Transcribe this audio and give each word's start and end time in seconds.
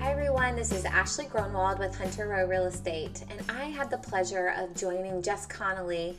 Hi 0.00 0.12
everyone, 0.12 0.56
this 0.56 0.72
is 0.72 0.86
Ashley 0.86 1.26
Gronwald 1.26 1.78
with 1.78 1.94
Hunter 1.94 2.26
Row 2.26 2.46
Real 2.46 2.64
Estate, 2.64 3.22
and 3.28 3.38
I 3.50 3.64
had 3.64 3.90
the 3.90 3.98
pleasure 3.98 4.54
of 4.56 4.74
joining 4.74 5.20
Jess 5.20 5.44
Connolly 5.44 6.16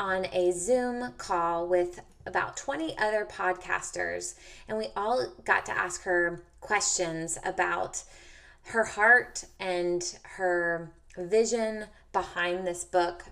on 0.00 0.26
a 0.32 0.50
Zoom 0.50 1.12
call 1.12 1.68
with 1.68 2.00
about 2.26 2.56
20 2.56 2.98
other 2.98 3.24
podcasters, 3.30 4.34
and 4.66 4.76
we 4.76 4.88
all 4.96 5.28
got 5.44 5.64
to 5.66 5.78
ask 5.78 6.02
her 6.02 6.42
questions 6.60 7.38
about 7.44 8.02
her 8.64 8.82
heart 8.82 9.44
and 9.60 10.18
her 10.24 10.90
vision 11.16 11.84
behind 12.12 12.66
this 12.66 12.82
book, 12.82 13.26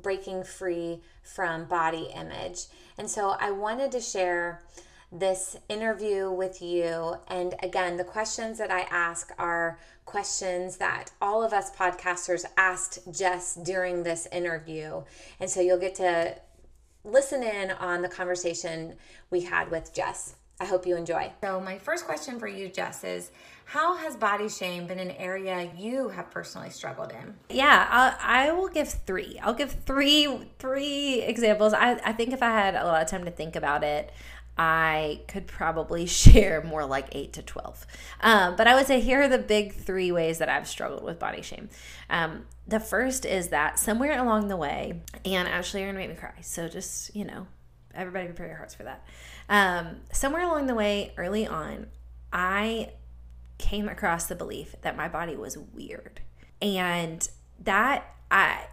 Breaking 0.00 0.44
Free 0.44 1.02
from 1.24 1.64
Body 1.64 2.08
Image. 2.14 2.66
And 2.96 3.10
so 3.10 3.34
I 3.40 3.50
wanted 3.50 3.90
to 3.90 4.00
share 4.00 4.62
this 5.12 5.56
interview 5.68 6.30
with 6.30 6.62
you. 6.62 7.16
And 7.28 7.54
again, 7.62 7.96
the 7.96 8.04
questions 8.04 8.58
that 8.58 8.70
I 8.70 8.82
ask 8.90 9.32
are 9.38 9.78
questions 10.04 10.76
that 10.76 11.10
all 11.20 11.42
of 11.42 11.52
us 11.52 11.74
podcasters 11.74 12.44
asked 12.56 13.00
Jess 13.12 13.54
during 13.54 14.02
this 14.02 14.26
interview. 14.32 15.02
And 15.40 15.50
so 15.50 15.60
you'll 15.60 15.78
get 15.78 15.94
to 15.96 16.36
listen 17.04 17.42
in 17.42 17.70
on 17.72 18.02
the 18.02 18.08
conversation 18.08 18.94
we 19.30 19.42
had 19.42 19.70
with 19.70 19.92
Jess. 19.94 20.36
I 20.60 20.66
hope 20.66 20.86
you 20.86 20.94
enjoy. 20.94 21.32
So, 21.40 21.58
my 21.58 21.78
first 21.78 22.04
question 22.04 22.38
for 22.38 22.46
you, 22.46 22.68
Jess, 22.68 23.02
is 23.02 23.30
how 23.64 23.96
has 23.96 24.14
body 24.14 24.46
shame 24.50 24.86
been 24.86 24.98
an 24.98 25.12
area 25.12 25.70
you 25.74 26.10
have 26.10 26.30
personally 26.30 26.68
struggled 26.68 27.12
in? 27.12 27.34
Yeah, 27.48 27.86
I'll, 27.88 28.14
I 28.20 28.52
will 28.52 28.68
give 28.68 28.88
three. 28.88 29.40
I'll 29.42 29.54
give 29.54 29.72
three 29.86 30.50
three 30.58 31.22
examples. 31.22 31.72
I, 31.72 31.92
I 32.04 32.12
think 32.12 32.34
if 32.34 32.42
I 32.42 32.50
had 32.50 32.74
a 32.74 32.84
lot 32.84 33.00
of 33.00 33.08
time 33.08 33.24
to 33.24 33.30
think 33.30 33.56
about 33.56 33.82
it, 33.82 34.12
I 34.62 35.22
could 35.26 35.46
probably 35.46 36.04
share 36.22 36.62
more 36.62 36.84
like 36.84 37.08
8 37.12 37.32
to 37.32 37.42
12. 37.42 37.86
Um, 38.20 38.56
but 38.56 38.66
I 38.66 38.74
would 38.74 38.86
say 38.86 39.00
here 39.00 39.22
are 39.22 39.28
the 39.28 39.38
big 39.38 39.74
three 39.74 40.12
ways 40.12 40.36
that 40.36 40.50
I've 40.50 40.68
struggled 40.68 41.02
with 41.02 41.18
body 41.18 41.40
shame. 41.40 41.70
Um, 42.10 42.44
the 42.68 42.78
first 42.78 43.24
is 43.24 43.48
that 43.48 43.78
somewhere 43.78 44.20
along 44.20 44.48
the 44.48 44.58
way, 44.58 45.00
and 45.24 45.48
actually, 45.48 45.80
you're 45.80 45.92
to 45.92 45.98
make 45.98 46.10
me 46.10 46.14
cry. 46.14 46.34
So 46.42 46.68
just, 46.68 47.16
you 47.16 47.24
know, 47.24 47.46
everybody 47.94 48.26
prepare 48.26 48.48
your 48.48 48.56
hearts 48.56 48.74
for 48.74 48.82
that. 48.82 49.02
Um, 49.48 50.02
somewhere 50.12 50.42
along 50.42 50.66
the 50.66 50.74
way, 50.74 51.14
early 51.16 51.46
on, 51.46 51.86
I 52.30 52.90
came 53.56 53.88
across 53.88 54.26
the 54.26 54.34
belief 54.34 54.74
that 54.82 54.94
my 54.94 55.08
body 55.08 55.36
was 55.36 55.56
weird. 55.56 56.20
And 56.60 57.26
that 57.60 58.14
I 58.30 58.66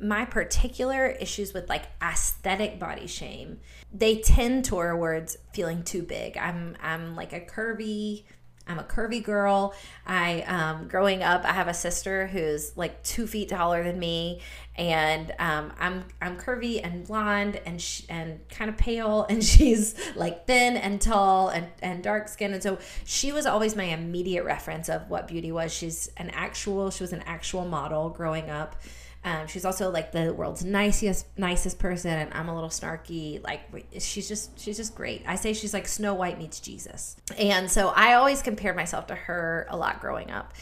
my 0.00 0.24
particular 0.24 1.06
issues 1.06 1.52
with 1.52 1.68
like 1.68 1.84
aesthetic 2.02 2.78
body 2.78 3.06
shame 3.06 3.58
they 3.92 4.18
tend 4.18 4.64
towards 4.64 5.36
feeling 5.52 5.82
too 5.82 6.02
big. 6.02 6.36
I'm 6.36 6.76
i'm 6.82 7.14
like 7.16 7.32
a 7.32 7.40
curvy 7.40 8.24
i'm 8.68 8.78
a 8.78 8.84
curvy 8.84 9.22
girl. 9.22 9.74
I 10.06 10.42
um 10.42 10.88
growing 10.88 11.22
up 11.22 11.44
i 11.44 11.52
have 11.52 11.68
a 11.68 11.74
sister 11.74 12.26
who's 12.26 12.76
like 12.76 13.02
two 13.02 13.26
feet 13.26 13.48
taller 13.48 13.82
than 13.82 13.98
me 13.98 14.40
and 14.78 15.32
um, 15.38 15.72
I'm 15.78 16.04
I'm 16.20 16.36
curvy 16.36 16.80
and 16.84 17.06
blonde 17.06 17.60
and 17.64 17.80
sh- 17.80 18.02
and 18.08 18.46
kind 18.48 18.68
of 18.68 18.76
pale, 18.76 19.26
and 19.30 19.42
she's 19.42 19.94
like 20.14 20.46
thin 20.46 20.76
and 20.76 21.00
tall 21.00 21.48
and 21.48 21.68
and 21.82 22.02
dark 22.02 22.28
skin, 22.28 22.52
and 22.52 22.62
so 22.62 22.78
she 23.04 23.32
was 23.32 23.46
always 23.46 23.74
my 23.74 23.84
immediate 23.84 24.44
reference 24.44 24.88
of 24.88 25.08
what 25.08 25.28
beauty 25.28 25.50
was. 25.50 25.72
She's 25.72 26.10
an 26.16 26.30
actual 26.30 26.90
she 26.90 27.02
was 27.02 27.12
an 27.12 27.22
actual 27.26 27.64
model 27.64 28.10
growing 28.10 28.50
up, 28.50 28.76
um, 29.26 29.48
she's 29.48 29.64
also 29.64 29.90
like 29.90 30.12
the 30.12 30.32
world's 30.32 30.64
nicest 30.64 31.26
nicest 31.36 31.80
person, 31.80 32.12
and 32.12 32.32
I'm 32.32 32.48
a 32.48 32.54
little 32.54 32.70
snarky. 32.70 33.42
Like 33.42 33.62
she's 33.98 34.28
just 34.28 34.56
she's 34.58 34.76
just 34.76 34.94
great. 34.94 35.24
I 35.26 35.34
say 35.34 35.52
she's 35.52 35.74
like 35.74 35.88
Snow 35.88 36.14
White 36.14 36.38
meets 36.38 36.60
Jesus, 36.60 37.16
and 37.36 37.68
so 37.68 37.88
I 37.88 38.14
always 38.14 38.40
compared 38.40 38.76
myself 38.76 39.08
to 39.08 39.16
her 39.16 39.66
a 39.68 39.76
lot 39.76 40.00
growing 40.00 40.30
up, 40.30 40.54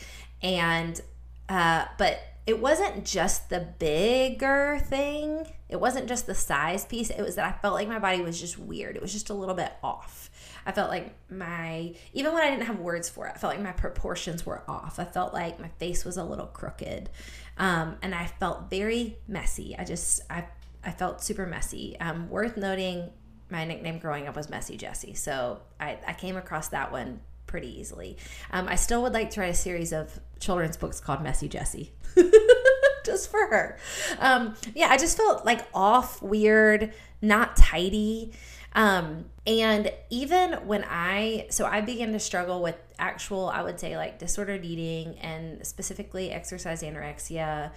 and 0.43 0.99
uh, 1.47 1.85
but 1.99 2.19
it 2.47 2.59
wasn't 2.59 3.05
just 3.05 3.51
the 3.51 3.61
bigger 3.79 4.81
thing. 4.83 5.47
It 5.69 5.81
wasn't 5.81 6.09
just 6.09 6.27
the 6.27 6.35
size 6.35 6.87
piece. 6.87 7.11
It 7.11 7.21
was 7.21 7.37
that 7.37 7.45
I 7.45 7.59
felt 7.61 7.75
like 7.75 7.89
my 7.89 7.99
body 7.99 8.23
was 8.23 8.41
just 8.41 8.59
weird. 8.59 8.97
It 8.97 9.03
was 9.03 9.13
just 9.13 9.29
a 9.29 9.35
little 9.35 9.55
bit 9.55 9.73
off. 9.83 10.31
I 10.67 10.73
felt 10.73 10.91
like 10.91 11.15
my, 11.31 11.95
even 12.13 12.33
when 12.33 12.43
I 12.43 12.51
didn't 12.51 12.67
have 12.67 12.79
words 12.79 13.09
for 13.09 13.27
it, 13.27 13.33
I 13.35 13.39
felt 13.39 13.55
like 13.55 13.63
my 13.63 13.73
proportions 13.73 14.47
were 14.47 14.63
off. 14.69 14.99
I 14.99 15.05
felt 15.05 15.35
like 15.35 15.61
my 15.61 15.69
face 15.79 16.05
was 16.05 16.17
a 16.17 16.25
little 16.25 16.47
crooked. 16.47 17.11
Um, 17.57 17.97
and 18.03 18.15
I 18.15 18.27
felt 18.27 18.71
very 18.71 19.19
messy. 19.29 19.77
I 19.79 19.85
just, 19.85 20.23
I, 20.31 20.45
I 20.85 20.91
felt 20.91 21.23
super 21.23 21.47
messy. 21.47 21.99
Um, 22.01 22.29
worth 22.29 22.57
noting, 22.57 23.11
my 23.51 23.65
nickname 23.65 23.99
growing 23.99 24.27
up 24.27 24.37
was 24.37 24.51
Messy 24.51 24.77
Jessie. 24.77 25.15
So 25.15 25.61
I, 25.79 25.99
I 26.07 26.13
came 26.15 26.37
across 26.37 26.69
that 26.69 26.91
one 26.91 27.21
pretty 27.47 27.79
easily. 27.79 28.17
Um, 28.51 28.69
I 28.69 28.75
still 28.75 29.03
would 29.03 29.13
like 29.13 29.31
to 29.31 29.41
write 29.41 29.51
a 29.51 29.55
series 29.55 29.93
of 29.93 30.19
children's 30.41 30.77
books 30.77 31.01
called 31.01 31.23
Messy 31.23 31.49
Jessie. 31.49 31.93
just 33.05 33.31
for 33.31 33.47
her. 33.47 33.79
Um, 34.19 34.55
yeah, 34.75 34.89
I 34.89 34.97
just 34.97 35.17
felt 35.17 35.45
like 35.45 35.67
off, 35.75 36.23
weird, 36.23 36.93
not 37.23 37.57
tidy. 37.57 38.33
Um, 38.75 39.27
and 39.47 39.93
even 40.11 40.53
when 40.67 40.85
I, 40.89 41.47
so 41.51 41.65
I 41.65 41.81
began 41.81 42.13
to 42.13 42.19
struggle 42.19 42.61
with 42.63 42.77
actual, 42.99 43.49
I 43.49 43.63
would 43.63 43.79
say 43.79 43.97
like 43.97 44.19
disordered 44.19 44.65
eating 44.65 45.17
and 45.19 45.65
specifically 45.65 46.31
exercise 46.31 46.83
anorexia 46.83 47.71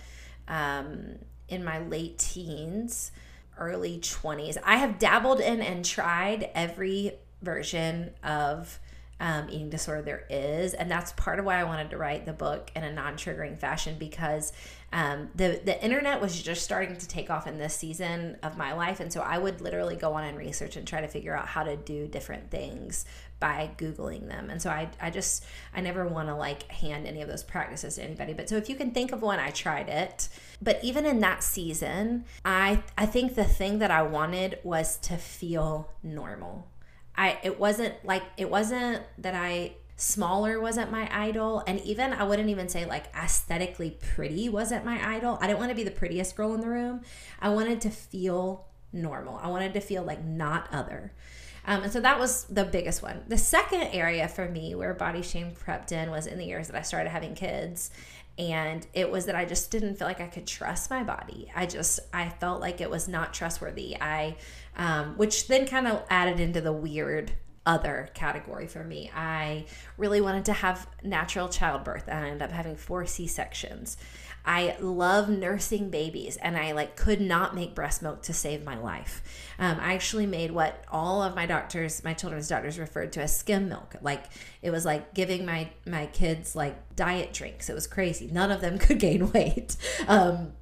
um, 0.47 1.19
in 1.49 1.63
my 1.63 1.79
late 1.79 2.17
teens, 2.17 3.11
early 3.59 3.99
20s. 3.99 4.57
I 4.63 4.77
have 4.77 4.97
dabbled 4.97 5.39
in 5.39 5.61
and 5.61 5.85
tried 5.85 6.49
every 6.55 7.13
version 7.41 8.11
of 8.23 8.79
um, 9.19 9.47
eating 9.49 9.69
disorder 9.69 10.01
there 10.01 10.25
is. 10.29 10.73
And 10.73 10.89
that's 10.89 11.11
part 11.13 11.39
of 11.39 11.45
why 11.45 11.59
I 11.59 11.63
wanted 11.63 11.89
to 11.91 11.97
write 11.97 12.25
the 12.25 12.33
book 12.33 12.71
in 12.75 12.83
a 12.83 12.91
non 12.91 13.15
triggering 13.15 13.59
fashion 13.59 13.95
because 13.97 14.53
um, 14.93 15.29
the, 15.35 15.59
the 15.63 15.83
internet 15.83 16.21
was 16.21 16.41
just 16.41 16.63
starting 16.63 16.95
to 16.95 17.07
take 17.07 17.29
off 17.29 17.45
in 17.45 17.57
this 17.57 17.75
season 17.75 18.37
of 18.43 18.57
my 18.57 18.73
life. 18.73 18.99
And 18.99 19.11
so 19.11 19.21
I 19.21 19.37
would 19.37 19.59
literally 19.59 19.95
go 19.95 20.13
on 20.13 20.23
and 20.23 20.37
research 20.37 20.77
and 20.77 20.87
try 20.87 21.01
to 21.01 21.07
figure 21.07 21.35
out 21.35 21.47
how 21.47 21.63
to 21.63 21.75
do 21.75 22.07
different 22.07 22.51
things 22.51 23.05
by 23.39 23.69
Googling 23.77 24.27
them. 24.27 24.49
And 24.49 24.61
so 24.61 24.69
I, 24.69 24.89
I 25.01 25.09
just, 25.09 25.45
I 25.73 25.81
never 25.81 26.07
want 26.07 26.29
to 26.29 26.35
like 26.35 26.71
hand 26.71 27.05
any 27.05 27.21
of 27.21 27.27
those 27.27 27.43
practices 27.43 27.95
to 27.95 28.03
anybody. 28.03 28.33
But 28.33 28.49
so 28.49 28.55
if 28.55 28.69
you 28.69 28.75
can 28.75 28.91
think 28.91 29.11
of 29.11 29.21
one, 29.21 29.39
I 29.39 29.49
tried 29.51 29.89
it. 29.89 30.29
But 30.61 30.83
even 30.83 31.05
in 31.05 31.19
that 31.19 31.43
season, 31.43 32.25
I, 32.45 32.81
I 32.97 33.05
think 33.05 33.35
the 33.35 33.43
thing 33.43 33.79
that 33.79 33.91
I 33.91 34.03
wanted 34.03 34.59
was 34.63 34.97
to 34.99 35.17
feel 35.17 35.91
normal 36.01 36.67
I 37.17 37.39
it 37.43 37.59
wasn't 37.59 37.95
like 38.05 38.23
it 38.37 38.49
wasn't 38.49 39.03
that 39.17 39.35
I 39.35 39.73
smaller 39.95 40.61
wasn't 40.61 40.91
my 40.91 41.09
idol 41.11 41.63
and 41.65 41.79
even 41.81 42.13
I 42.13 42.23
wouldn't 42.23 42.49
even 42.49 42.69
say 42.69 42.85
like 42.85 43.05
aesthetically 43.15 43.97
pretty 43.99 44.47
wasn't 44.47 44.85
my 44.85 45.15
idol. 45.15 45.39
I 45.41 45.47
didn't 45.47 45.59
want 45.59 45.71
to 45.71 45.75
be 45.75 45.83
the 45.83 45.91
prettiest 45.91 46.35
girl 46.35 46.53
in 46.53 46.61
the 46.61 46.69
room. 46.69 47.01
I 47.41 47.49
wanted 47.49 47.81
to 47.81 47.89
feel 47.89 48.67
normal. 48.93 49.39
I 49.41 49.49
wanted 49.49 49.73
to 49.73 49.81
feel 49.81 50.03
like 50.03 50.23
not 50.23 50.71
other. 50.71 51.13
Um, 51.65 51.83
and 51.83 51.91
so 51.91 51.99
that 51.99 52.19
was 52.19 52.45
the 52.45 52.63
biggest 52.63 53.01
one. 53.01 53.23
The 53.27 53.37
second 53.37 53.81
area 53.91 54.27
for 54.27 54.47
me 54.47 54.75
where 54.75 54.93
body 54.93 55.21
shame 55.21 55.51
crept 55.51 55.91
in 55.91 56.11
was 56.11 56.27
in 56.27 56.37
the 56.37 56.45
years 56.45 56.67
that 56.67 56.77
I 56.77 56.81
started 56.83 57.09
having 57.09 57.33
kids 57.33 57.91
and 58.39 58.85
it 58.93 59.09
was 59.09 59.25
that 59.25 59.35
I 59.35 59.45
just 59.45 59.71
didn't 59.71 59.95
feel 59.95 60.07
like 60.07 60.21
I 60.21 60.27
could 60.27 60.45
trust 60.45 60.91
my 60.91 61.03
body. 61.03 61.51
I 61.55 61.65
just 61.65 61.99
I 62.13 62.29
felt 62.29 62.61
like 62.61 62.81
it 62.81 62.89
was 62.89 63.07
not 63.07 63.33
trustworthy. 63.33 63.97
I 63.99 64.35
um, 64.77 65.17
which 65.17 65.47
then 65.47 65.67
kind 65.67 65.87
of 65.87 66.03
added 66.09 66.39
into 66.39 66.61
the 66.61 66.71
weird 66.71 67.33
other 67.65 68.09
category 68.13 68.65
for 68.65 68.83
me. 68.83 69.11
I 69.13 69.65
really 69.97 70.21
wanted 70.21 70.45
to 70.45 70.53
have 70.53 70.87
natural 71.03 71.49
childbirth 71.49 72.07
and 72.07 72.25
I 72.25 72.29
ended 72.29 72.43
up 72.43 72.51
having 72.51 72.77
four 72.77 73.05
C-sections. 73.05 73.97
I 74.45 74.77
love 74.79 75.27
nursing 75.27 75.89
babies 75.89 76.37
and 76.37 76.55
I 76.55 76.71
like 76.71 76.95
could 76.95 77.19
not 77.19 77.53
make 77.53 77.75
breast 77.75 78.01
milk 78.01 78.21
to 78.23 78.33
save 78.33 78.63
my 78.63 78.77
life. 78.77 79.21
Um, 79.59 79.77
I 79.81 79.93
actually 79.93 80.25
made 80.25 80.51
what 80.51 80.85
all 80.89 81.21
of 81.21 81.35
my 81.35 81.45
doctors, 81.45 82.01
my 82.05 82.13
children's 82.13 82.47
doctors 82.47 82.79
referred 82.79 83.11
to 83.13 83.23
as 83.23 83.35
skim 83.35 83.67
milk. 83.67 83.97
Like 84.01 84.23
it 84.61 84.71
was 84.71 84.85
like 84.85 85.13
giving 85.13 85.45
my 85.45 85.69
my 85.85 86.05
kids 86.05 86.55
like 86.55 86.95
diet 86.95 87.33
drinks. 87.33 87.69
It 87.69 87.73
was 87.73 87.87
crazy. 87.87 88.29
None 88.31 88.49
of 88.49 88.61
them 88.61 88.77
could 88.79 88.99
gain 88.99 89.33
weight. 89.33 89.75
Um, 90.07 90.53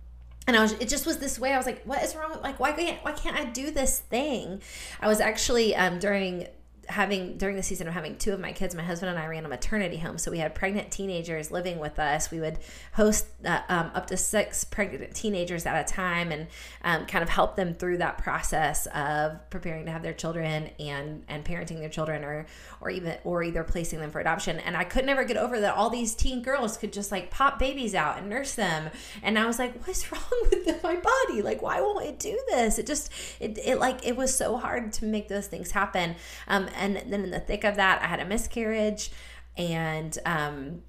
and 0.48 0.56
I 0.56 0.62
was 0.62 0.74
it 0.74 0.88
just 0.90 1.06
was 1.06 1.18
this 1.18 1.40
way. 1.40 1.54
I 1.54 1.58
was 1.58 1.66
like, 1.66 1.84
what 1.84 2.04
is 2.04 2.16
wrong? 2.16 2.38
Like 2.42 2.60
why 2.60 2.72
can't 2.72 3.04
why 3.04 3.14
can't 3.14 3.36
I 3.36 3.46
do 3.46 3.72
this 3.72 4.00
thing? 4.00 4.62
I 5.02 5.08
was 5.08 5.20
actually 5.20 5.76
um, 5.76 6.00
during 6.00 6.48
having 6.88 7.38
during 7.38 7.56
the 7.56 7.64
season 7.64 7.88
of 7.88 7.94
having 7.94 8.18
two 8.18 8.34
of 8.34 8.40
my 8.40 8.52
kids, 8.52 8.76
my 8.76 8.84
husband 8.84 9.10
and 9.10 9.20
I 9.20 9.28
ran 9.28 9.46
a 9.46 9.50
maternity 9.50 9.98
home. 9.98 10.18
So 10.18 10.32
we 10.32 10.40
had 10.40 10.56
pregnant 10.56 10.92
teenagers 10.92 11.52
living 11.52 11.80
with 11.80 12.00
us. 12.00 12.32
We 12.32 12.40
would 12.40 12.60
host 12.94 13.26
uh, 13.44 13.62
um, 13.70 13.92
up 13.94 14.08
to 14.08 14.18
six 14.18 14.64
pregnant 14.64 15.14
teenagers 15.16 15.66
at 15.66 15.90
a 15.90 15.94
time 15.94 16.32
and 16.32 16.48
um, 16.84 17.06
kind 17.06 17.24
of 17.24 17.30
help 17.30 17.56
them 17.56 17.74
through 17.74 17.98
that 17.98 18.18
process 18.18 18.88
of 18.88 19.50
preparing 19.50 19.86
to 19.86 19.92
have 19.92 20.04
their 20.04 20.14
children 20.14 20.70
and 20.80 21.24
and 21.28 21.44
parenting 21.44 21.80
their 21.80 21.90
children 21.90 22.24
or 22.24 22.46
or 22.82 22.90
even 22.90 23.18
or 23.24 23.44
either 23.44 23.64
placing 23.64 24.00
them 24.00 24.12
for 24.12 24.20
adoption. 24.20 24.60
And 24.60 24.76
I 24.78 24.84
could 24.84 25.06
never 25.06 25.24
get 25.24 25.38
over 25.38 25.60
that 25.62 25.76
all 25.76 25.90
these 25.90 26.16
teen 26.16 26.42
girls 26.42 26.78
could 26.78 26.94
just 26.94 27.12
like 27.12 27.32
pop 27.32 27.60
babies 27.60 27.96
out 27.96 28.18
and 28.18 28.30
nurse 28.30 28.56
them. 28.56 28.90
And 29.24 29.38
I 29.40 29.46
was 29.46 29.60
like, 29.60 29.86
what's 29.88 30.12
wrong 30.12 30.22
with 30.52 30.84
my 30.84 30.96
body? 30.96 31.42
Like, 31.42 31.62
why 31.62 31.82
won't 31.82 32.06
it 32.06 32.20
do 32.20 32.40
this? 32.50 32.80
It 32.80 32.88
just 32.88 33.12
it, 33.40 33.58
it 33.64 33.80
like 33.80 34.06
it 34.06 34.16
was 34.16 34.36
so 34.36 34.58
hard 34.58 34.94
to 34.94 35.06
make 35.06 35.28
those 35.28 35.48
things 35.48 35.72
happen. 35.72 36.16
Um, 36.48 36.68
and 36.78 36.96
then 37.12 37.24
in 37.24 37.32
the 37.32 37.40
thick 37.40 37.64
of 37.64 37.76
that, 37.76 38.02
I 38.02 38.08
had 38.08 38.20
a 38.20 38.26
miscarriage, 38.26 39.12
and 39.58 40.18
um, 40.26 40.84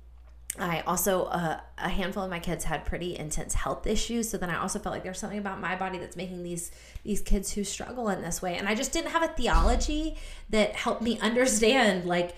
I 0.59 0.81
also 0.81 1.25
uh, 1.25 1.61
a 1.79 1.89
handful 1.89 2.23
of 2.23 2.31
my 2.31 2.39
kids 2.39 2.65
had 2.65 2.85
pretty 2.85 3.17
intense 3.17 3.55
health 3.55 3.87
issues. 3.87 4.31
So 4.31 4.39
then 4.39 4.51
I 4.51 4.61
also 4.61 4.79
felt 4.79 4.95
like 4.95 5.03
there's 5.03 5.19
something 5.19 5.39
about 5.39 5.61
my 5.61 5.77
body 5.77 5.99
that's 5.99 6.17
making 6.17 6.43
these 6.43 6.71
these 7.05 7.21
kids 7.21 7.53
who 7.53 7.65
struggle 7.65 8.09
in 8.09 8.23
this 8.23 8.41
way, 8.41 8.57
and 8.57 8.69
I 8.69 8.75
just 8.75 8.93
didn't 8.93 9.11
have 9.11 9.23
a 9.23 9.29
theology 9.29 10.17
that 10.51 10.75
helped 10.75 11.03
me 11.03 11.19
understand 11.21 12.05
like 12.05 12.35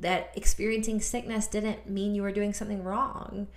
that 0.00 0.32
experiencing 0.34 1.00
sickness 1.00 1.46
didn't 1.46 1.88
mean 1.88 2.14
you 2.14 2.22
were 2.22 2.32
doing 2.32 2.54
something 2.54 2.82
wrong. 2.82 3.48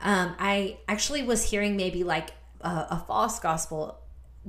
Um, 0.00 0.34
I 0.38 0.78
actually 0.86 1.22
was 1.22 1.50
hearing 1.50 1.76
maybe 1.76 2.04
like 2.04 2.30
a, 2.60 2.86
a 2.90 3.04
false 3.06 3.40
gospel 3.40 3.98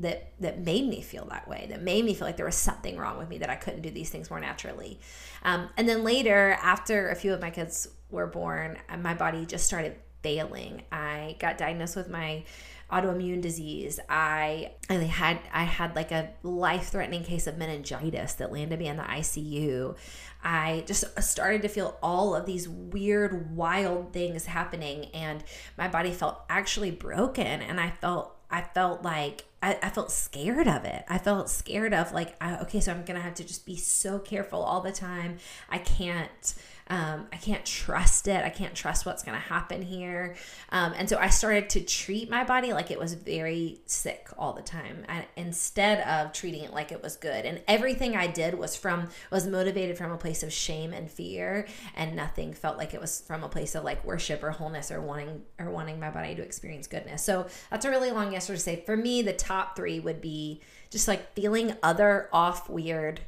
that 0.01 0.33
that 0.39 0.59
made 0.59 0.87
me 0.87 1.01
feel 1.01 1.25
that 1.25 1.47
way 1.47 1.67
that 1.69 1.81
made 1.81 2.05
me 2.05 2.13
feel 2.13 2.27
like 2.27 2.37
there 2.37 2.45
was 2.45 2.55
something 2.55 2.97
wrong 2.97 3.17
with 3.17 3.29
me 3.29 3.37
that 3.37 3.49
i 3.49 3.55
couldn't 3.55 3.81
do 3.81 3.89
these 3.89 4.09
things 4.09 4.29
more 4.29 4.39
naturally. 4.39 4.99
Um, 5.43 5.69
and 5.77 5.87
then 5.87 6.03
later 6.03 6.57
after 6.61 7.09
a 7.09 7.15
few 7.15 7.33
of 7.33 7.41
my 7.41 7.49
kids 7.49 7.87
were 8.09 8.27
born 8.27 8.77
uh, 8.89 8.97
my 8.97 9.13
body 9.13 9.45
just 9.45 9.65
started 9.65 9.95
failing. 10.21 10.81
I 10.91 11.37
got 11.39 11.57
diagnosed 11.57 11.95
with 11.95 12.09
my 12.09 12.43
autoimmune 12.91 13.41
disease. 13.41 13.99
I 14.09 14.71
i 14.89 14.95
had 14.95 15.39
i 15.53 15.63
had 15.63 15.95
like 15.95 16.11
a 16.11 16.31
life-threatening 16.43 17.23
case 17.23 17.45
of 17.47 17.57
meningitis 17.57 18.33
that 18.33 18.51
landed 18.51 18.79
me 18.79 18.87
in 18.87 18.97
the 18.97 19.03
icu 19.03 19.95
I 20.43 20.83
just 20.87 21.03
started 21.21 21.61
to 21.63 21.67
feel 21.67 21.97
all 22.01 22.33
of 22.33 22.45
these 22.45 22.69
weird, 22.69 23.55
wild 23.55 24.13
things 24.13 24.45
happening, 24.45 25.05
and 25.13 25.43
my 25.77 25.87
body 25.87 26.11
felt 26.11 26.41
actually 26.49 26.91
broken. 26.91 27.61
And 27.61 27.79
I 27.79 27.91
felt 27.91 28.38
I 28.51 28.61
felt 28.61 29.03
like 29.03 29.45
I, 29.61 29.77
I, 29.83 29.89
felt 29.89 30.11
scared 30.11 30.67
of 30.67 30.85
it. 30.85 31.03
I 31.09 31.17
felt 31.17 31.49
scared 31.49 31.93
of 31.93 32.13
like, 32.13 32.35
I, 32.41 32.57
okay, 32.61 32.79
so 32.79 32.91
I'm 32.91 33.03
gonna 33.03 33.19
have 33.19 33.35
to 33.35 33.43
just 33.43 33.65
be 33.65 33.75
so 33.75 34.17
careful 34.17 34.61
all 34.61 34.81
the 34.81 34.91
time. 34.91 35.37
I 35.69 35.79
can't 35.79 36.55
um, 36.89 37.27
I 37.31 37.37
can't 37.37 37.63
trust 37.65 38.27
it. 38.27 38.43
I 38.43 38.49
can't 38.49 38.73
trust 38.73 39.05
what's 39.05 39.21
going 39.21 39.35
to 39.35 39.43
happen 39.43 39.83
here. 39.83 40.35
Um, 40.71 40.93
and 40.97 41.07
so 41.07 41.17
I 41.17 41.29
started 41.29 41.69
to 41.71 41.81
treat 41.81 42.31
my 42.31 42.43
body 42.43 42.73
like 42.73 42.89
it 42.89 42.99
was 42.99 43.13
very 43.13 43.81
sick 43.85 44.29
all 44.37 44.53
the 44.53 44.63
time 44.63 45.05
and 45.07 45.23
instead 45.35 45.99
of 46.07 46.33
treating 46.33 46.63
it 46.63 46.73
like 46.73 46.91
it 46.91 47.03
was 47.03 47.15
good. 47.15 47.45
And 47.45 47.61
everything 47.67 48.15
I 48.15 48.25
did 48.25 48.55
was 48.57 48.75
from, 48.75 49.09
was 49.31 49.45
motivated 49.45 49.97
from 49.97 50.11
a 50.11 50.17
place 50.17 50.41
of 50.41 50.51
shame 50.51 50.91
and 50.91 51.11
fear. 51.11 51.67
And 51.95 52.15
nothing 52.15 52.53
felt 52.53 52.77
like 52.77 52.95
it 52.95 53.01
was 53.01 53.21
from 53.21 53.43
a 53.43 53.49
place 53.49 53.75
of 53.75 53.83
like 53.83 54.03
worship 54.03 54.43
or 54.43 54.49
wholeness 54.49 54.89
or 54.89 54.99
wanting, 54.99 55.43
or 55.59 55.69
wanting 55.69 55.99
my 55.99 56.09
body 56.09 56.33
to 56.33 56.41
experience 56.41 56.87
goodness. 56.87 57.23
So 57.23 57.45
that's 57.69 57.85
a 57.85 57.91
really 57.91 58.09
long 58.09 58.33
answer 58.33 58.53
to 58.53 58.59
say. 58.59 58.81
For 58.85 58.97
me, 58.97 59.21
the 59.21 59.33
top 59.33 59.75
three 59.75 59.99
would 59.99 60.21
be 60.21 60.61
just 60.89 61.07
like 61.07 61.33
feeling 61.33 61.75
other, 61.83 62.29
off, 62.33 62.67
weird 62.67 63.21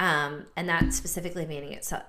um, 0.00 0.46
and 0.56 0.66
that 0.70 0.94
specifically 0.94 1.44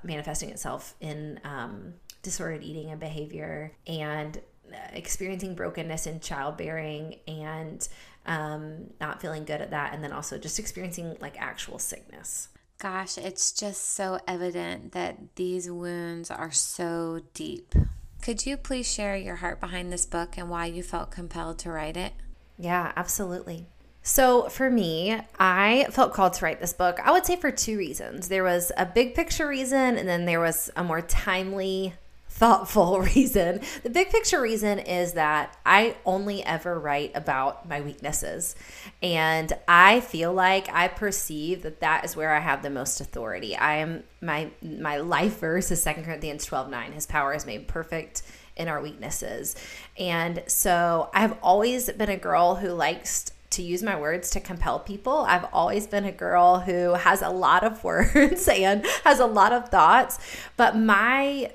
manifesting 0.04 0.50
itself 0.50 0.96
in 1.02 1.42
um, 1.44 1.94
disordered 2.24 2.64
eating 2.64 2.90
and 2.90 3.02
behavior 3.02 3.74
and 3.86 4.38
uh, 4.72 4.78
experiencing 4.94 5.56
brokenness 5.56 6.08
in 6.08 6.22
childbearing 6.22 7.20
and 7.28 7.90
um, 8.26 8.92
not 9.02 9.22
feeling 9.22 9.44
good 9.44 9.60
at 9.60 9.72
that 9.72 9.94
and 9.94 10.02
then 10.02 10.14
also 10.14 10.38
just 10.38 10.58
experiencing 10.58 11.18
like 11.20 11.40
actual 11.40 11.78
sickness. 11.78 12.48
Gosh 12.78 13.18
it's 13.18 13.52
just 13.52 13.94
so 13.94 14.20
evident 14.26 14.94
that 14.94 15.36
these 15.36 15.70
wounds 15.70 16.32
are 16.32 16.52
so 16.52 17.20
deep. 17.34 17.76
Could 18.22 18.46
you 18.46 18.56
please 18.56 18.90
share 18.90 19.18
your 19.18 19.38
heart 19.38 19.60
behind 19.60 19.92
this 19.92 20.06
book 20.06 20.38
and 20.38 20.50
why 20.50 20.68
you 20.68 20.82
felt 20.82 21.12
compelled 21.12 21.60
to 21.60 21.72
write 21.72 21.98
it? 21.98 22.14
Yeah 22.58 22.94
absolutely 22.96 23.68
so, 24.04 24.50
for 24.50 24.70
me, 24.72 25.16
I 25.40 25.86
felt 25.92 26.14
called 26.14 26.34
to 26.34 26.46
write 26.46 26.60
this 26.60 26.74
book. 26.74 27.00
I 27.04 27.12
would 27.12 27.26
say 27.26 27.36
for 27.36 27.52
two 27.52 27.78
reasons. 27.78 28.30
There 28.30 28.44
was 28.44 28.72
a 28.76 28.86
big 28.86 29.14
picture 29.14 29.48
reason, 29.48 29.98
and 29.98 30.08
then 30.08 30.26
there 30.26 30.40
was 30.40 30.72
a 30.76 30.84
more 30.84 31.02
timely, 31.02 31.94
thoughtful 32.28 33.00
reason. 33.16 33.62
The 33.84 33.92
big 33.92 34.10
picture 34.10 34.42
reason 34.42 34.80
is 34.80 35.14
that 35.14 35.56
I 35.68 35.98
only 36.04 36.44
ever 36.44 36.80
write 36.80 37.12
about 37.14 37.70
my 37.70 37.82
weaknesses. 37.82 38.56
And 39.04 39.54
I 39.68 40.00
feel 40.00 40.34
like 40.34 40.68
I 40.74 40.88
perceive 40.88 41.62
that 41.62 41.82
that 41.82 42.04
is 42.04 42.16
where 42.16 42.34
I 42.34 42.40
have 42.40 42.64
the 42.64 42.72
most 42.72 43.02
authority. 43.02 43.56
I 43.56 43.76
am 43.78 44.04
my 44.20 44.50
my 44.64 44.98
life 44.98 45.40
verse 45.40 45.70
is 45.70 45.84
2 45.84 45.94
Corinthians 46.02 46.44
12 46.46 46.72
9. 46.72 46.92
His 46.94 47.06
power 47.06 47.36
is 47.36 47.46
made 47.46 47.68
perfect 47.68 48.24
in 48.56 48.68
our 48.68 48.82
weaknesses. 48.82 49.56
And 50.00 50.42
so 50.48 51.12
I've 51.14 51.38
always 51.44 51.92
been 51.92 52.10
a 52.10 52.18
girl 52.18 52.56
who 52.56 52.70
likes 52.70 53.32
to 53.52 53.62
use 53.62 53.84
my 53.84 54.00
words 54.00 54.30
to 54.32 54.40
compel 54.40 54.80
people. 54.80 55.20
I've 55.28 55.46
always 55.54 55.88
been 55.88 56.06
a 56.06 56.12
girl 56.12 56.60
who 56.60 56.94
has 56.94 57.22
a 57.22 57.30
lot 57.30 57.64
of 57.64 57.84
words 57.84 58.48
and 58.48 58.86
has 59.04 59.20
a 59.20 59.26
lot 59.26 59.54
of 59.54 59.70
thoughts, 59.70 60.20
but 60.58 60.76
my 60.76 61.52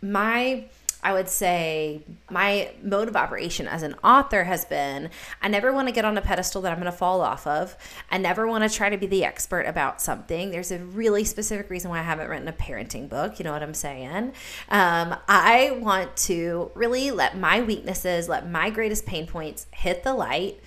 my 0.00 0.64
I 1.00 1.12
would 1.12 1.28
say 1.28 2.02
my 2.28 2.72
mode 2.82 3.06
of 3.06 3.16
operation 3.16 3.68
as 3.68 3.84
an 3.84 3.94
author 4.02 4.44
has 4.44 4.64
been 4.64 5.10
I 5.40 5.48
never 5.48 5.72
want 5.72 5.86
to 5.86 5.92
get 5.92 6.04
on 6.04 6.18
a 6.18 6.20
pedestal 6.20 6.60
that 6.62 6.72
I'm 6.72 6.78
going 6.78 6.90
to 6.90 6.96
fall 6.96 7.20
off 7.20 7.46
of. 7.46 7.76
I 8.10 8.18
never 8.18 8.48
want 8.48 8.68
to 8.68 8.76
try 8.76 8.90
to 8.90 8.98
be 8.98 9.06
the 9.06 9.24
expert 9.24 9.62
about 9.62 10.00
something. 10.02 10.50
There's 10.50 10.72
a 10.72 10.78
really 10.78 11.24
specific 11.24 11.70
reason 11.70 11.90
why 11.90 12.00
I 12.00 12.02
haven't 12.02 12.28
written 12.28 12.48
a 12.48 12.52
parenting 12.52 13.08
book. 13.08 13.38
You 13.38 13.44
know 13.44 13.52
what 13.52 13.62
I'm 13.62 13.74
saying? 13.74 14.32
Um, 14.68 15.16
I 15.28 15.78
want 15.80 16.16
to 16.16 16.72
really 16.74 17.12
let 17.12 17.38
my 17.38 17.60
weaknesses, 17.60 18.28
let 18.28 18.50
my 18.50 18.68
greatest 18.68 19.06
pain 19.06 19.26
points 19.28 19.66
hit 19.70 20.02
the 20.02 20.14
light 20.14 20.60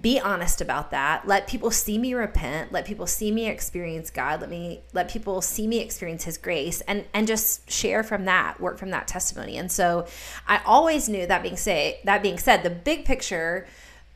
be 0.00 0.18
honest 0.20 0.60
about 0.60 0.90
that 0.90 1.26
let 1.26 1.46
people 1.46 1.70
see 1.70 1.98
me 1.98 2.14
repent 2.14 2.72
let 2.72 2.84
people 2.84 3.06
see 3.06 3.30
me 3.30 3.48
experience 3.48 4.10
god 4.10 4.40
let 4.40 4.50
me 4.50 4.80
let 4.92 5.08
people 5.08 5.40
see 5.40 5.66
me 5.66 5.80
experience 5.80 6.24
his 6.24 6.38
grace 6.38 6.80
and 6.82 7.04
and 7.12 7.26
just 7.26 7.68
share 7.70 8.02
from 8.02 8.24
that 8.24 8.60
work 8.60 8.78
from 8.78 8.90
that 8.90 9.06
testimony 9.06 9.56
and 9.56 9.70
so 9.70 10.06
i 10.46 10.60
always 10.64 11.08
knew 11.08 11.26
that 11.26 11.42
being 11.42 11.56
say 11.56 12.00
that 12.04 12.22
being 12.22 12.38
said 12.38 12.62
the 12.62 12.70
big 12.70 13.04
picture 13.04 13.66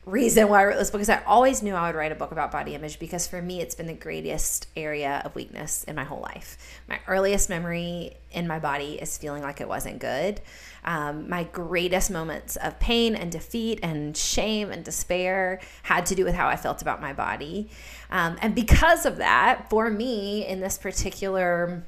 reason 0.05 0.49
why 0.49 0.61
I 0.61 0.65
wrote 0.65 0.77
this 0.77 0.91
book 0.91 1.01
is 1.01 1.09
I 1.09 1.21
always 1.23 1.61
knew 1.61 1.75
I 1.75 1.87
would 1.87 1.95
write 1.95 2.11
a 2.11 2.15
book 2.15 2.31
about 2.31 2.51
body 2.51 2.73
image 2.75 2.99
because 2.99 3.27
for 3.27 3.41
me 3.41 3.61
it's 3.61 3.75
been 3.75 3.87
the 3.87 3.93
greatest 3.93 4.67
area 4.75 5.21
of 5.23 5.35
weakness 5.35 5.83
in 5.83 5.95
my 5.95 6.03
whole 6.03 6.21
life. 6.21 6.57
My 6.87 6.99
earliest 7.07 7.49
memory 7.49 8.17
in 8.31 8.47
my 8.47 8.59
body 8.59 8.93
is 8.93 9.17
feeling 9.17 9.43
like 9.43 9.61
it 9.61 9.67
wasn't 9.67 9.99
good. 9.99 10.41
Um, 10.83 11.29
my 11.29 11.43
greatest 11.43 12.11
moments 12.11 12.55
of 12.55 12.79
pain 12.79 13.15
and 13.15 13.31
defeat 13.31 13.79
and 13.83 14.15
shame 14.15 14.71
and 14.71 14.83
despair 14.83 15.59
had 15.83 16.05
to 16.07 16.15
do 16.15 16.25
with 16.25 16.35
how 16.35 16.47
I 16.47 16.55
felt 16.55 16.81
about 16.81 17.01
my 17.01 17.13
body. 17.13 17.69
Um, 18.09 18.37
and 18.41 18.55
because 18.55 19.05
of 19.05 19.17
that, 19.17 19.69
for 19.69 19.89
me 19.89 20.45
in 20.45 20.59
this 20.59 20.77
particular 20.77 21.83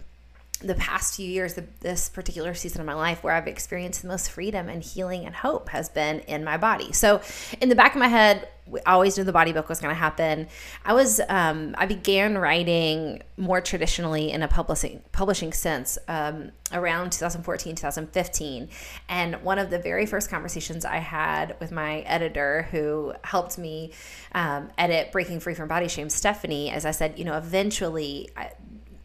the 0.62 0.76
past 0.76 1.16
few 1.16 1.30
years, 1.30 1.56
the, 1.56 1.66
this 1.80 2.10
particular 2.10 2.54
season 2.54 2.82
of 2.82 2.88
my 2.88 2.94
life, 2.94 3.24
where 3.24 3.34
I've 3.34 3.48
experienced 3.48 4.02
the 4.02 4.08
most 4.08 4.30
freedom 4.30 4.70
and 4.70 4.84
healing 4.84 5.26
and 5.26 5.36
hope 5.36 5.70
has 5.70 5.90
been 5.90 6.20
in 6.22 6.44
my 6.44 6.58
body. 6.58 6.94
So, 6.94 7.22
in 7.60 7.70
the 7.70 7.76
back 7.76 7.94
of 7.94 8.00
my 8.00 8.08
head, 8.08 8.48
I 8.86 8.94
always 8.94 9.18
knew 9.18 9.24
the 9.24 9.34
body 9.34 9.54
book 9.54 9.68
was 9.70 9.80
going 9.80 9.94
to 9.94 10.00
happen. 10.00 10.48
I 10.86 10.94
was, 10.94 11.20
um, 11.28 11.76
I 11.78 11.86
began 11.86 12.38
writing 12.38 13.22
more 13.38 13.60
traditionally 13.60 14.32
in 14.32 14.44
a 14.44 14.48
publishing 14.48 15.02
publishing 15.12 15.52
sense 15.52 15.98
um, 16.08 16.52
around 16.72 17.12
2014, 17.12 17.76
2015, 17.76 18.70
and 19.10 19.36
one 19.44 19.60
of 19.60 19.70
the 19.70 19.80
very 19.80 20.06
first 20.06 20.30
conversations 20.30 20.86
I 20.86 20.98
had 20.98 21.56
with 21.60 21.72
my 21.72 22.00
editor, 22.02 22.68
who 22.72 23.14
helped 23.24 23.58
me 23.58 23.92
um, 24.34 24.70
edit 24.78 25.12
"Breaking 25.12 25.40
Free 25.40 25.56
from 25.56 25.68
Body 25.68 25.88
Shame," 25.88 26.10
Stephanie, 26.10 26.70
as 26.70 26.86
I 26.86 26.92
said, 26.92 27.18
you 27.18 27.26
know, 27.26 27.38
eventually. 27.38 28.30
I, 28.38 28.52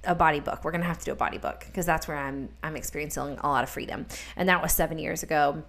a 0.06 0.14
body 0.14 0.40
book. 0.40 0.64
We're 0.64 0.72
gonna 0.72 0.84
have 0.84 0.98
to 0.98 1.04
do 1.04 1.12
a 1.12 1.16
body 1.16 1.38
book 1.38 1.64
because 1.66 1.86
that's 1.86 2.08
where 2.08 2.16
I'm 2.16 2.48
I'm 2.62 2.76
experiencing 2.76 3.38
a 3.42 3.48
lot 3.48 3.64
of 3.64 3.70
freedom, 3.70 4.06
and 4.36 4.48
that 4.48 4.62
was 4.62 4.72
seven 4.72 4.98
years 4.98 5.22
ago. 5.22 5.62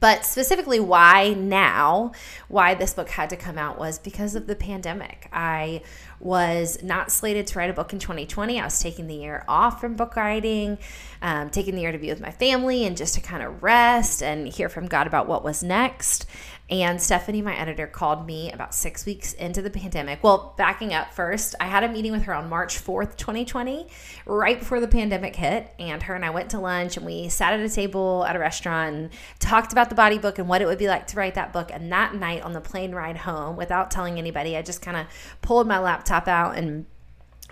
But 0.00 0.26
specifically, 0.26 0.80
why 0.80 1.30
now, 1.32 2.12
why 2.48 2.74
this 2.74 2.92
book 2.92 3.08
had 3.08 3.30
to 3.30 3.36
come 3.36 3.56
out 3.56 3.78
was 3.78 3.98
because 3.98 4.34
of 4.34 4.46
the 4.46 4.54
pandemic. 4.54 5.28
I 5.32 5.82
was 6.20 6.82
not 6.82 7.10
slated 7.10 7.46
to 7.48 7.58
write 7.58 7.70
a 7.70 7.72
book 7.72 7.92
in 7.92 7.98
2020. 7.98 8.60
I 8.60 8.64
was 8.64 8.80
taking 8.80 9.06
the 9.06 9.14
year 9.14 9.44
off 9.48 9.80
from 9.80 9.94
book 9.94 10.14
writing, 10.14 10.78
um, 11.22 11.48
taking 11.48 11.74
the 11.74 11.80
year 11.80 11.92
to 11.92 11.98
be 11.98 12.08
with 12.08 12.20
my 12.20 12.30
family 12.30 12.84
and 12.84 12.96
just 12.98 13.14
to 13.14 13.20
kind 13.20 13.42
of 13.42 13.62
rest 13.62 14.22
and 14.22 14.46
hear 14.46 14.68
from 14.68 14.86
God 14.86 15.06
about 15.06 15.26
what 15.26 15.42
was 15.42 15.62
next. 15.62 16.26
And 16.70 17.00
Stephanie, 17.00 17.40
my 17.40 17.56
editor, 17.56 17.86
called 17.86 18.26
me 18.26 18.52
about 18.52 18.74
six 18.74 19.06
weeks 19.06 19.32
into 19.32 19.62
the 19.62 19.70
pandemic. 19.70 20.22
Well, 20.22 20.54
backing 20.58 20.92
up 20.92 21.14
first, 21.14 21.54
I 21.60 21.66
had 21.66 21.82
a 21.82 21.88
meeting 21.88 22.12
with 22.12 22.24
her 22.24 22.34
on 22.34 22.50
March 22.50 22.76
4th, 22.76 23.16
2020, 23.16 23.86
right 24.26 24.58
before 24.58 24.78
the 24.78 24.88
pandemic 24.88 25.34
hit. 25.34 25.72
And 25.78 26.02
her 26.02 26.14
and 26.14 26.24
I 26.24 26.30
went 26.30 26.50
to 26.50 26.58
lunch 26.58 26.98
and 26.98 27.06
we 27.06 27.30
sat 27.30 27.54
at 27.54 27.60
a 27.60 27.70
table 27.70 28.24
at 28.26 28.36
a 28.36 28.38
restaurant 28.38 28.94
and 28.94 29.10
talked 29.38 29.72
about 29.72 29.88
the 29.88 29.94
body 29.94 30.18
book 30.18 30.38
and 30.38 30.46
what 30.46 30.60
it 30.60 30.66
would 30.66 30.78
be 30.78 30.88
like 30.88 31.06
to 31.08 31.16
write 31.16 31.36
that 31.36 31.54
book. 31.54 31.70
And 31.72 31.90
that 31.90 32.14
night 32.14 32.42
on 32.42 32.52
the 32.52 32.60
plane 32.60 32.92
ride 32.92 33.16
home, 33.16 33.56
without 33.56 33.90
telling 33.90 34.18
anybody, 34.18 34.54
I 34.54 34.60
just 34.60 34.82
kind 34.82 34.98
of 34.98 35.06
pulled 35.40 35.66
my 35.66 35.78
laptop 35.78 36.28
out 36.28 36.58
and 36.58 36.84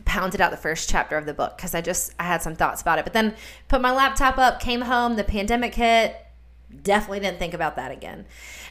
pounded 0.05 0.43
out 0.43 0.51
the 0.51 0.59
first 0.59 0.91
chapter 0.91 1.17
of 1.17 1.25
the 1.25 1.33
book 1.33 1.57
because 1.57 1.75
I 1.75 1.81
just 1.81 2.13
I 2.19 2.25
had 2.25 2.43
some 2.43 2.55
thoughts 2.55 2.83
about 2.83 2.99
it. 2.99 3.05
But 3.05 3.15
then 3.15 3.35
put 3.69 3.81
my 3.81 3.93
laptop 3.93 4.37
up, 4.37 4.61
came 4.61 4.83
home, 4.83 5.17
the 5.17 5.25
pandemic 5.25 5.75
hit, 5.75 6.26
definitely 6.83 7.21
didn't 7.21 7.39
think 7.39 7.55
about 7.55 7.77
that 7.77 7.91
again. 7.91 8.27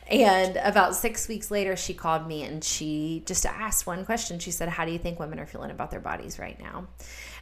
And 0.07 0.57
about 0.57 0.95
six 0.95 1.27
weeks 1.27 1.49
later, 1.49 1.75
she 1.75 1.93
called 1.93 2.27
me 2.27 2.43
and 2.43 2.63
she 2.63 3.23
just 3.25 3.45
asked 3.45 3.87
one 3.87 4.05
question. 4.05 4.39
She 4.39 4.51
said, 4.51 4.69
How 4.69 4.85
do 4.85 4.91
you 4.91 4.99
think 4.99 5.19
women 5.19 5.39
are 5.39 5.45
feeling 5.45 5.71
about 5.71 5.91
their 5.91 5.99
bodies 5.99 6.39
right 6.39 6.59
now? 6.59 6.87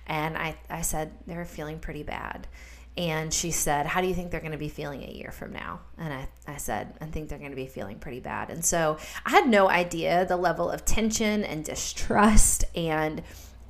And 0.07 0.37
I, 0.37 0.55
I 0.69 0.81
said, 0.81 1.11
They're 1.27 1.45
feeling 1.45 1.79
pretty 1.79 2.03
bad. 2.03 2.47
And 2.95 3.33
she 3.33 3.49
said, 3.51 3.85
How 3.85 4.01
do 4.01 4.07
you 4.07 4.13
think 4.13 4.31
they're 4.31 4.39
going 4.39 4.51
to 4.51 4.57
be 4.57 4.69
feeling 4.69 5.03
a 5.03 5.11
year 5.11 5.31
from 5.31 5.51
now? 5.51 5.81
And 5.97 6.13
I, 6.13 6.27
I 6.47 6.57
said, 6.57 6.93
I 7.01 7.05
think 7.05 7.27
they're 7.27 7.39
going 7.39 7.51
to 7.51 7.55
be 7.55 7.67
feeling 7.67 7.97
pretty 7.97 8.19
bad. 8.19 8.49
And 8.49 8.63
so 8.63 8.97
I 9.25 9.31
had 9.31 9.47
no 9.47 9.67
idea 9.67 10.25
the 10.25 10.37
level 10.37 10.69
of 10.69 10.85
tension 10.85 11.43
and 11.43 11.65
distrust 11.65 12.65
and 12.75 13.23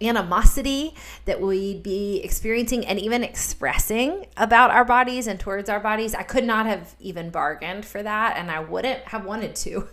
animosity 0.08 0.96
that 1.26 1.42
we'd 1.42 1.84
be 1.84 2.22
experiencing 2.24 2.86
and 2.86 3.00
even 3.00 3.24
expressing 3.24 4.28
about 4.38 4.72
our 4.72 4.86
bodies 4.86 5.28
and 5.28 5.40
towards 5.40 5.70
our 5.70 5.80
bodies. 5.80 6.14
I 6.16 6.24
could 6.24 6.44
not 6.44 6.66
have 6.66 6.96
even 7.00 7.30
bargained 7.30 7.86
for 7.86 8.02
that, 8.04 8.38
and 8.38 8.52
I 8.52 8.60
wouldn't 8.60 9.04
have 9.06 9.26
wanted 9.26 9.56
to. 9.58 9.88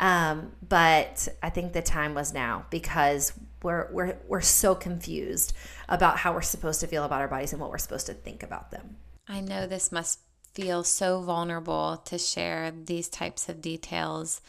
Um, 0.00 0.52
but 0.68 1.28
I 1.42 1.50
think 1.50 1.72
the 1.72 1.82
time 1.82 2.14
was 2.14 2.32
now 2.34 2.66
because 2.70 3.32
we're, 3.62 3.88
we're, 3.92 4.18
we're 4.26 4.40
so 4.40 4.74
confused 4.74 5.52
about 5.88 6.16
how 6.16 6.32
we're 6.32 6.42
supposed 6.42 6.80
to 6.80 6.86
feel 6.86 7.04
about 7.04 7.20
our 7.20 7.28
bodies 7.28 7.52
and 7.52 7.60
what 7.60 7.70
we're 7.70 7.78
supposed 7.78 8.06
to 8.06 8.14
think 8.14 8.42
about 8.42 8.70
them. 8.72 8.96
I 9.28 9.40
know 9.40 9.66
this 9.66 9.92
must 9.92 10.18
feel 10.54 10.84
so 10.84 11.20
vulnerable 11.20 12.02
to 12.06 12.18
share 12.18 12.72
these 12.72 13.08
types 13.08 13.48
of 13.48 13.60
details 13.60 14.40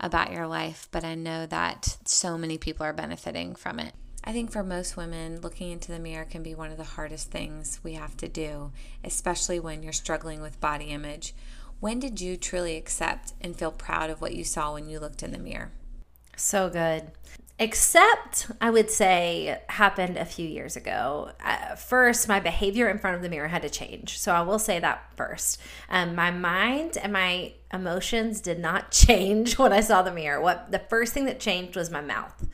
about 0.00 0.32
your 0.32 0.46
life, 0.46 0.88
but 0.90 1.04
I 1.04 1.14
know 1.14 1.46
that 1.46 1.96
so 2.04 2.36
many 2.36 2.58
people 2.58 2.84
are 2.84 2.92
benefiting 2.92 3.54
from 3.54 3.78
it. 3.78 3.94
I 4.24 4.32
think 4.32 4.52
for 4.52 4.62
most 4.62 4.96
women, 4.96 5.40
looking 5.40 5.72
into 5.72 5.90
the 5.90 5.98
mirror 5.98 6.24
can 6.24 6.42
be 6.42 6.54
one 6.54 6.70
of 6.70 6.76
the 6.76 6.84
hardest 6.84 7.30
things 7.30 7.80
we 7.82 7.94
have 7.94 8.16
to 8.18 8.28
do, 8.28 8.70
especially 9.02 9.58
when 9.58 9.82
you're 9.82 9.92
struggling 9.92 10.40
with 10.40 10.60
body 10.60 10.86
image. 10.86 11.34
When 11.80 11.98
did 11.98 12.20
you 12.20 12.36
truly 12.36 12.76
accept 12.76 13.32
and 13.40 13.56
feel 13.56 13.72
proud 13.72 14.10
of 14.10 14.20
what 14.20 14.34
you 14.34 14.44
saw 14.44 14.74
when 14.74 14.88
you 14.88 15.00
looked 15.00 15.24
in 15.24 15.32
the 15.32 15.38
mirror? 15.38 15.72
So 16.36 16.70
good. 16.70 17.10
Except, 17.58 18.50
I 18.60 18.70
would 18.70 18.90
say, 18.90 19.60
happened 19.68 20.16
a 20.16 20.24
few 20.24 20.46
years 20.46 20.76
ago. 20.76 21.32
Uh, 21.44 21.74
first, 21.74 22.28
my 22.28 22.40
behavior 22.40 22.88
in 22.88 22.98
front 22.98 23.16
of 23.16 23.22
the 23.22 23.28
mirror 23.28 23.48
had 23.48 23.62
to 23.62 23.70
change. 23.70 24.18
So 24.18 24.32
I 24.32 24.42
will 24.42 24.58
say 24.58 24.78
that 24.78 25.12
first. 25.16 25.60
Um, 25.88 26.14
my 26.14 26.30
mind 26.30 26.96
and 26.96 27.12
my 27.12 27.52
emotions 27.72 28.40
did 28.40 28.58
not 28.58 28.90
change 28.92 29.58
when 29.58 29.72
I 29.72 29.80
saw 29.80 30.02
the 30.02 30.12
mirror. 30.12 30.40
What 30.40 30.70
the 30.70 30.78
first 30.78 31.12
thing 31.12 31.24
that 31.26 31.40
changed 31.40 31.76
was 31.76 31.90
my 31.90 32.00
mouth. 32.00 32.46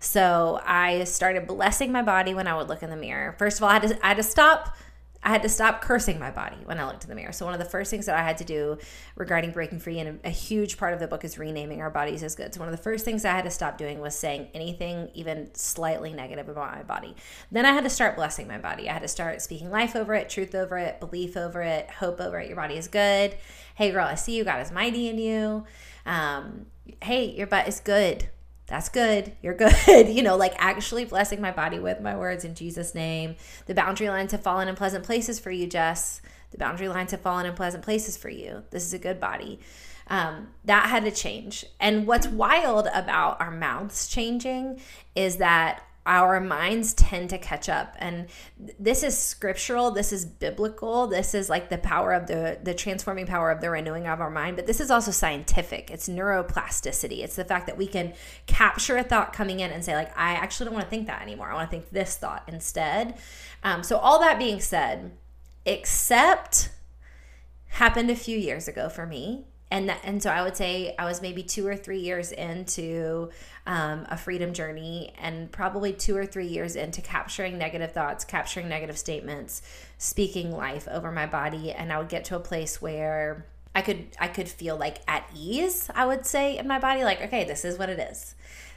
So 0.00 0.58
I 0.64 1.04
started 1.04 1.46
blessing 1.46 1.92
my 1.92 2.02
body 2.02 2.32
when 2.32 2.46
I 2.46 2.56
would 2.56 2.68
look 2.68 2.82
in 2.82 2.88
the 2.88 2.96
mirror. 2.96 3.36
First 3.38 3.58
of 3.58 3.64
all, 3.64 3.68
I 3.68 3.74
had 3.74 3.82
to, 3.82 4.04
I 4.04 4.08
had 4.08 4.16
to 4.16 4.22
stop. 4.22 4.76
I 5.22 5.28
had 5.28 5.42
to 5.42 5.50
stop 5.50 5.82
cursing 5.82 6.18
my 6.18 6.30
body 6.30 6.56
when 6.64 6.78
I 6.78 6.86
looked 6.86 7.04
in 7.04 7.10
the 7.10 7.14
mirror. 7.14 7.32
So 7.32 7.44
one 7.44 7.52
of 7.52 7.60
the 7.60 7.66
first 7.66 7.90
things 7.90 8.06
that 8.06 8.16
I 8.16 8.22
had 8.22 8.38
to 8.38 8.44
do 8.44 8.78
regarding 9.16 9.50
breaking 9.50 9.80
free, 9.80 9.98
and 9.98 10.18
a, 10.24 10.30
huge 10.30 10.78
part 10.78 10.94
of 10.94 10.98
the 10.98 11.06
book 11.06 11.26
is 11.26 11.36
renaming 11.38 11.82
our 11.82 11.90
bodies 11.90 12.22
as 12.22 12.34
good. 12.34 12.54
So 12.54 12.60
one 12.60 12.70
of 12.70 12.74
the 12.74 12.82
first 12.82 13.04
things 13.04 13.26
I 13.26 13.32
had 13.32 13.44
to 13.44 13.50
stop 13.50 13.76
doing 13.76 14.00
was 14.00 14.18
saying 14.18 14.48
anything 14.54 15.10
even 15.12 15.54
slightly 15.54 16.14
negative 16.14 16.48
about 16.48 16.74
my 16.74 16.82
body. 16.84 17.14
Then 17.52 17.66
I 17.66 17.72
had 17.72 17.84
to 17.84 17.90
start 17.90 18.16
blessing 18.16 18.48
my 18.48 18.56
body. 18.56 18.88
I 18.88 18.94
had 18.94 19.02
to 19.02 19.08
start 19.08 19.42
speaking 19.42 19.70
life 19.70 19.94
over 19.94 20.14
it, 20.14 20.30
truth 20.30 20.54
over 20.54 20.78
it, 20.78 21.00
belief 21.00 21.36
over 21.36 21.60
it, 21.60 21.90
hope 21.90 22.18
over 22.18 22.40
it. 22.40 22.46
Your 22.46 22.56
body 22.56 22.78
is 22.78 22.88
good. 22.88 23.36
Hey 23.74 23.90
girl, 23.90 24.06
I 24.06 24.14
see 24.14 24.38
you. 24.38 24.44
God 24.44 24.62
is 24.62 24.72
mighty 24.72 25.06
in 25.06 25.18
you. 25.18 25.66
Um, 26.06 26.64
hey, 27.02 27.26
your 27.26 27.46
butt 27.46 27.68
is 27.68 27.78
good 27.78 28.30
that's 28.70 28.88
good. 28.88 29.32
You're 29.42 29.54
good. 29.54 30.08
you 30.08 30.22
know, 30.22 30.36
like 30.36 30.54
actually 30.56 31.04
blessing 31.04 31.40
my 31.40 31.50
body 31.50 31.80
with 31.80 32.00
my 32.00 32.16
words 32.16 32.44
in 32.44 32.54
Jesus' 32.54 32.94
name. 32.94 33.34
The 33.66 33.74
boundary 33.74 34.08
lines 34.08 34.30
have 34.30 34.42
fallen 34.42 34.68
in 34.68 34.76
pleasant 34.76 35.04
places 35.04 35.40
for 35.40 35.50
you, 35.50 35.66
Jess. 35.66 36.22
The 36.52 36.58
boundary 36.58 36.88
lines 36.88 37.10
have 37.10 37.20
fallen 37.20 37.46
in 37.46 37.54
pleasant 37.54 37.82
places 37.82 38.16
for 38.16 38.28
you. 38.28 38.62
This 38.70 38.84
is 38.84 38.94
a 38.94 38.98
good 38.98 39.18
body. 39.18 39.58
Um, 40.06 40.50
that 40.64 40.88
had 40.88 41.04
to 41.04 41.10
change. 41.10 41.66
And 41.80 42.06
what's 42.06 42.28
wild 42.28 42.86
about 42.94 43.40
our 43.40 43.50
mouths 43.50 44.06
changing 44.06 44.80
is 45.16 45.38
that 45.38 45.84
our 46.06 46.40
minds 46.40 46.94
tend 46.94 47.30
to 47.30 47.38
catch 47.38 47.68
up. 47.68 47.94
And 47.98 48.26
this 48.78 49.02
is 49.02 49.16
scriptural 49.16 49.90
this 49.90 50.12
is 50.12 50.24
biblical 50.24 51.06
this 51.06 51.34
is 51.34 51.50
like 51.50 51.68
the 51.68 51.78
power 51.78 52.12
of 52.12 52.26
the 52.26 52.58
the 52.62 52.74
transforming 52.74 53.26
power 53.26 53.50
of 53.50 53.60
the 53.60 53.70
renewing 53.70 54.06
of 54.06 54.20
our 54.20 54.30
mind 54.30 54.56
but 54.56 54.66
this 54.66 54.80
is 54.80 54.90
also 54.90 55.10
scientific. 55.10 55.90
It's 55.90 56.08
neuroplasticity. 56.08 57.18
It's 57.22 57.36
the 57.36 57.44
fact 57.44 57.66
that 57.66 57.76
we 57.76 57.86
can 57.86 58.14
capture 58.46 58.96
a 58.96 59.02
thought 59.02 59.32
coming 59.32 59.60
in 59.60 59.70
and 59.70 59.84
say 59.84 59.94
like 59.94 60.16
i 60.16 60.32
actually 60.32 60.66
don't 60.66 60.74
want 60.74 60.86
to 60.86 60.90
think 60.90 61.06
that 61.06 61.22
anymore. 61.22 61.50
I 61.50 61.54
want 61.54 61.70
to 61.70 61.76
think 61.76 61.90
this 61.90 62.16
thought 62.16 62.44
instead. 62.48 63.14
Um, 63.62 63.82
so 63.82 63.98
all 63.98 64.20
that 64.20 64.38
being 64.38 64.60
said 64.60 65.12
except 65.66 66.70
happened 67.66 68.10
a 68.10 68.16
few 68.16 68.36
years 68.38 68.66
ago 68.66 68.88
for 68.88 69.06
me 69.06 69.44
and 69.70 69.88
that, 69.88 70.00
and 70.02 70.22
so 70.22 70.30
I 70.30 70.42
would 70.42 70.56
say 70.56 70.94
I 70.98 71.04
was 71.04 71.22
maybe 71.22 71.42
two 71.42 71.66
or 71.66 71.76
three 71.76 72.00
years 72.00 72.32
into 72.32 73.30
um, 73.66 74.04
a 74.08 74.16
freedom 74.16 74.52
journey, 74.52 75.14
and 75.20 75.50
probably 75.52 75.92
two 75.92 76.16
or 76.16 76.26
three 76.26 76.48
years 76.48 76.74
into 76.74 77.00
capturing 77.00 77.56
negative 77.56 77.92
thoughts, 77.92 78.24
capturing 78.24 78.68
negative 78.68 78.98
statements, 78.98 79.62
speaking 79.98 80.50
life 80.50 80.88
over 80.88 81.12
my 81.12 81.26
body, 81.26 81.70
and 81.70 81.92
I 81.92 81.98
would 81.98 82.08
get 82.08 82.24
to 82.26 82.36
a 82.36 82.40
place 82.40 82.82
where 82.82 83.46
I 83.74 83.82
could 83.82 84.08
I 84.18 84.26
could 84.26 84.48
feel 84.48 84.76
like 84.76 84.98
at 85.06 85.28
ease. 85.36 85.88
I 85.94 86.04
would 86.04 86.26
say 86.26 86.58
in 86.58 86.66
my 86.66 86.80
body, 86.80 87.04
like 87.04 87.22
okay, 87.22 87.44
this 87.44 87.64
is 87.64 87.78
what 87.78 87.88
it 87.88 88.00
is. 88.00 88.34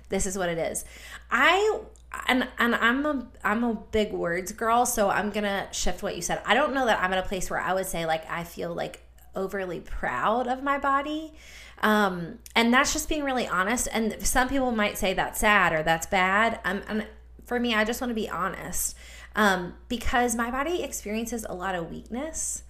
This 0.10 0.28
is 0.28 0.38
what 0.38 0.50
it 0.50 0.60
is. 0.60 0.86
I 1.32 1.80
and 2.28 2.48
and 2.60 2.76
I'm 2.76 3.04
a 3.06 3.28
I'm 3.44 3.64
a 3.64 3.74
big 3.74 4.14
words 4.14 4.52
girl, 4.52 4.86
so 4.86 5.10
I'm 5.10 5.32
gonna 5.32 5.70
shift 5.72 6.04
what 6.04 6.16
you 6.16 6.22
said. 6.22 6.42
I 6.46 6.54
don't 6.54 6.74
know 6.74 6.86
that 6.86 7.02
I'm 7.02 7.12
at 7.14 7.26
a 7.26 7.28
place 7.28 7.50
where 7.50 7.60
I 7.60 7.74
would 7.74 7.88
say 7.88 8.06
like 8.06 8.30
I 8.30 8.44
feel 8.44 8.76
like 8.76 9.02
overly 9.36 9.80
proud 9.80 10.48
of 10.48 10.64
my 10.64 10.78
body. 10.78 11.34
Um, 11.82 12.40
and 12.56 12.74
that's 12.74 12.94
just 12.94 13.10
being 13.10 13.24
really 13.24 13.48
honest. 13.48 13.88
And 13.92 14.16
some 14.26 14.48
people 14.48 14.72
might 14.72 14.98
say 14.98 15.14
that's 15.14 15.40
sad 15.40 15.74
or 15.74 15.84
that's 15.84 16.08
bad. 16.08 16.60
Um, 16.64 16.82
and 16.88 17.08
for 17.46 17.60
me, 17.60 17.74
I 17.74 17.84
just 17.84 18.00
want 18.00 18.12
to 18.12 18.16
be 18.16 18.30
honest 18.30 18.96
um, 19.36 19.74
because 19.90 20.36
my 20.36 20.50
body 20.50 20.84
experiences 20.84 21.46
a 21.48 21.54
lot 21.54 21.76
of 21.76 21.90
weakness. 21.90 22.64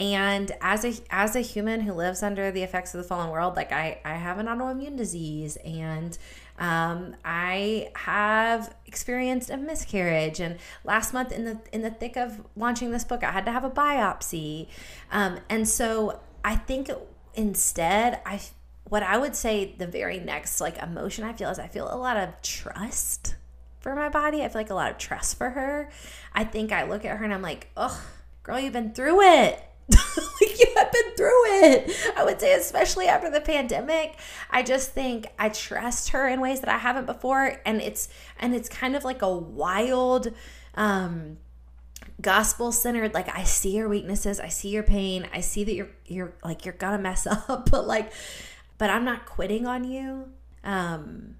And 0.00 0.50
as 0.60 0.84
a 0.84 0.94
as 1.10 1.36
a 1.36 1.40
human 1.40 1.82
who 1.82 1.92
lives 1.92 2.22
under 2.22 2.50
the 2.50 2.64
effects 2.64 2.94
of 2.94 2.98
the 2.98 3.06
fallen 3.06 3.30
world, 3.30 3.54
like 3.54 3.70
I 3.70 4.00
I 4.04 4.14
have 4.14 4.38
an 4.38 4.46
autoimmune 4.46 4.96
disease 4.96 5.56
and 5.64 6.18
um, 6.58 7.16
I 7.24 7.90
have 7.96 8.74
experienced 8.86 9.50
a 9.50 9.56
miscarriage, 9.56 10.40
and 10.40 10.58
last 10.84 11.12
month 11.12 11.32
in 11.32 11.44
the 11.44 11.58
in 11.72 11.82
the 11.82 11.90
thick 11.90 12.16
of 12.16 12.40
launching 12.56 12.90
this 12.90 13.04
book, 13.04 13.24
I 13.24 13.32
had 13.32 13.44
to 13.46 13.52
have 13.52 13.64
a 13.64 13.70
biopsy, 13.70 14.68
um, 15.10 15.40
and 15.48 15.68
so 15.68 16.20
I 16.44 16.56
think 16.56 16.90
instead 17.34 18.20
I 18.24 18.40
what 18.84 19.02
I 19.02 19.18
would 19.18 19.34
say 19.34 19.74
the 19.76 19.86
very 19.86 20.20
next 20.20 20.60
like 20.60 20.78
emotion 20.78 21.24
I 21.24 21.32
feel 21.32 21.50
is 21.50 21.58
I 21.58 21.68
feel 21.68 21.92
a 21.92 21.96
lot 21.96 22.16
of 22.16 22.40
trust 22.42 23.34
for 23.80 23.94
my 23.94 24.08
body. 24.08 24.42
I 24.42 24.48
feel 24.48 24.60
like 24.60 24.70
a 24.70 24.74
lot 24.74 24.90
of 24.90 24.98
trust 24.98 25.36
for 25.36 25.50
her. 25.50 25.90
I 26.32 26.44
think 26.44 26.72
I 26.72 26.84
look 26.84 27.04
at 27.04 27.16
her 27.16 27.24
and 27.24 27.34
I'm 27.34 27.42
like, 27.42 27.70
oh, 27.76 28.02
girl, 28.42 28.58
you've 28.58 28.72
been 28.72 28.92
through 28.92 29.20
it 29.22 29.62
like 29.90 30.58
I 32.16 32.24
would 32.24 32.40
say, 32.40 32.54
especially 32.54 33.06
after 33.08 33.30
the 33.30 33.40
pandemic, 33.40 34.16
I 34.50 34.62
just 34.62 34.92
think 34.92 35.26
I 35.38 35.48
trust 35.48 36.10
her 36.10 36.28
in 36.28 36.40
ways 36.40 36.60
that 36.60 36.68
I 36.68 36.78
haven't 36.78 37.06
before, 37.06 37.60
and 37.64 37.80
it's 37.80 38.08
and 38.38 38.54
it's 38.54 38.68
kind 38.68 38.96
of 38.96 39.04
like 39.04 39.22
a 39.22 39.32
wild, 39.32 40.28
um, 40.74 41.38
gospel 42.20 42.72
centered. 42.72 43.14
Like 43.14 43.34
I 43.34 43.44
see 43.44 43.76
your 43.76 43.88
weaknesses, 43.88 44.40
I 44.40 44.48
see 44.48 44.68
your 44.68 44.82
pain, 44.82 45.28
I 45.32 45.40
see 45.40 45.64
that 45.64 45.74
you're 45.74 45.90
you're 46.06 46.34
like 46.44 46.64
you're 46.64 46.74
gonna 46.74 46.98
mess 46.98 47.26
up, 47.48 47.70
but 47.70 47.86
like, 47.86 48.12
but 48.78 48.90
I'm 48.90 49.04
not 49.04 49.26
quitting 49.26 49.66
on 49.66 49.84
you. 49.84 50.28
Um, 50.62 51.36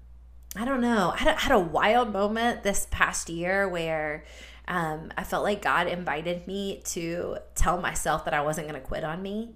I 0.55 0.63
don't 0.63 0.81
know. 0.81 1.11
I 1.13 1.17
had 1.17 1.35
a, 1.35 1.39
had 1.39 1.51
a 1.51 1.59
wild 1.59 2.13
moment 2.13 2.63
this 2.63 2.87
past 2.89 3.29
year 3.29 3.67
where 3.67 4.23
um, 4.67 5.11
I 5.17 5.23
felt 5.23 5.43
like 5.43 5.61
God 5.61 5.87
invited 5.87 6.47
me 6.47 6.81
to 6.85 7.37
tell 7.55 7.79
myself 7.79 8.25
that 8.25 8.33
I 8.33 8.41
wasn't 8.41 8.69
to 8.69 8.79
quit 8.79 9.03
on 9.03 9.21
me. 9.21 9.55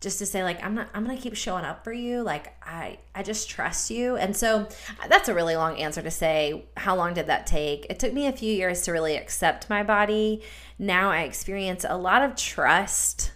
Just 0.00 0.18
to 0.18 0.26
say 0.26 0.44
like 0.44 0.62
i'm 0.64 0.74
not 0.74 0.88
i'm 0.94 1.04
gonna 1.04 1.18
keep 1.18 1.34
showing 1.34 1.64
up 1.64 1.82
for 1.84 1.92
you. 1.92 2.22
Like 2.22 2.54
i 2.62 2.98
i 3.14 3.22
just 3.22 3.48
trust 3.48 3.90
you. 3.90 4.16
And 4.16 4.36
so 4.36 4.68
that's 5.08 5.28
a 5.28 5.34
really 5.34 5.56
long 5.56 5.76
answer 5.78 6.02
to 6.02 6.10
say 6.10 6.66
how 6.76 6.94
long 6.96 7.14
did 7.14 7.26
that 7.26 7.46
take? 7.46 7.86
It 7.90 7.98
took 7.98 8.12
me 8.12 8.26
a 8.26 8.32
few 8.32 8.52
years 8.52 8.82
to 8.82 8.92
really 8.92 9.16
accept 9.16 9.68
my 9.68 9.82
body. 9.82 10.42
Now 10.78 11.10
i 11.10 11.22
experience 11.22 11.84
a 11.88 11.96
lot 11.96 12.22
of 12.22 12.36
trust 12.36 13.32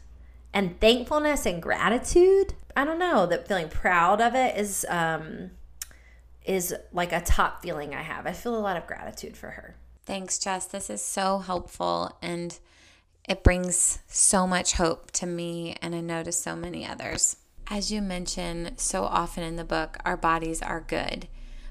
and 0.54 0.78
thankfulness 0.80 1.46
and 1.46 1.62
gratitude. 1.62 2.54
I 2.76 2.84
don't 2.84 2.98
know 2.98 3.26
that 3.26 3.48
feeling 3.48 3.68
proud 3.68 4.20
of 4.20 4.34
it 4.34 4.56
is 4.56 4.86
um 4.88 5.50
is 6.44 6.74
like 6.92 7.12
a 7.12 7.20
top 7.20 7.62
feeling 7.62 7.94
i 7.94 8.02
have. 8.02 8.26
I 8.26 8.32
feel 8.32 8.56
a 8.56 8.60
lot 8.60 8.76
of 8.76 8.86
gratitude 8.86 9.36
for 9.36 9.50
her. 9.50 9.76
Thanks 10.06 10.38
jess. 10.38 10.66
This 10.66 10.90
is 10.90 11.02
so 11.02 11.38
helpful 11.38 12.16
and 12.22 12.58
it 13.28 13.44
brings 13.44 14.00
so 14.08 14.46
much 14.46 14.74
hope 14.74 15.10
to 15.12 15.26
me 15.26 15.76
and 15.80 15.94
I 15.94 16.00
know 16.00 16.22
to 16.22 16.32
so 16.32 16.56
many 16.56 16.86
others. 16.86 17.36
As 17.68 17.92
you 17.92 18.02
mention 18.02 18.76
so 18.76 19.04
often 19.04 19.44
in 19.44 19.56
the 19.56 19.64
book, 19.64 19.96
our 20.04 20.16
bodies 20.16 20.60
are 20.60 20.80
good. 20.80 21.28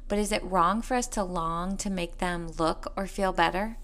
But 0.08 0.20
is 0.20 0.31
it 0.31 0.43
wrong 0.43 0.81
for 0.81 0.96
us 0.96 1.08
to 1.08 1.24
long 1.24 1.77
to 1.77 1.89
make 1.89 2.17
them 2.17 2.51
look 2.58 2.91
or 2.96 3.08
feel 3.08 3.34
better? 3.34 3.77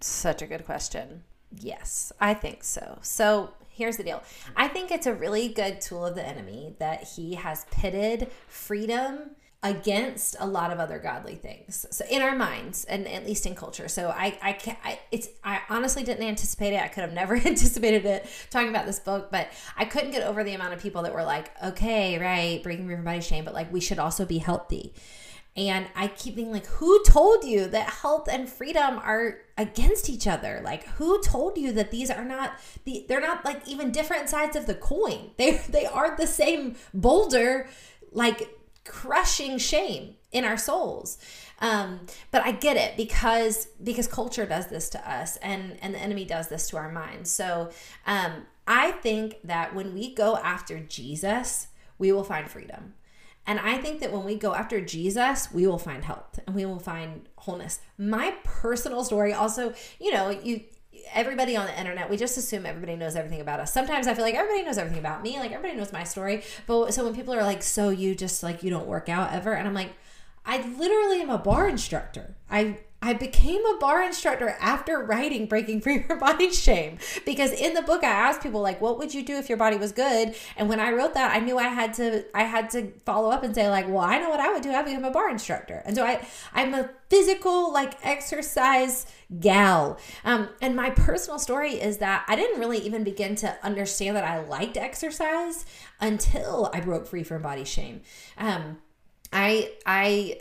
Such 0.00 0.42
a 0.42 0.46
good 0.46 0.64
question. 0.64 1.24
Yes, 1.50 2.12
I 2.20 2.34
think 2.34 2.64
so. 2.64 2.98
So 3.02 3.52
here's 3.68 3.96
the 3.96 4.04
deal 4.04 4.22
I 4.56 4.68
think 4.68 4.90
it's 4.90 5.06
a 5.06 5.14
really 5.14 5.48
good 5.48 5.80
tool 5.80 6.06
of 6.06 6.14
the 6.14 6.26
enemy 6.26 6.74
that 6.78 7.04
he 7.04 7.34
has 7.34 7.66
pitted 7.70 8.30
freedom 8.48 9.36
against 9.64 10.34
a 10.40 10.46
lot 10.46 10.72
of 10.72 10.80
other 10.80 10.98
godly 10.98 11.36
things 11.36 11.86
so 11.90 12.04
in 12.10 12.20
our 12.20 12.34
minds 12.34 12.84
and 12.86 13.06
at 13.06 13.24
least 13.24 13.46
in 13.46 13.54
culture 13.54 13.86
so 13.86 14.08
i 14.10 14.36
i 14.42 14.52
can't 14.52 14.78
I, 14.84 14.98
it's 15.12 15.28
i 15.44 15.60
honestly 15.70 16.02
didn't 16.02 16.26
anticipate 16.26 16.74
it 16.74 16.82
i 16.82 16.88
could 16.88 17.02
have 17.02 17.12
never 17.12 17.36
anticipated 17.46 18.04
it 18.04 18.26
talking 18.50 18.70
about 18.70 18.86
this 18.86 18.98
book 18.98 19.30
but 19.30 19.48
i 19.76 19.84
couldn't 19.84 20.10
get 20.10 20.26
over 20.26 20.42
the 20.42 20.54
amount 20.54 20.74
of 20.74 20.82
people 20.82 21.02
that 21.02 21.14
were 21.14 21.22
like 21.22 21.50
okay 21.62 22.18
right 22.18 22.60
breaking 22.64 22.86
free 22.86 22.96
from 22.96 23.04
body 23.04 23.20
shame 23.20 23.44
but 23.44 23.54
like 23.54 23.72
we 23.72 23.80
should 23.80 24.00
also 24.00 24.24
be 24.24 24.38
healthy 24.38 24.92
and 25.54 25.86
I 25.94 26.06
keep 26.08 26.34
thinking, 26.36 26.50
like, 26.52 26.64
who 26.66 27.02
told 27.04 27.44
you 27.44 27.66
that 27.68 27.90
health 27.90 28.26
and 28.30 28.48
freedom 28.48 28.98
are 28.98 29.40
against 29.58 30.08
each 30.08 30.26
other? 30.26 30.62
Like, 30.64 30.86
who 30.86 31.20
told 31.20 31.58
you 31.58 31.72
that 31.72 31.90
these 31.90 32.10
are 32.10 32.24
not 32.24 32.52
the? 32.84 33.04
They're 33.06 33.20
not 33.20 33.44
like 33.44 33.68
even 33.68 33.92
different 33.92 34.30
sides 34.30 34.56
of 34.56 34.64
the 34.64 34.74
coin. 34.74 35.32
They 35.36 35.58
they 35.68 35.84
are 35.84 36.16
the 36.16 36.26
same 36.26 36.76
boulder. 36.94 37.68
Like 38.12 38.48
crushing 38.84 39.58
shame 39.58 40.16
in 40.30 40.44
our 40.44 40.56
souls. 40.56 41.18
Um, 41.60 42.00
but 42.32 42.42
i 42.42 42.50
get 42.50 42.76
it 42.76 42.96
because 42.96 43.68
because 43.82 44.08
culture 44.08 44.46
does 44.46 44.66
this 44.66 44.88
to 44.90 45.10
us 45.10 45.36
and 45.36 45.78
and 45.80 45.94
the 45.94 45.98
enemy 46.00 46.24
does 46.24 46.48
this 46.48 46.68
to 46.70 46.76
our 46.76 46.90
minds. 46.90 47.30
So 47.30 47.70
um, 48.06 48.46
i 48.66 48.92
think 48.92 49.36
that 49.44 49.74
when 49.74 49.94
we 49.94 50.14
go 50.14 50.36
after 50.36 50.80
jesus 50.80 51.68
we 51.98 52.10
will 52.10 52.24
find 52.24 52.50
freedom. 52.50 52.94
And 53.46 53.58
I 53.58 53.78
think 53.78 54.00
that 54.00 54.12
when 54.12 54.24
we 54.24 54.36
go 54.36 54.54
after 54.54 54.80
Jesus, 54.80 55.52
we 55.52 55.66
will 55.66 55.78
find 55.78 56.04
health 56.04 56.38
and 56.46 56.54
we 56.54 56.64
will 56.64 56.78
find 56.78 57.28
wholeness. 57.36 57.80
My 57.98 58.34
personal 58.44 59.04
story 59.04 59.32
also, 59.32 59.74
you 60.00 60.12
know, 60.12 60.30
you 60.30 60.62
everybody 61.12 61.56
on 61.56 61.66
the 61.66 61.78
internet, 61.78 62.08
we 62.08 62.16
just 62.16 62.36
assume 62.36 62.66
everybody 62.66 62.96
knows 62.96 63.16
everything 63.16 63.40
about 63.40 63.60
us. 63.60 63.72
Sometimes 63.72 64.06
I 64.06 64.14
feel 64.14 64.24
like 64.24 64.34
everybody 64.34 64.64
knows 64.64 64.78
everything 64.78 64.98
about 65.00 65.22
me. 65.22 65.38
Like 65.38 65.52
everybody 65.52 65.78
knows 65.78 65.92
my 65.92 66.04
story. 66.04 66.42
But 66.66 66.92
so 66.92 67.04
when 67.04 67.14
people 67.14 67.34
are 67.34 67.42
like, 67.42 67.62
so 67.62 67.88
you 67.90 68.14
just 68.14 68.42
like, 68.42 68.62
you 68.62 68.70
don't 68.70 68.86
work 68.86 69.08
out 69.08 69.32
ever. 69.32 69.52
And 69.52 69.66
I'm 69.66 69.74
like, 69.74 69.92
I 70.44 70.66
literally 70.76 71.20
am 71.20 71.30
a 71.30 71.38
barre 71.38 71.68
instructor. 71.68 72.34
I 72.50 72.78
I 73.02 73.14
became 73.14 73.66
a 73.66 73.76
barre 73.78 74.06
instructor 74.06 74.56
after 74.60 75.00
writing 75.00 75.46
Breaking 75.46 75.80
Free 75.80 76.02
from 76.02 76.20
Body 76.20 76.52
Shame 76.52 76.98
because 77.26 77.50
in 77.50 77.74
the 77.74 77.82
book 77.82 78.04
I 78.04 78.10
asked 78.10 78.42
people 78.42 78.62
like 78.62 78.80
what 78.80 78.98
would 78.98 79.12
you 79.12 79.24
do 79.24 79.36
if 79.36 79.48
your 79.48 79.58
body 79.58 79.76
was 79.76 79.90
good? 79.90 80.34
And 80.56 80.68
when 80.68 80.78
I 80.78 80.92
wrote 80.92 81.14
that 81.14 81.34
I 81.34 81.40
knew 81.40 81.58
I 81.58 81.68
had 81.68 81.94
to 81.94 82.24
I 82.34 82.44
had 82.44 82.70
to 82.70 82.92
follow 83.04 83.30
up 83.30 83.42
and 83.42 83.54
say 83.54 83.68
like 83.68 83.88
well 83.88 83.98
I 83.98 84.18
know 84.18 84.30
what 84.30 84.40
I 84.40 84.52
would 84.52 84.62
do. 84.62 84.70
I 84.70 84.82
become 84.82 85.04
a 85.04 85.10
barre 85.10 85.32
instructor. 85.32 85.82
And 85.84 85.96
so 85.96 86.04
I 86.04 86.24
I'm 86.54 86.72
a 86.74 86.90
physical 87.10 87.72
like 87.72 87.94
exercise 88.06 89.06
gal. 89.40 89.98
Um, 90.24 90.48
and 90.60 90.76
my 90.76 90.90
personal 90.90 91.38
story 91.38 91.74
is 91.74 91.98
that 91.98 92.24
I 92.28 92.36
didn't 92.36 92.60
really 92.60 92.78
even 92.78 93.02
begin 93.02 93.34
to 93.36 93.56
understand 93.62 94.16
that 94.16 94.24
I 94.24 94.44
liked 94.44 94.76
exercise 94.76 95.66
until 96.00 96.70
I 96.72 96.80
broke 96.80 97.06
free 97.06 97.24
from 97.24 97.42
body 97.42 97.64
shame. 97.64 98.02
Um, 98.38 98.78
I 99.32 99.72
I 99.86 100.40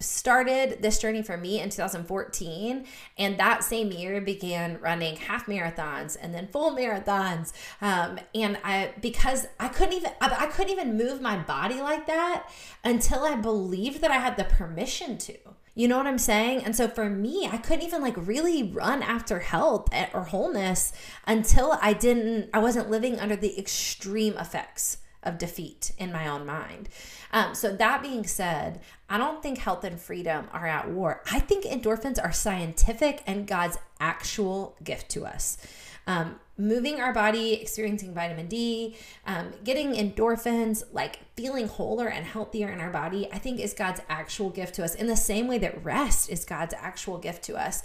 started 0.00 0.82
this 0.82 0.98
journey 0.98 1.22
for 1.22 1.36
me 1.36 1.60
in 1.60 1.68
2014 1.68 2.86
and 3.18 3.38
that 3.38 3.62
same 3.62 3.92
year 3.92 4.20
began 4.20 4.80
running 4.80 5.16
half 5.16 5.46
marathons 5.46 6.16
and 6.20 6.34
then 6.34 6.48
full 6.48 6.74
marathons 6.74 7.52
um, 7.82 8.18
and 8.34 8.58
i 8.64 8.92
because 9.00 9.46
i 9.58 9.68
couldn't 9.68 9.92
even 9.92 10.10
I, 10.20 10.34
I 10.40 10.46
couldn't 10.46 10.72
even 10.72 10.96
move 10.96 11.20
my 11.20 11.36
body 11.36 11.80
like 11.80 12.06
that 12.06 12.50
until 12.82 13.24
i 13.24 13.36
believed 13.36 14.00
that 14.00 14.10
i 14.10 14.18
had 14.18 14.36
the 14.36 14.44
permission 14.44 15.18
to 15.18 15.36
you 15.74 15.86
know 15.88 15.96
what 15.96 16.06
I'm 16.06 16.18
saying? 16.18 16.64
And 16.64 16.74
so 16.74 16.88
for 16.88 17.08
me, 17.08 17.48
I 17.50 17.56
couldn't 17.56 17.84
even 17.84 18.02
like 18.02 18.16
really 18.16 18.62
run 18.62 19.02
after 19.02 19.38
health 19.38 19.88
or 20.12 20.24
wholeness 20.24 20.92
until 21.26 21.78
I 21.80 21.92
didn't, 21.92 22.50
I 22.52 22.58
wasn't 22.58 22.90
living 22.90 23.20
under 23.20 23.36
the 23.36 23.56
extreme 23.58 24.36
effects 24.36 24.98
of 25.22 25.38
defeat 25.38 25.92
in 25.98 26.12
my 26.12 26.26
own 26.26 26.46
mind. 26.46 26.88
Um, 27.32 27.54
so, 27.54 27.74
that 27.76 28.02
being 28.02 28.24
said, 28.24 28.80
I 29.08 29.18
don't 29.18 29.42
think 29.42 29.58
health 29.58 29.84
and 29.84 30.00
freedom 30.00 30.48
are 30.52 30.66
at 30.66 30.90
war. 30.90 31.22
I 31.30 31.40
think 31.40 31.64
endorphins 31.64 32.22
are 32.22 32.32
scientific 32.32 33.22
and 33.26 33.46
God's 33.46 33.78
actual 33.98 34.76
gift 34.82 35.10
to 35.10 35.24
us. 35.26 35.58
Um, 36.06 36.40
moving 36.56 37.00
our 37.00 37.12
body, 37.12 37.54
experiencing 37.54 38.12
vitamin 38.12 38.46
D, 38.46 38.96
um, 39.26 39.52
getting 39.64 39.92
endorphins, 39.92 40.82
like 40.92 41.20
feeling 41.36 41.68
wholer 41.68 42.08
and 42.08 42.26
healthier 42.26 42.68
in 42.68 42.80
our 42.80 42.90
body, 42.90 43.28
I 43.32 43.38
think 43.38 43.60
is 43.60 43.72
God's 43.72 44.00
actual 44.08 44.50
gift 44.50 44.74
to 44.74 44.84
us 44.84 44.94
in 44.94 45.06
the 45.06 45.16
same 45.16 45.46
way 45.46 45.58
that 45.58 45.84
rest 45.84 46.30
is 46.30 46.44
God's 46.44 46.74
actual 46.74 47.18
gift 47.18 47.44
to 47.44 47.56
us 47.56 47.82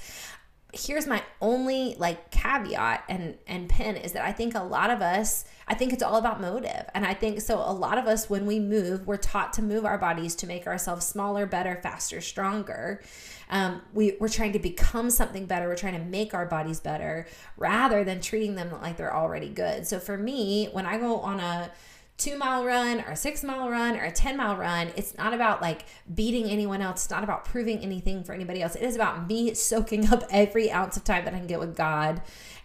here's 0.77 1.07
my 1.07 1.23
only 1.41 1.95
like 1.97 2.31
caveat 2.31 3.03
and 3.09 3.37
and 3.47 3.69
pin 3.69 3.95
is 3.95 4.13
that 4.13 4.25
I 4.25 4.31
think 4.31 4.55
a 4.55 4.63
lot 4.63 4.89
of 4.89 5.01
us 5.01 5.45
I 5.67 5.73
think 5.73 5.93
it's 5.93 6.03
all 6.03 6.17
about 6.17 6.39
motive. 6.39 6.85
And 6.93 7.05
I 7.05 7.15
think 7.15 7.41
so 7.41 7.57
a 7.57 7.73
lot 7.73 7.97
of 7.97 8.05
us 8.05 8.29
when 8.29 8.45
we 8.45 8.59
move 8.59 9.07
we're 9.07 9.17
taught 9.17 9.53
to 9.53 9.61
move 9.61 9.85
our 9.85 9.97
bodies 9.97 10.35
to 10.35 10.47
make 10.47 10.67
ourselves 10.67 11.05
smaller 11.05 11.45
better 11.45 11.79
faster 11.81 12.21
stronger. 12.21 13.01
Um, 13.49 13.81
we, 13.93 14.17
we're 14.19 14.27
trying 14.27 14.53
to 14.53 14.59
become 14.59 15.09
something 15.09 15.45
better. 15.45 15.67
We're 15.67 15.75
trying 15.75 15.99
to 15.99 16.05
make 16.05 16.33
our 16.33 16.45
bodies 16.45 16.79
better 16.79 17.27
rather 17.57 18.03
than 18.03 18.21
treating 18.21 18.55
them 18.55 18.71
like 18.81 18.97
they're 18.97 19.15
already 19.15 19.49
good. 19.49 19.87
So 19.87 19.99
for 19.99 20.17
me 20.17 20.69
when 20.71 20.85
I 20.85 20.97
go 20.97 21.19
on 21.19 21.39
a 21.39 21.71
two 22.17 22.37
mile 22.37 22.63
run 22.63 23.01
or 23.01 23.11
a 23.11 23.15
six 23.15 23.43
mile 23.43 23.69
run 23.69 23.95
or 23.97 24.03
a 24.03 24.11
10 24.11 24.37
mile 24.37 24.55
run, 24.55 24.91
it's 24.95 25.17
not 25.17 25.33
about 25.33 25.61
like 25.61 25.85
beating 26.13 26.45
anyone 26.45 26.81
else. 26.81 27.05
It's 27.05 27.11
not 27.11 27.23
about 27.23 27.45
proving 27.45 27.79
anything 27.79 28.23
for 28.23 28.33
anybody 28.33 28.61
else. 28.61 28.75
It 28.75 28.83
is 28.83 28.95
about 28.95 29.27
me 29.27 29.53
soaking 29.53 30.07
up 30.13 30.23
every 30.29 30.71
ounce 30.71 30.97
of 30.97 31.03
time 31.03 31.25
that 31.25 31.33
I 31.33 31.37
can 31.37 31.47
get 31.47 31.59
with 31.59 31.75
God 31.75 32.21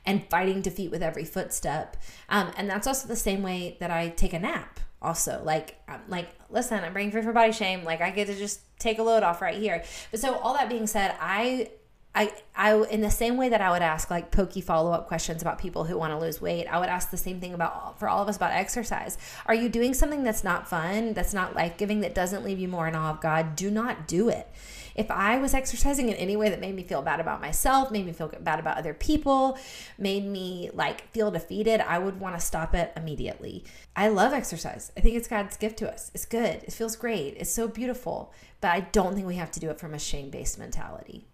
and 0.06 0.28
fighting 0.30 0.62
defeat 0.62 0.90
with 0.90 1.02
every 1.02 1.24
footstep. 1.24 1.96
Um, 2.28 2.52
and 2.56 2.70
that's 2.70 2.86
also 2.86 3.08
the 3.08 3.16
same 3.16 3.42
way 3.42 3.76
that 3.80 3.90
I 3.90 4.08
take 4.10 4.32
a 4.32 4.38
nap. 4.38 4.80
Also, 5.02 5.40
like, 5.44 5.80
I'm 5.88 6.02
like, 6.08 6.28
listen, 6.50 6.84
I'm 6.84 6.92
bringing 6.92 7.10
free 7.10 7.22
for 7.22 7.32
body 7.32 7.52
shame. 7.52 7.84
Like, 7.84 8.02
I 8.02 8.10
get 8.10 8.26
to 8.26 8.34
just 8.36 8.60
take 8.78 8.98
a 8.98 9.02
load 9.02 9.22
off 9.22 9.40
right 9.40 9.58
here. 9.58 9.82
But 10.10 10.20
so, 10.20 10.36
all 10.36 10.52
that 10.54 10.68
being 10.68 10.86
said, 10.86 11.16
I 11.18 11.70
I, 12.12 12.32
I 12.56 12.74
in 12.74 13.02
the 13.02 13.10
same 13.10 13.36
way 13.36 13.48
that 13.50 13.60
I 13.60 13.70
would 13.70 13.82
ask 13.82 14.10
like 14.10 14.32
pokey 14.32 14.60
follow 14.60 14.90
up 14.90 15.06
questions 15.06 15.42
about 15.42 15.58
people 15.58 15.84
who 15.84 15.96
want 15.96 16.12
to 16.12 16.18
lose 16.18 16.40
weight, 16.40 16.66
I 16.66 16.80
would 16.80 16.88
ask 16.88 17.10
the 17.10 17.16
same 17.16 17.40
thing 17.40 17.54
about 17.54 18.00
for 18.00 18.08
all 18.08 18.20
of 18.20 18.28
us 18.28 18.36
about 18.36 18.50
exercise. 18.50 19.16
Are 19.46 19.54
you 19.54 19.68
doing 19.68 19.94
something 19.94 20.24
that's 20.24 20.42
not 20.42 20.68
fun, 20.68 21.12
that's 21.12 21.32
not 21.32 21.54
life 21.54 21.76
giving, 21.76 22.00
that 22.00 22.14
doesn't 22.14 22.44
leave 22.44 22.58
you 22.58 22.66
more 22.66 22.88
in 22.88 22.96
awe 22.96 23.10
of 23.10 23.20
God? 23.20 23.54
Do 23.54 23.70
not 23.70 24.08
do 24.08 24.28
it. 24.28 24.48
If 24.96 25.08
I 25.08 25.38
was 25.38 25.54
exercising 25.54 26.08
in 26.08 26.16
any 26.16 26.36
way 26.36 26.50
that 26.50 26.60
made 26.60 26.74
me 26.74 26.82
feel 26.82 27.00
bad 27.00 27.20
about 27.20 27.40
myself, 27.40 27.92
made 27.92 28.06
me 28.06 28.12
feel 28.12 28.28
bad 28.40 28.58
about 28.58 28.76
other 28.76 28.92
people, 28.92 29.56
made 29.96 30.26
me 30.26 30.68
like 30.74 31.10
feel 31.12 31.30
defeated, 31.30 31.80
I 31.80 31.98
would 32.00 32.18
want 32.18 32.34
to 32.34 32.44
stop 32.44 32.74
it 32.74 32.92
immediately. 32.96 33.64
I 33.94 34.08
love 34.08 34.32
exercise. 34.32 34.90
I 34.96 35.00
think 35.00 35.14
it's 35.14 35.28
God's 35.28 35.56
gift 35.56 35.78
to 35.78 35.90
us. 35.90 36.10
It's 36.12 36.26
good. 36.26 36.64
It 36.64 36.72
feels 36.72 36.96
great. 36.96 37.34
It's 37.36 37.52
so 37.52 37.68
beautiful. 37.68 38.32
But 38.60 38.72
I 38.72 38.80
don't 38.80 39.14
think 39.14 39.28
we 39.28 39.36
have 39.36 39.52
to 39.52 39.60
do 39.60 39.70
it 39.70 39.78
from 39.78 39.94
a 39.94 39.98
shame 39.98 40.28
based 40.28 40.58
mentality. 40.58 41.29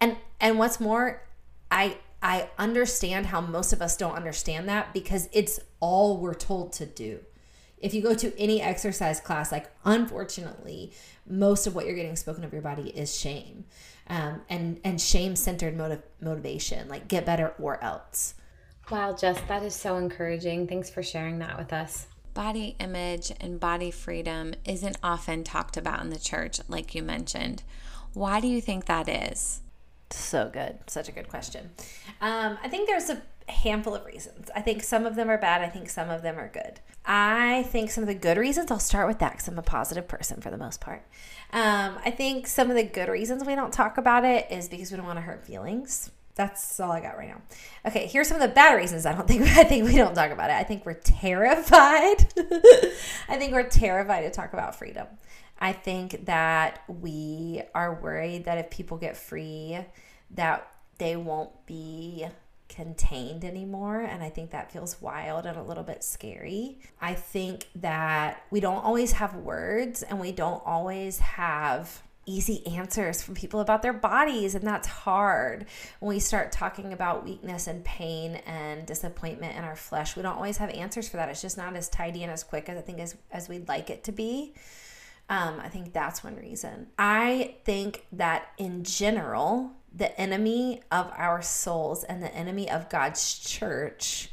And 0.00 0.16
and 0.40 0.58
what's 0.58 0.80
more, 0.80 1.22
I 1.70 1.98
I 2.22 2.48
understand 2.58 3.26
how 3.26 3.40
most 3.40 3.72
of 3.72 3.82
us 3.82 3.96
don't 3.96 4.14
understand 4.14 4.68
that 4.68 4.94
because 4.94 5.28
it's 5.32 5.60
all 5.80 6.16
we're 6.16 6.34
told 6.34 6.72
to 6.74 6.86
do. 6.86 7.20
If 7.78 7.92
you 7.92 8.00
go 8.00 8.14
to 8.14 8.38
any 8.38 8.62
exercise 8.62 9.20
class, 9.20 9.52
like 9.52 9.70
unfortunately, 9.84 10.92
most 11.26 11.66
of 11.66 11.74
what 11.74 11.84
you're 11.84 11.94
getting 11.94 12.16
spoken 12.16 12.42
of 12.42 12.52
your 12.52 12.62
body 12.62 12.88
is 12.88 13.14
shame, 13.14 13.66
um, 14.08 14.40
and 14.48 14.80
and 14.84 15.00
shame 15.00 15.36
centered 15.36 15.76
motiv- 15.76 16.02
motivation, 16.20 16.88
like 16.88 17.08
get 17.08 17.26
better 17.26 17.52
or 17.58 17.82
else. 17.84 18.34
Wow, 18.90 19.14
Jess, 19.14 19.40
that 19.48 19.62
is 19.62 19.74
so 19.74 19.96
encouraging. 19.96 20.66
Thanks 20.66 20.90
for 20.90 21.02
sharing 21.02 21.38
that 21.38 21.58
with 21.58 21.72
us. 21.72 22.06
Body 22.34 22.76
image 22.80 23.32
and 23.40 23.60
body 23.60 23.90
freedom 23.90 24.54
isn't 24.64 24.98
often 25.02 25.44
talked 25.44 25.76
about 25.76 26.00
in 26.02 26.10
the 26.10 26.18
church, 26.18 26.60
like 26.68 26.94
you 26.94 27.02
mentioned. 27.02 27.62
Why 28.12 28.40
do 28.40 28.46
you 28.48 28.60
think 28.60 28.86
that 28.86 29.08
is? 29.08 29.60
So 30.14 30.48
good. 30.52 30.78
Such 30.86 31.08
a 31.08 31.12
good 31.12 31.28
question. 31.28 31.70
Um, 32.20 32.56
I 32.62 32.68
think 32.68 32.88
there's 32.88 33.10
a 33.10 33.22
handful 33.48 33.94
of 33.94 34.04
reasons. 34.06 34.50
I 34.54 34.60
think 34.60 34.82
some 34.82 35.06
of 35.06 35.16
them 35.16 35.28
are 35.28 35.38
bad. 35.38 35.60
I 35.60 35.68
think 35.68 35.90
some 35.90 36.08
of 36.08 36.22
them 36.22 36.38
are 36.38 36.48
good. 36.48 36.80
I 37.04 37.64
think 37.64 37.90
some 37.90 38.02
of 38.02 38.08
the 38.08 38.14
good 38.14 38.38
reasons, 38.38 38.70
I'll 38.70 38.78
start 38.78 39.08
with 39.08 39.18
that 39.18 39.32
because 39.32 39.48
I'm 39.48 39.58
a 39.58 39.62
positive 39.62 40.08
person 40.08 40.40
for 40.40 40.50
the 40.50 40.56
most 40.56 40.80
part. 40.80 41.02
Um, 41.52 41.98
I 42.04 42.10
think 42.10 42.46
some 42.46 42.70
of 42.70 42.76
the 42.76 42.84
good 42.84 43.08
reasons 43.08 43.44
we 43.44 43.54
don't 43.54 43.72
talk 43.72 43.98
about 43.98 44.24
it 44.24 44.46
is 44.50 44.68
because 44.68 44.90
we 44.90 44.96
don't 44.96 45.06
want 45.06 45.18
to 45.18 45.22
hurt 45.22 45.44
feelings. 45.44 46.10
That's 46.36 46.80
all 46.80 46.90
I 46.90 47.00
got 47.00 47.16
right 47.16 47.28
now. 47.28 47.42
Okay, 47.86 48.06
here's 48.06 48.26
some 48.26 48.40
of 48.40 48.48
the 48.48 48.54
bad 48.54 48.74
reasons 48.74 49.06
I 49.06 49.12
don't 49.12 49.28
think 49.28 49.42
I 49.42 49.64
think 49.64 49.84
we 49.84 49.96
don't 49.96 50.14
talk 50.14 50.30
about 50.30 50.50
it. 50.50 50.54
I 50.54 50.64
think 50.64 50.86
we're 50.86 50.94
terrified. 50.94 52.26
I 53.28 53.36
think 53.36 53.52
we're 53.52 53.68
terrified 53.68 54.22
to 54.22 54.30
talk 54.30 54.52
about 54.52 54.74
freedom. 54.74 55.06
I 55.58 55.72
think 55.72 56.26
that 56.26 56.82
we 56.88 57.62
are 57.74 57.94
worried 57.94 58.44
that 58.44 58.58
if 58.58 58.70
people 58.70 58.96
get 58.96 59.16
free, 59.16 59.78
that 60.32 60.70
they 60.98 61.16
won't 61.16 61.66
be 61.66 62.26
contained 62.68 63.44
anymore. 63.44 64.00
And 64.00 64.22
I 64.22 64.30
think 64.30 64.50
that 64.50 64.72
feels 64.72 65.00
wild 65.00 65.46
and 65.46 65.56
a 65.56 65.62
little 65.62 65.84
bit 65.84 66.02
scary. 66.02 66.78
I 67.00 67.14
think 67.14 67.68
that 67.76 68.42
we 68.50 68.60
don't 68.60 68.84
always 68.84 69.12
have 69.12 69.34
words 69.36 70.02
and 70.02 70.18
we 70.18 70.32
don't 70.32 70.62
always 70.64 71.18
have 71.18 72.02
easy 72.26 72.66
answers 72.66 73.22
from 73.22 73.34
people 73.34 73.60
about 73.60 73.82
their 73.82 73.92
bodies 73.92 74.54
and 74.54 74.66
that's 74.66 74.88
hard 74.88 75.66
when 76.00 76.08
we 76.08 76.18
start 76.18 76.50
talking 76.50 76.94
about 76.94 77.22
weakness 77.22 77.66
and 77.66 77.84
pain 77.84 78.36
and 78.46 78.86
disappointment 78.86 79.54
in 79.54 79.62
our 79.62 79.76
flesh 79.76 80.16
we 80.16 80.22
don't 80.22 80.36
always 80.36 80.56
have 80.56 80.70
answers 80.70 81.06
for 81.06 81.18
that 81.18 81.28
it's 81.28 81.42
just 81.42 81.58
not 81.58 81.76
as 81.76 81.86
tidy 81.90 82.22
and 82.22 82.32
as 82.32 82.42
quick 82.42 82.70
as 82.70 82.78
i 82.78 82.80
think 82.80 82.98
as, 82.98 83.14
as 83.30 83.46
we'd 83.46 83.68
like 83.68 83.90
it 83.90 84.04
to 84.04 84.10
be 84.10 84.54
um, 85.28 85.60
i 85.60 85.68
think 85.68 85.92
that's 85.92 86.22
one 86.22 86.36
reason 86.36 86.86
i 86.98 87.54
think 87.64 88.06
that 88.12 88.48
in 88.58 88.84
general 88.84 89.72
the 89.94 90.18
enemy 90.20 90.82
of 90.90 91.10
our 91.16 91.40
souls 91.40 92.02
and 92.04 92.22
the 92.22 92.34
enemy 92.34 92.68
of 92.68 92.90
God's 92.90 93.38
church 93.38 94.28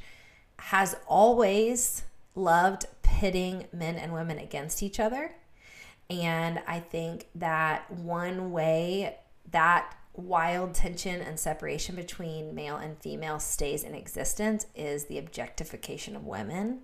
has 0.58 0.96
always 1.08 2.04
loved 2.34 2.86
pitting 3.04 3.68
men 3.72 3.96
and 3.96 4.12
women 4.12 4.40
against 4.40 4.82
each 4.82 5.00
other. 5.00 5.36
And 6.10 6.62
I 6.68 6.80
think 6.80 7.28
that 7.36 7.90
one 7.92 8.52
way 8.52 9.18
that 9.52 9.96
wild 10.14 10.74
tension 10.74 11.22
and 11.22 11.40
separation 11.40 11.96
between 11.96 12.56
male 12.56 12.78
and 12.78 12.98
female 12.98 13.40
stays 13.40 13.84
in 13.84 13.94
existence 13.94 14.66
is 14.76 15.06
the 15.06 15.20
objectification 15.20 16.16
of 16.16 16.26
women. 16.26 16.80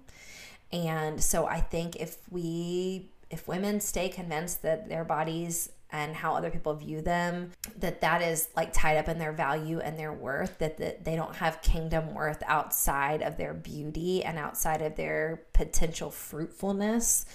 And 0.71 1.21
so 1.21 1.45
I 1.45 1.61
think 1.61 1.95
if 1.95 2.17
we 2.29 3.09
if 3.29 3.47
women 3.47 3.79
stay 3.79 4.09
convinced 4.09 4.61
that 4.61 4.89
their 4.89 5.03
bodies 5.03 5.71
and 5.89 6.15
how 6.15 6.35
other 6.35 6.49
people 6.49 6.73
view 6.73 7.01
them 7.01 7.51
that 7.77 8.01
that 8.01 8.21
is 8.21 8.49
like 8.55 8.73
tied 8.73 8.97
up 8.97 9.07
in 9.07 9.17
their 9.17 9.31
value 9.31 9.79
and 9.79 9.97
their 9.97 10.11
worth 10.11 10.57
that, 10.57 10.77
that 10.77 11.05
they 11.05 11.15
don't 11.15 11.35
have 11.37 11.61
kingdom 11.61 12.13
worth 12.13 12.43
outside 12.45 13.21
of 13.21 13.37
their 13.37 13.53
beauty 13.53 14.23
and 14.23 14.37
outside 14.37 14.81
of 14.81 14.95
their 14.95 15.43
potential 15.53 16.11
fruitfulness 16.11 17.25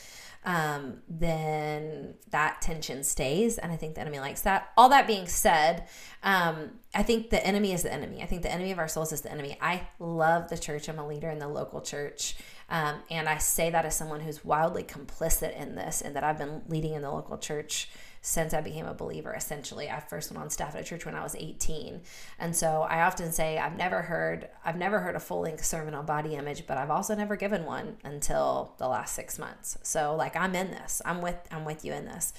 um, 0.45 0.99
then 1.09 2.15
that 2.31 2.61
tension 2.61 3.05
stays. 3.05 3.59
And 3.59 3.71
I 3.71 3.77
think 3.77 3.95
the 3.95 4.01
enemy 4.01 4.19
likes 4.19 4.43
that. 4.43 4.71
All 4.77 4.89
that 4.89 5.07
being 5.07 5.27
said, 5.29 5.87
um, 6.23 6.73
I 6.95 7.03
think 7.05 7.31
the 7.31 7.45
enemy 7.47 7.73
is 7.73 7.85
the 7.85 7.93
enemy. 7.93 8.23
I 8.23 8.27
think 8.27 8.43
the 8.43 8.53
enemy 8.53 8.73
of 8.73 8.79
our 8.79 8.89
souls 8.89 9.13
is 9.13 9.21
the 9.21 9.31
enemy. 9.31 9.57
I 9.61 9.87
love 10.01 10.49
the 10.49 10.59
church. 10.59 10.89
I'm 10.89 10.99
a 10.99 11.07
leader 11.07 11.31
in 11.31 11.39
the 11.39 11.49
local 11.49 11.81
church. 11.81 12.35
Um, 12.73 13.03
and 13.11 13.29
I 13.29 13.37
say 13.37 13.69
that 13.69 13.85
as 13.85 13.95
someone 13.95 14.21
who's 14.21 14.47
wildly 14.47 14.83
complicit 14.83 15.55
in 15.61 15.75
this 15.75 16.01
and 16.01 16.17
that 16.17 16.25
I've 16.25 16.39
been 16.39 16.63
leading 16.69 16.95
in 16.95 17.03
the 17.03 17.11
local 17.11 17.37
church 17.37 17.91
since 18.23 18.55
I 18.55 18.63
became 18.63 18.87
a 18.87 18.95
believer, 18.95 19.35
essentially. 19.35 19.91
I 19.91 20.01
first 20.01 20.31
went 20.31 20.43
on 20.43 20.49
staff 20.49 20.75
at 20.75 20.81
a 20.81 20.85
church 20.85 21.05
when 21.05 21.15
I 21.15 21.23
was 21.23 21.35
18. 21.35 22.01
And 22.39 22.57
so 22.57 22.83
I 22.83 23.03
often 23.03 23.31
say 23.31 23.59
I've 23.59 23.77
never 23.77 24.01
heard 24.01 24.49
I've 24.65 24.79
never 24.79 25.01
heard 25.01 25.17
a 25.17 25.21
full-length 25.21 25.65
sermon 25.65 25.93
on 25.93 26.07
body 26.07 26.35
image, 26.35 26.67
but 26.67 26.79
I've 26.79 26.91
also 26.91 27.15
never 27.15 27.37
given 27.37 27.67
one 27.67 27.99
until 28.05 28.75
the 28.79 28.89
last 28.89 29.15
six 29.15 29.39
months. 29.39 29.77
So 29.83 30.15
like 30.17 30.35
I'm 30.35 30.55
in 30.55 30.71
this. 30.71 31.03
I'm 31.05 31.21
with 31.21 31.37
I'm 31.51 31.67
with 31.67 31.85
you 31.85 31.93
in 31.93 32.07
this. 32.07 32.33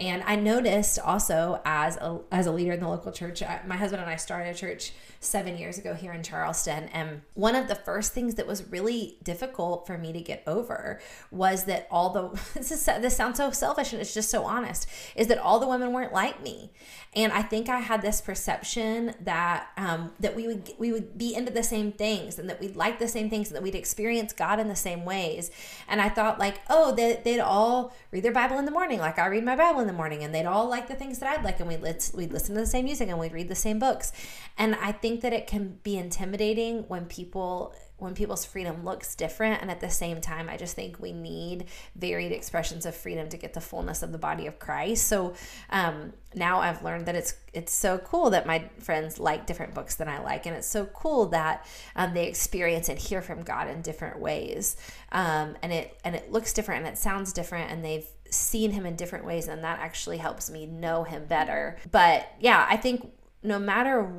And 0.00 0.22
I 0.24 0.34
noticed 0.34 0.98
also 0.98 1.60
as 1.66 1.98
a 1.98 2.20
as 2.32 2.46
a 2.46 2.52
leader 2.52 2.72
in 2.72 2.80
the 2.80 2.88
local 2.88 3.12
church, 3.12 3.42
I, 3.42 3.60
my 3.66 3.76
husband 3.76 4.00
and 4.00 4.10
I 4.10 4.16
started 4.16 4.48
a 4.48 4.54
church 4.54 4.92
seven 5.20 5.58
years 5.58 5.76
ago 5.76 5.92
here 5.92 6.12
in 6.12 6.22
Charleston. 6.22 6.84
And 6.94 7.20
one 7.34 7.54
of 7.54 7.68
the 7.68 7.74
first 7.74 8.14
things 8.14 8.36
that 8.36 8.46
was 8.46 8.66
really 8.70 9.18
difficult 9.22 9.86
for 9.86 9.98
me 9.98 10.14
to 10.14 10.20
get 10.22 10.42
over 10.46 10.98
was 11.30 11.64
that 11.64 11.86
all 11.90 12.10
the 12.10 12.40
this 12.54 12.72
is 12.72 12.82
this 12.86 13.14
sounds 13.14 13.36
so 13.36 13.50
selfish 13.50 13.92
and 13.92 14.00
it's 14.00 14.14
just 14.14 14.30
so 14.30 14.44
honest 14.44 14.88
is 15.14 15.26
that 15.26 15.36
all 15.36 15.60
the 15.60 15.68
women 15.68 15.92
weren't 15.92 16.14
like 16.14 16.42
me. 16.42 16.72
And 17.14 17.32
I 17.32 17.42
think 17.42 17.68
I 17.68 17.80
had 17.80 18.00
this 18.00 18.22
perception 18.22 19.14
that 19.20 19.68
um, 19.76 20.12
that 20.18 20.34
we 20.34 20.46
would 20.46 20.72
we 20.78 20.92
would 20.92 21.18
be 21.18 21.34
into 21.34 21.52
the 21.52 21.62
same 21.62 21.92
things 21.92 22.38
and 22.38 22.48
that 22.48 22.58
we'd 22.58 22.76
like 22.76 22.98
the 22.98 23.08
same 23.08 23.28
things 23.28 23.48
and 23.48 23.56
that 23.56 23.62
we'd 23.62 23.74
experience 23.74 24.32
God 24.32 24.58
in 24.58 24.68
the 24.68 24.76
same 24.76 25.04
ways. 25.04 25.50
And 25.86 26.00
I 26.00 26.08
thought 26.08 26.38
like, 26.38 26.60
oh, 26.70 26.94
they, 26.94 27.20
they'd 27.22 27.40
all 27.40 27.92
read 28.12 28.22
their 28.22 28.32
Bible 28.32 28.58
in 28.58 28.64
the 28.64 28.70
morning, 28.70 28.98
like 28.98 29.18
I 29.18 29.26
read 29.26 29.44
my 29.44 29.56
Bible 29.56 29.80
in 29.80 29.89
the 29.90 29.96
morning, 29.96 30.22
and 30.22 30.34
they'd 30.34 30.46
all 30.46 30.68
like 30.68 30.88
the 30.88 30.94
things 30.94 31.18
that 31.18 31.28
I'd 31.28 31.44
like, 31.44 31.60
and 31.60 31.68
we'd 31.68 31.82
we'd 31.82 32.32
listen 32.32 32.54
to 32.54 32.60
the 32.60 32.66
same 32.66 32.84
music 32.84 33.08
and 33.08 33.18
we'd 33.18 33.32
read 33.32 33.48
the 33.48 33.54
same 33.54 33.78
books. 33.78 34.12
And 34.56 34.74
I 34.76 34.92
think 34.92 35.20
that 35.22 35.32
it 35.32 35.46
can 35.46 35.78
be 35.82 35.96
intimidating 35.96 36.84
when 36.88 37.06
people 37.06 37.74
when 38.00 38.14
people's 38.14 38.44
freedom 38.44 38.84
looks 38.84 39.14
different 39.14 39.60
and 39.60 39.70
at 39.70 39.80
the 39.80 39.90
same 39.90 40.20
time 40.20 40.48
i 40.48 40.56
just 40.56 40.74
think 40.74 40.98
we 40.98 41.12
need 41.12 41.66
varied 41.96 42.32
expressions 42.32 42.86
of 42.86 42.94
freedom 42.94 43.28
to 43.28 43.36
get 43.36 43.52
the 43.52 43.60
fullness 43.60 44.02
of 44.02 44.10
the 44.10 44.18
body 44.18 44.46
of 44.46 44.58
christ 44.58 45.06
so 45.06 45.34
um, 45.70 46.12
now 46.34 46.60
i've 46.60 46.82
learned 46.82 47.06
that 47.06 47.14
it's 47.14 47.34
it's 47.52 47.72
so 47.72 47.98
cool 47.98 48.30
that 48.30 48.46
my 48.46 48.68
friends 48.78 49.18
like 49.18 49.46
different 49.46 49.74
books 49.74 49.96
than 49.96 50.08
i 50.08 50.18
like 50.22 50.46
and 50.46 50.56
it's 50.56 50.66
so 50.66 50.86
cool 50.86 51.26
that 51.26 51.66
um, 51.94 52.14
they 52.14 52.26
experience 52.26 52.88
and 52.88 52.98
hear 52.98 53.20
from 53.20 53.42
god 53.42 53.68
in 53.68 53.82
different 53.82 54.18
ways 54.18 54.76
um, 55.12 55.56
and 55.62 55.72
it 55.72 55.98
and 56.04 56.16
it 56.16 56.32
looks 56.32 56.52
different 56.52 56.86
and 56.86 56.94
it 56.94 56.98
sounds 56.98 57.32
different 57.32 57.70
and 57.70 57.84
they've 57.84 58.06
seen 58.30 58.70
him 58.70 58.86
in 58.86 58.96
different 58.96 59.24
ways 59.24 59.48
and 59.48 59.64
that 59.64 59.78
actually 59.80 60.18
helps 60.18 60.50
me 60.50 60.66
know 60.66 61.04
him 61.04 61.26
better. 61.26 61.78
But 61.90 62.28
yeah 62.40 62.66
i 62.68 62.76
think 62.76 63.12
no 63.42 63.58
matter 63.58 64.10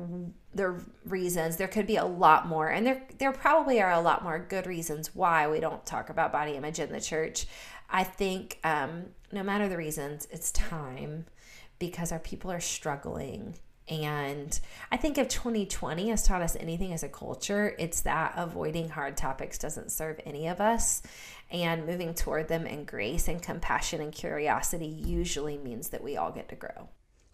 the 0.54 0.82
reasons 1.06 1.56
there 1.56 1.68
could 1.68 1.86
be 1.86 1.96
a 1.96 2.04
lot 2.04 2.46
more 2.46 2.68
and 2.68 2.86
there 2.86 3.02
there 3.18 3.32
probably 3.32 3.80
are 3.80 3.92
a 3.92 4.00
lot 4.00 4.22
more 4.22 4.38
good 4.38 4.66
reasons 4.66 5.14
why 5.14 5.48
we 5.48 5.60
don't 5.60 5.86
talk 5.86 6.10
about 6.10 6.32
body 6.32 6.52
image 6.52 6.78
in 6.78 6.92
the 6.92 7.00
church. 7.00 7.46
I 7.88 8.04
think 8.04 8.58
um, 8.64 9.06
no 9.30 9.42
matter 9.42 9.68
the 9.68 9.76
reasons 9.76 10.26
it's 10.30 10.50
time 10.52 11.26
because 11.78 12.12
our 12.12 12.18
people 12.18 12.50
are 12.50 12.60
struggling. 12.60 13.54
And 13.88 14.58
i 14.92 14.96
think 14.96 15.18
if 15.18 15.28
2020 15.28 16.08
has 16.10 16.22
taught 16.24 16.40
us 16.40 16.56
anything 16.56 16.92
as 16.92 17.02
a 17.02 17.08
culture 17.08 17.74
it's 17.78 18.02
that 18.02 18.32
avoiding 18.36 18.88
hard 18.88 19.16
topics 19.16 19.58
doesn't 19.58 19.90
serve 19.90 20.20
any 20.24 20.46
of 20.46 20.60
us 20.60 21.02
and 21.52 21.86
moving 21.86 22.14
toward 22.14 22.48
them 22.48 22.66
in 22.66 22.84
grace 22.84 23.28
and 23.28 23.42
compassion 23.42 24.00
and 24.00 24.12
curiosity 24.12 24.86
usually 24.86 25.58
means 25.58 25.90
that 25.90 26.02
we 26.02 26.16
all 26.16 26.32
get 26.32 26.48
to 26.48 26.56
grow 26.56 26.88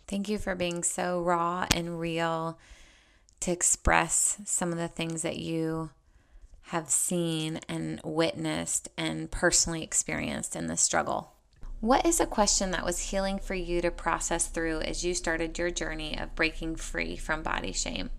thank 0.09 0.29
you 0.29 0.39
for 0.39 0.55
being 0.55 0.83
so 0.83 1.21
raw 1.21 1.67
and 1.73 2.01
real 2.01 2.59
to 3.41 3.53
express 3.53 4.39
some 4.45 4.73
of 4.73 4.79
the 4.79 4.89
things 4.89 5.23
that 5.23 5.37
you 5.37 5.91
have 6.63 6.91
seen 6.91 7.61
and 7.69 8.01
witnessed 8.05 8.89
and 8.97 9.31
personally 9.31 9.83
experienced 9.83 10.57
in 10.57 10.67
this 10.67 10.83
struggle. 10.83 11.33
What 11.81 12.05
is 12.05 12.19
a 12.19 12.27
question 12.27 12.73
that 12.73 12.85
was 12.85 13.11
healing 13.11 13.39
for 13.39 13.55
you 13.55 13.81
to 13.83 13.91
process 13.91 14.49
through 14.49 14.81
as 14.81 15.05
you 15.05 15.15
started 15.15 15.57
your 15.57 15.71
journey 15.71 16.19
of 16.19 16.35
breaking 16.35 16.77
free 16.77 17.17
from 17.17 17.43
body 17.43 17.73
shame? 17.73 18.11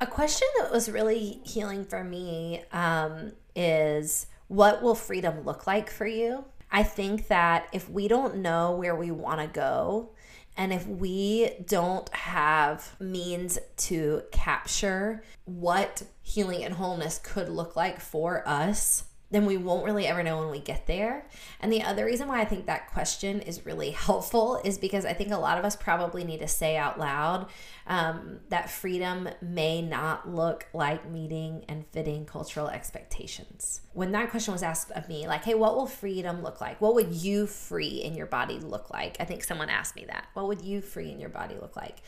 A 0.00 0.06
question 0.06 0.46
that 0.58 0.70
was 0.70 0.90
really 0.90 1.40
healing 1.44 1.84
for 1.84 2.04
me 2.04 2.62
um, 2.72 3.32
is 3.56 4.26
what 4.48 4.82
will 4.82 4.94
freedom 4.94 5.44
look 5.44 5.66
like 5.66 5.90
for 5.90 6.06
you? 6.06 6.44
I 6.70 6.82
think 6.82 7.28
that 7.28 7.68
if 7.72 7.88
we 7.88 8.08
don't 8.08 8.36
know 8.36 8.72
where 8.72 8.96
we 8.96 9.10
want 9.10 9.40
to 9.40 9.46
go, 9.46 10.10
and 10.56 10.72
if 10.72 10.86
we 10.86 11.50
don't 11.66 12.08
have 12.14 12.94
means 13.00 13.58
to 13.76 14.22
capture 14.30 15.22
what 15.44 16.02
healing 16.22 16.64
and 16.64 16.74
wholeness 16.74 17.18
could 17.18 17.48
look 17.48 17.76
like 17.76 18.00
for 18.00 18.46
us, 18.46 19.04
then 19.34 19.46
we 19.46 19.56
won't 19.56 19.84
really 19.84 20.06
ever 20.06 20.22
know 20.22 20.38
when 20.38 20.50
we 20.50 20.60
get 20.60 20.86
there. 20.86 21.26
And 21.60 21.72
the 21.72 21.82
other 21.82 22.04
reason 22.04 22.28
why 22.28 22.40
I 22.40 22.44
think 22.44 22.66
that 22.66 22.92
question 22.92 23.40
is 23.40 23.66
really 23.66 23.90
helpful 24.06 24.60
is 24.64 24.78
because 24.78 25.04
I 25.04 25.12
think 25.12 25.32
a 25.32 25.36
lot 25.36 25.58
of 25.58 25.64
us 25.64 25.74
probably 25.74 26.22
need 26.22 26.40
to 26.40 26.48
say 26.48 26.76
out 26.76 26.98
loud 26.98 27.46
um, 27.86 28.40
that 28.48 28.70
freedom 28.70 29.28
may 29.42 29.82
not 29.82 30.32
look 30.32 30.68
like 30.72 31.10
meeting 31.10 31.64
and 31.68 31.84
fitting 31.88 32.24
cultural 32.26 32.68
expectations. 32.68 33.80
When 33.92 34.12
that 34.12 34.30
question 34.30 34.52
was 34.52 34.62
asked 34.62 34.92
of 34.92 35.08
me, 35.08 35.26
like, 35.26 35.44
hey, 35.44 35.54
what 35.54 35.74
will 35.74 35.86
freedom 35.86 36.42
look 36.42 36.60
like? 36.60 36.80
What 36.80 36.94
would 36.94 37.12
you 37.12 37.46
free 37.46 38.02
in 38.02 38.14
your 38.14 38.26
body 38.26 38.58
look 38.58 38.90
like? 38.90 39.16
I 39.18 39.24
think 39.24 39.42
someone 39.42 39.68
asked 39.68 39.96
me 39.96 40.04
that. 40.06 40.28
What 40.34 40.46
would 40.46 40.62
you 40.62 40.80
free 40.80 41.10
in 41.10 41.18
your 41.18 41.28
body 41.28 41.56
look 41.60 41.74
like? 41.74 41.98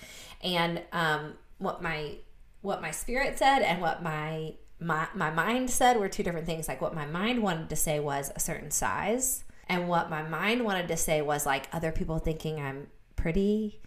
And 0.43 0.83
um, 0.93 1.35
what 1.59 1.83
my 1.83 2.19
what 2.63 2.83
my 2.83 2.91
spirit 2.91 3.39
said 3.39 3.61
and 3.61 3.81
what 3.81 4.03
my 4.03 4.55
my 4.79 5.09
my 5.15 5.31
mind 5.31 5.71
said 5.71 5.99
were 5.99 6.09
two 6.09 6.23
different 6.23 6.47
things. 6.47 6.69
Like 6.69 6.81
what 6.81 6.95
my 6.95 7.07
mind 7.07 7.43
wanted 7.43 7.71
to 7.71 7.77
say 7.77 8.01
was 8.01 8.31
a 8.35 8.41
certain 8.41 8.71
size, 8.71 9.45
and 9.69 9.89
what 9.89 10.11
my 10.11 10.23
mind 10.23 10.65
wanted 10.65 10.89
to 10.89 10.97
say 10.97 11.23
was 11.23 11.47
like 11.47 11.69
other 11.73 11.93
people 11.93 12.19
thinking 12.19 12.61
I'm 12.61 12.89
pretty. 13.17 13.81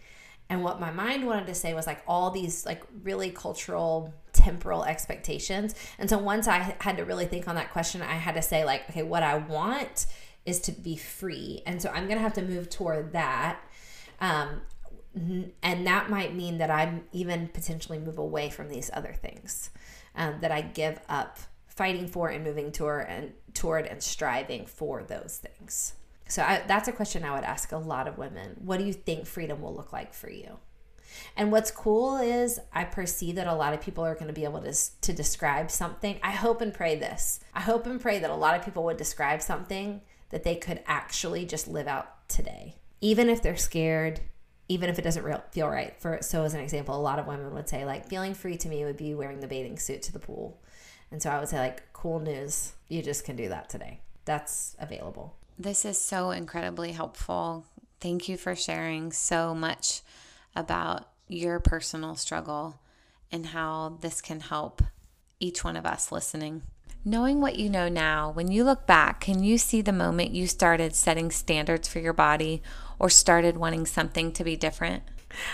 And 0.52 0.64
what 0.64 0.80
my 0.80 0.90
mind 0.90 1.28
wanted 1.28 1.46
to 1.46 1.54
say 1.54 1.76
was 1.76 1.86
like 1.86 2.02
all 2.08 2.32
these 2.32 2.66
like 2.66 2.82
really 3.04 3.30
cultural 3.30 4.14
temporal 4.34 4.84
expectations. 4.84 5.76
And 6.00 6.10
so 6.10 6.18
once 6.18 6.48
I 6.48 6.76
had 6.82 6.98
to 6.98 7.06
really 7.06 7.28
think 7.28 7.48
on 7.48 7.56
that 7.56 7.72
question, 7.72 8.02
I 8.02 8.14
had 8.14 8.34
to 8.34 8.42
say, 8.42 8.66
like, 8.66 8.90
okay, 8.90 9.04
what 9.04 9.22
I 9.22 9.38
want 9.38 10.08
is 10.46 10.60
to 10.62 10.72
be 10.72 10.96
free. 10.96 11.62
And 11.68 11.80
so 11.80 11.90
I'm 11.90 12.06
going 12.06 12.18
to 12.18 12.24
have 12.24 12.34
to 12.34 12.42
move 12.42 12.70
toward 12.70 13.14
that. 13.14 13.60
Um, 14.20 14.62
and 15.62 15.86
that 15.86 16.10
might 16.10 16.36
mean 16.36 16.58
that 16.60 16.72
I 16.72 17.02
even 17.12 17.50
potentially 17.50 18.00
move 18.00 18.18
away 18.18 18.50
from 18.50 18.70
these 18.70 18.90
other 18.94 19.14
things 19.14 19.70
um, 20.20 20.36
that 20.42 20.52
I 20.52 20.62
give 20.62 21.00
up 21.10 21.40
fighting 21.66 22.08
for 22.08 22.28
and 22.28 22.44
moving 22.44 22.72
toward 22.72 23.08
and 23.08 23.32
toward 23.54 23.88
and 23.88 24.04
striving 24.04 24.68
for 24.68 25.02
those 25.02 25.42
things. 25.42 25.94
So 26.28 26.44
I, 26.44 26.62
that's 26.68 26.88
a 26.88 26.92
question 26.92 27.24
I 27.24 27.34
would 27.34 27.46
ask 27.46 27.72
a 27.72 27.78
lot 27.78 28.08
of 28.08 28.20
women. 28.20 28.58
What 28.60 28.78
do 28.78 28.86
you 28.86 28.94
think 28.94 29.26
freedom 29.26 29.62
will 29.62 29.74
look 29.74 29.92
like 29.92 30.14
for 30.14 30.30
you? 30.30 30.60
And 31.36 31.52
what's 31.52 31.72
cool 31.72 32.18
is 32.18 32.60
I 32.72 32.84
perceive 32.84 33.36
that 33.36 33.48
a 33.48 33.56
lot 33.56 33.74
of 33.74 33.82
people 33.82 34.06
are 34.06 34.14
going 34.14 34.28
to 34.28 34.34
be 34.34 34.44
able 34.44 34.62
to, 34.62 34.74
to 35.02 35.14
describe 35.14 35.72
something. 35.72 36.20
I 36.22 36.32
hope 36.32 36.62
and 36.62 36.74
pray 36.74 36.96
this. 36.96 37.40
I 37.56 37.62
hope 37.62 37.88
and 37.88 38.00
pray 38.00 38.20
that 38.20 38.30
a 38.30 38.36
lot 38.36 38.56
of 38.56 38.64
people 38.64 38.84
would 38.84 38.98
describe 38.98 39.42
something 39.42 40.02
that 40.30 40.44
they 40.44 40.56
could 40.56 40.82
actually 40.86 41.46
just 41.46 41.68
live 41.68 41.88
out 41.88 42.28
today. 42.30 42.76
Even 43.02 43.30
if 43.30 43.42
they're 43.42 43.58
scared, 43.58 44.20
even 44.70 44.90
if 44.90 45.00
it 45.00 45.02
doesn't 45.02 45.24
real, 45.24 45.44
feel 45.52 45.68
right. 45.68 46.00
For 46.00 46.20
so 46.22 46.44
as 46.44 46.54
an 46.54 46.62
example, 46.62 46.96
a 46.96 47.02
lot 47.02 47.20
of 47.20 47.28
women 47.28 47.54
would 47.56 47.68
say 47.68 47.84
like 47.86 48.08
feeling 48.08 48.36
free 48.36 48.56
to 48.58 48.70
me 48.70 48.86
would 48.86 48.98
be 48.98 49.16
wearing 49.16 49.40
the 49.40 49.48
bathing 49.48 49.80
suit 49.80 50.04
to 50.04 50.14
the 50.14 50.20
pool. 50.20 50.62
And 51.12 51.22
so 51.22 51.32
I 51.32 51.40
would 51.40 51.50
say 51.50 51.60
like 51.60 51.92
cool 51.92 52.20
news, 52.20 52.74
you 52.88 53.02
just 53.02 53.26
can 53.26 53.36
do 53.36 53.50
that 53.50 53.68
today. 53.70 54.00
That's 54.26 54.76
available. 54.80 55.36
This 55.58 55.84
is 55.86 56.00
so 56.00 56.30
incredibly 56.30 56.92
helpful. 56.92 57.66
Thank 58.00 58.30
you 58.30 58.38
for 58.38 58.56
sharing 58.56 59.12
so 59.12 59.56
much 59.56 60.02
about 60.56 61.10
your 61.28 61.60
personal 61.60 62.16
struggle 62.16 62.80
and 63.32 63.48
how 63.48 63.98
this 64.02 64.22
can 64.22 64.40
help 64.40 64.84
each 65.40 65.64
one 65.64 65.76
of 65.76 65.86
us 65.86 66.12
listening. 66.12 66.62
Knowing 67.06 67.40
what 67.40 67.58
you 67.58 67.70
know 67.70 67.88
now, 67.88 68.30
when 68.30 68.52
you 68.52 68.64
look 68.64 68.86
back, 68.86 69.22
can 69.22 69.42
you 69.44 69.58
see 69.58 69.82
the 69.82 69.92
moment 69.92 70.32
you 70.32 70.46
started 70.46 70.94
setting 70.94 71.32
standards 71.32 71.88
for 71.88 72.00
your 72.00 72.14
body 72.14 72.62
or 73.00 73.10
started 73.10 73.58
wanting 73.58 73.86
something 73.86 74.32
to 74.34 74.44
be 74.44 74.56
different? 74.56 75.04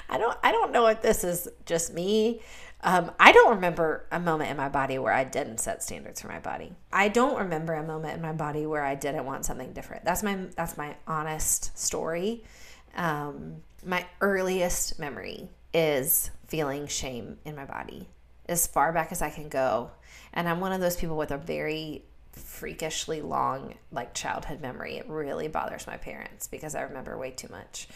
I 0.09 0.17
don't 0.17 0.37
I 0.43 0.51
don't 0.51 0.71
know 0.71 0.87
if 0.87 1.01
this 1.01 1.23
is 1.23 1.47
just 1.65 1.93
me 1.93 2.41
um, 2.85 3.11
I 3.19 3.31
don't 3.31 3.55
remember 3.55 4.05
a 4.11 4.19
moment 4.19 4.51
in 4.51 4.57
my 4.57 4.69
body 4.69 4.99
where 4.99 5.11
I 5.11 5.23
didn't 5.23 5.59
set 5.59 5.81
standards 5.81 6.21
for 6.21 6.27
my 6.27 6.37
body. 6.37 6.71
I 6.93 7.07
don't 7.07 7.39
remember 7.39 7.73
a 7.73 7.83
moment 7.83 8.15
in 8.15 8.21
my 8.21 8.31
body 8.31 8.67
where 8.67 8.83
I 8.83 8.93
didn't 8.93 9.25
want 9.25 9.43
something 9.43 9.73
different. 9.73 10.05
That's 10.05 10.21
my 10.21 10.37
that's 10.55 10.77
my 10.77 10.95
honest 11.07 11.77
story. 11.77 12.43
Um, 12.95 13.63
my 13.83 14.05
earliest 14.21 14.99
memory 14.99 15.49
is 15.73 16.29
feeling 16.47 16.85
shame 16.85 17.39
in 17.43 17.55
my 17.55 17.65
body 17.65 18.07
as 18.47 18.67
far 18.67 18.93
back 18.93 19.11
as 19.11 19.23
I 19.23 19.31
can 19.31 19.49
go, 19.49 19.89
and 20.31 20.47
I'm 20.47 20.59
one 20.59 20.71
of 20.71 20.79
those 20.79 20.95
people 20.95 21.17
with 21.17 21.31
a 21.31 21.37
very 21.37 22.05
freakishly 22.35 23.21
long 23.21 23.75
like 23.91 24.13
childhood 24.13 24.61
memory. 24.61 24.97
It 24.97 25.07
really 25.09 25.47
bothers 25.47 25.87
my 25.87 25.97
parents 25.97 26.47
because 26.47 26.75
I 26.75 26.81
remember 26.81 27.17
way 27.17 27.31
too 27.31 27.49
much. 27.49 27.87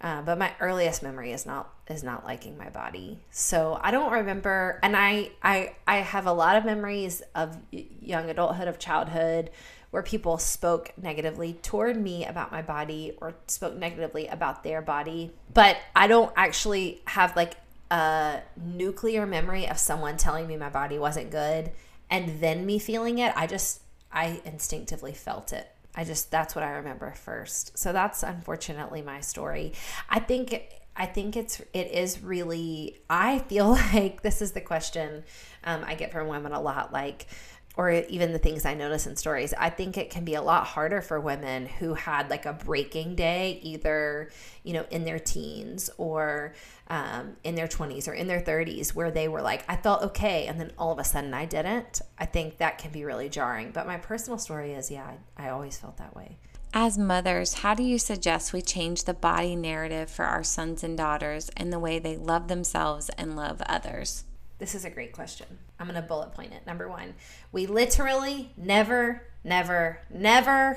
Uh, 0.00 0.20
but 0.22 0.38
my 0.38 0.52
earliest 0.60 1.02
memory 1.02 1.32
is 1.32 1.46
not 1.46 1.72
is 1.88 2.02
not 2.02 2.24
liking 2.24 2.58
my 2.58 2.68
body. 2.68 3.18
So 3.30 3.78
I 3.80 3.90
don't 3.90 4.12
remember, 4.12 4.78
and 4.82 4.96
I 4.96 5.30
I 5.42 5.74
I 5.86 5.98
have 5.98 6.26
a 6.26 6.32
lot 6.32 6.56
of 6.56 6.64
memories 6.64 7.22
of 7.34 7.56
young 7.70 8.28
adulthood 8.28 8.68
of 8.68 8.78
childhood 8.78 9.50
where 9.90 10.02
people 10.02 10.38
spoke 10.38 10.92
negatively 11.00 11.52
toward 11.54 11.96
me 11.96 12.26
about 12.26 12.50
my 12.50 12.60
body 12.60 13.16
or 13.20 13.32
spoke 13.46 13.76
negatively 13.76 14.26
about 14.26 14.64
their 14.64 14.82
body. 14.82 15.30
But 15.52 15.76
I 15.94 16.08
don't 16.08 16.32
actually 16.36 17.00
have 17.06 17.36
like 17.36 17.54
a 17.90 18.40
nuclear 18.60 19.24
memory 19.24 19.68
of 19.68 19.78
someone 19.78 20.16
telling 20.16 20.48
me 20.48 20.56
my 20.56 20.68
body 20.68 20.98
wasn't 20.98 21.30
good 21.30 21.70
and 22.10 22.40
then 22.40 22.66
me 22.66 22.78
feeling 22.78 23.18
it. 23.18 23.32
I 23.36 23.46
just 23.46 23.82
I 24.12 24.40
instinctively 24.44 25.12
felt 25.12 25.52
it. 25.52 25.68
I 25.94 26.04
just 26.04 26.30
that's 26.30 26.54
what 26.54 26.64
I 26.64 26.72
remember 26.72 27.12
first. 27.12 27.78
So 27.78 27.92
that's 27.92 28.22
unfortunately 28.22 29.02
my 29.02 29.20
story. 29.20 29.72
I 30.08 30.20
think 30.20 30.62
I 30.96 31.06
think 31.06 31.36
it's 31.36 31.60
it 31.72 31.90
is 31.90 32.22
really 32.22 32.98
I 33.10 33.40
feel 33.40 33.70
like 33.94 34.22
this 34.22 34.42
is 34.42 34.52
the 34.52 34.60
question 34.60 35.24
um, 35.64 35.84
I 35.86 35.94
get 35.94 36.12
from 36.12 36.28
women 36.28 36.52
a 36.52 36.60
lot 36.60 36.92
like 36.92 37.26
or 37.76 37.90
even 37.90 38.32
the 38.32 38.38
things 38.38 38.64
I 38.64 38.74
notice 38.74 39.06
in 39.06 39.16
stories, 39.16 39.52
I 39.58 39.68
think 39.68 39.98
it 39.98 40.10
can 40.10 40.24
be 40.24 40.34
a 40.34 40.42
lot 40.42 40.66
harder 40.66 41.00
for 41.00 41.18
women 41.20 41.66
who 41.66 41.94
had 41.94 42.30
like 42.30 42.46
a 42.46 42.52
breaking 42.52 43.16
day, 43.16 43.58
either, 43.62 44.30
you 44.62 44.72
know, 44.72 44.86
in 44.90 45.04
their 45.04 45.18
teens 45.18 45.90
or 45.98 46.54
um, 46.88 47.36
in 47.42 47.56
their 47.56 47.66
20s 47.66 48.06
or 48.06 48.12
in 48.12 48.28
their 48.28 48.40
30s, 48.40 48.94
where 48.94 49.10
they 49.10 49.26
were 49.26 49.42
like, 49.42 49.64
I 49.68 49.76
felt 49.76 50.02
okay. 50.02 50.46
And 50.46 50.60
then 50.60 50.72
all 50.78 50.92
of 50.92 51.00
a 51.00 51.04
sudden 51.04 51.34
I 51.34 51.46
didn't. 51.46 52.00
I 52.16 52.26
think 52.26 52.58
that 52.58 52.78
can 52.78 52.92
be 52.92 53.04
really 53.04 53.28
jarring. 53.28 53.72
But 53.72 53.88
my 53.88 53.96
personal 53.96 54.38
story 54.38 54.72
is, 54.72 54.90
yeah, 54.90 55.10
I, 55.36 55.46
I 55.46 55.50
always 55.50 55.76
felt 55.76 55.96
that 55.96 56.14
way. 56.14 56.38
As 56.72 56.98
mothers, 56.98 57.54
how 57.54 57.74
do 57.74 57.82
you 57.82 57.98
suggest 57.98 58.52
we 58.52 58.60
change 58.60 59.04
the 59.04 59.14
body 59.14 59.54
narrative 59.54 60.10
for 60.10 60.24
our 60.24 60.42
sons 60.42 60.82
and 60.82 60.96
daughters 60.96 61.48
and 61.56 61.72
the 61.72 61.78
way 61.78 61.98
they 61.98 62.16
love 62.16 62.48
themselves 62.48 63.10
and 63.10 63.36
love 63.36 63.62
others? 63.66 64.24
This 64.58 64.74
is 64.74 64.84
a 64.84 64.90
great 64.90 65.12
question. 65.12 65.46
I'm 65.84 65.90
going 65.90 66.00
to 66.00 66.08
bullet 66.08 66.32
point 66.32 66.54
it. 66.54 66.66
Number 66.66 66.88
one, 66.88 67.12
we 67.52 67.66
literally 67.66 68.50
never, 68.56 69.20
never, 69.44 70.00
never, 70.08 70.76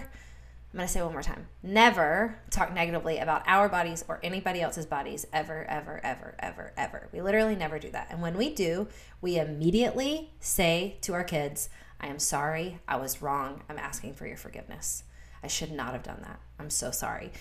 I'm 0.74 0.78
going 0.78 0.86
to 0.86 0.94
say 0.94 1.02
one 1.02 1.14
more 1.14 1.22
time, 1.22 1.48
never 1.64 2.38
talk 2.50 2.74
negatively 2.74 3.18
about 3.20 3.44
our 3.48 3.70
bodies 3.70 4.04
or 4.10 4.20
anybody 4.22 4.60
else's 4.60 4.86
bodies 4.86 5.26
ever, 5.32 5.64
ever, 5.70 6.02
ever, 6.04 6.36
ever, 6.40 6.74
ever. 6.76 7.08
We 7.14 7.22
literally 7.22 7.56
never 7.56 7.80
do 7.80 7.90
that. 7.92 8.08
And 8.10 8.22
when 8.22 8.36
we 8.36 8.54
do, 8.54 8.90
we 9.22 9.40
immediately 9.40 10.34
say 10.42 10.98
to 11.04 11.14
our 11.14 11.24
kids, 11.24 11.70
I 12.02 12.08
am 12.08 12.20
sorry. 12.20 12.80
I 12.86 12.98
was 12.98 13.22
wrong. 13.22 13.64
I'm 13.70 13.80
asking 13.80 14.16
for 14.16 14.28
your 14.28 14.36
forgiveness. 14.36 15.04
I 15.42 15.48
should 15.48 15.72
not 15.72 15.94
have 15.94 16.04
done 16.04 16.20
that. 16.24 16.42
I'm 16.60 16.70
so 16.70 16.92
sorry. 16.92 17.32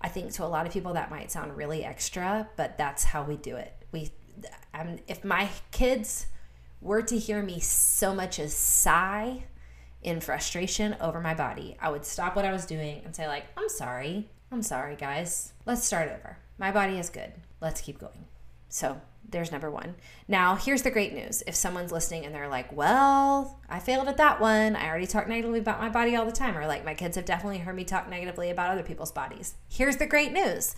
I 0.00 0.08
think 0.08 0.32
to 0.32 0.44
a 0.44 0.46
lot 0.46 0.66
of 0.66 0.72
people 0.72 0.94
that 0.94 1.08
might 1.08 1.30
sound 1.30 1.56
really 1.56 1.84
extra, 1.84 2.48
but 2.56 2.76
that's 2.76 3.04
how 3.04 3.22
we 3.22 3.36
do 3.36 3.54
it. 3.54 3.74
We 3.92 4.10
um, 4.74 4.98
if 5.06 5.22
my 5.22 5.50
kids 5.70 6.26
were 6.82 7.02
to 7.02 7.18
hear 7.18 7.42
me 7.42 7.60
so 7.60 8.14
much 8.14 8.38
as 8.38 8.52
sigh 8.52 9.44
in 10.02 10.20
frustration 10.20 10.96
over 11.00 11.20
my 11.20 11.34
body, 11.34 11.76
I 11.80 11.90
would 11.90 12.04
stop 12.04 12.34
what 12.34 12.44
I 12.44 12.52
was 12.52 12.66
doing 12.66 13.02
and 13.04 13.14
say, 13.14 13.28
like, 13.28 13.46
I'm 13.56 13.68
sorry. 13.68 14.28
I'm 14.50 14.62
sorry, 14.62 14.96
guys. 14.96 15.52
Let's 15.64 15.84
start 15.84 16.10
over. 16.10 16.38
My 16.58 16.72
body 16.72 16.98
is 16.98 17.08
good. 17.08 17.32
Let's 17.60 17.80
keep 17.80 17.98
going. 17.98 18.26
So 18.68 19.00
there's 19.28 19.52
number 19.52 19.70
one. 19.70 19.94
Now, 20.28 20.56
here's 20.56 20.82
the 20.82 20.90
great 20.90 21.14
news. 21.14 21.42
If 21.46 21.54
someone's 21.54 21.92
listening 21.92 22.26
and 22.26 22.34
they're 22.34 22.48
like, 22.48 22.72
well, 22.76 23.60
I 23.68 23.78
failed 23.78 24.08
at 24.08 24.16
that 24.16 24.40
one. 24.40 24.76
I 24.76 24.88
already 24.88 25.06
talk 25.06 25.28
negatively 25.28 25.60
about 25.60 25.80
my 25.80 25.88
body 25.88 26.16
all 26.16 26.26
the 26.26 26.32
time, 26.32 26.56
or 26.56 26.66
like 26.66 26.84
my 26.84 26.94
kids 26.94 27.16
have 27.16 27.24
definitely 27.24 27.58
heard 27.58 27.76
me 27.76 27.84
talk 27.84 28.08
negatively 28.08 28.50
about 28.50 28.70
other 28.70 28.82
people's 28.82 29.12
bodies. 29.12 29.54
Here's 29.68 29.96
the 29.96 30.06
great 30.06 30.32
news 30.32 30.74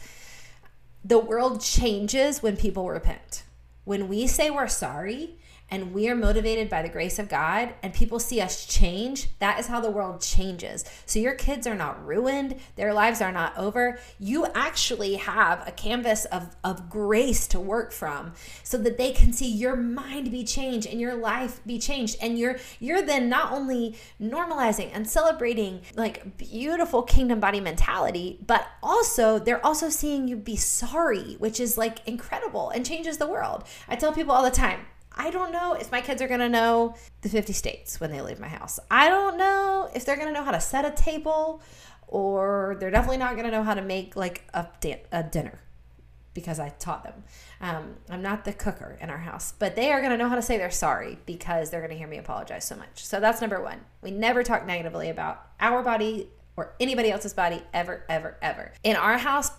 the 1.06 1.18
world 1.18 1.60
changes 1.60 2.42
when 2.42 2.56
people 2.56 2.88
repent. 2.88 3.42
When 3.84 4.08
we 4.08 4.26
say 4.26 4.48
we're 4.50 4.68
sorry, 4.68 5.38
and 5.70 5.92
we 5.92 6.08
are 6.08 6.14
motivated 6.14 6.68
by 6.68 6.82
the 6.82 6.88
grace 6.88 7.18
of 7.18 7.28
God 7.28 7.74
and 7.82 7.92
people 7.92 8.18
see 8.18 8.40
us 8.40 8.66
change, 8.66 9.28
that 9.38 9.58
is 9.58 9.66
how 9.66 9.80
the 9.80 9.90
world 9.90 10.20
changes. 10.20 10.84
So 11.06 11.18
your 11.18 11.34
kids 11.34 11.66
are 11.66 11.74
not 11.74 12.04
ruined, 12.04 12.56
their 12.76 12.92
lives 12.92 13.20
are 13.20 13.32
not 13.32 13.56
over. 13.56 13.98
You 14.18 14.46
actually 14.54 15.16
have 15.16 15.66
a 15.66 15.72
canvas 15.72 16.26
of, 16.26 16.54
of 16.62 16.88
grace 16.88 17.46
to 17.48 17.60
work 17.60 17.92
from 17.92 18.34
so 18.62 18.78
that 18.78 18.98
they 18.98 19.12
can 19.12 19.32
see 19.32 19.48
your 19.48 19.74
mind 19.74 20.30
be 20.30 20.44
changed 20.44 20.86
and 20.86 21.00
your 21.00 21.14
life 21.14 21.60
be 21.66 21.78
changed. 21.78 22.16
And 22.20 22.38
you're 22.38 22.58
you're 22.78 23.02
then 23.02 23.28
not 23.28 23.52
only 23.52 23.96
normalizing 24.20 24.90
and 24.92 25.08
celebrating 25.08 25.80
like 25.96 26.36
beautiful 26.36 27.02
kingdom 27.02 27.40
body 27.40 27.60
mentality, 27.60 28.38
but 28.46 28.66
also 28.82 29.38
they're 29.38 29.64
also 29.64 29.88
seeing 29.88 30.28
you 30.28 30.36
be 30.36 30.56
sorry, 30.56 31.34
which 31.38 31.58
is 31.58 31.78
like 31.78 32.06
incredible 32.06 32.70
and 32.70 32.84
changes 32.84 33.18
the 33.18 33.26
world. 33.26 33.64
I 33.88 33.96
tell 33.96 34.12
people 34.12 34.32
all 34.32 34.42
the 34.44 34.50
time, 34.50 34.80
I 35.14 35.30
don't 35.30 35.52
know 35.52 35.74
if 35.74 35.92
my 35.92 36.00
kids 36.00 36.20
are 36.20 36.28
going 36.28 36.40
to 36.40 36.48
know 36.48 36.96
the 37.22 37.28
50 37.28 37.52
states 37.52 38.00
when 38.00 38.10
they 38.10 38.20
leave 38.20 38.40
my 38.40 38.48
house. 38.48 38.80
I 38.90 39.08
don't 39.08 39.38
know 39.38 39.88
if 39.94 40.04
they're 40.04 40.16
going 40.16 40.28
to 40.28 40.34
know 40.34 40.44
how 40.44 40.50
to 40.50 40.60
set 40.60 40.84
a 40.84 40.90
table 40.90 41.62
or 42.08 42.76
they're 42.80 42.90
definitely 42.90 43.18
not 43.18 43.32
going 43.32 43.44
to 43.44 43.50
know 43.50 43.62
how 43.62 43.74
to 43.74 43.82
make 43.82 44.16
like 44.16 44.42
a, 44.52 44.66
a 45.12 45.22
dinner 45.22 45.60
because 46.34 46.58
I 46.58 46.70
taught 46.70 47.04
them. 47.04 47.24
Um, 47.60 47.94
I'm 48.10 48.22
not 48.22 48.44
the 48.44 48.52
cooker 48.52 48.98
in 49.00 49.08
our 49.08 49.18
house, 49.18 49.54
but 49.58 49.76
they 49.76 49.92
are 49.92 50.00
going 50.00 50.10
to 50.10 50.18
know 50.18 50.28
how 50.28 50.34
to 50.34 50.42
say 50.42 50.58
they're 50.58 50.70
sorry 50.70 51.18
because 51.26 51.70
they're 51.70 51.80
going 51.80 51.92
to 51.92 51.96
hear 51.96 52.08
me 52.08 52.18
apologize 52.18 52.64
so 52.64 52.76
much. 52.76 53.04
So 53.04 53.20
that's 53.20 53.40
number 53.40 53.62
one. 53.62 53.80
We 54.02 54.10
never 54.10 54.42
talk 54.42 54.66
negatively 54.66 55.08
about 55.08 55.46
our 55.60 55.82
body 55.82 56.28
or 56.56 56.74
anybody 56.80 57.10
else's 57.10 57.34
body 57.34 57.62
ever, 57.72 58.04
ever, 58.08 58.36
ever. 58.42 58.72
In 58.82 58.96
our 58.96 59.18
house, 59.18 59.50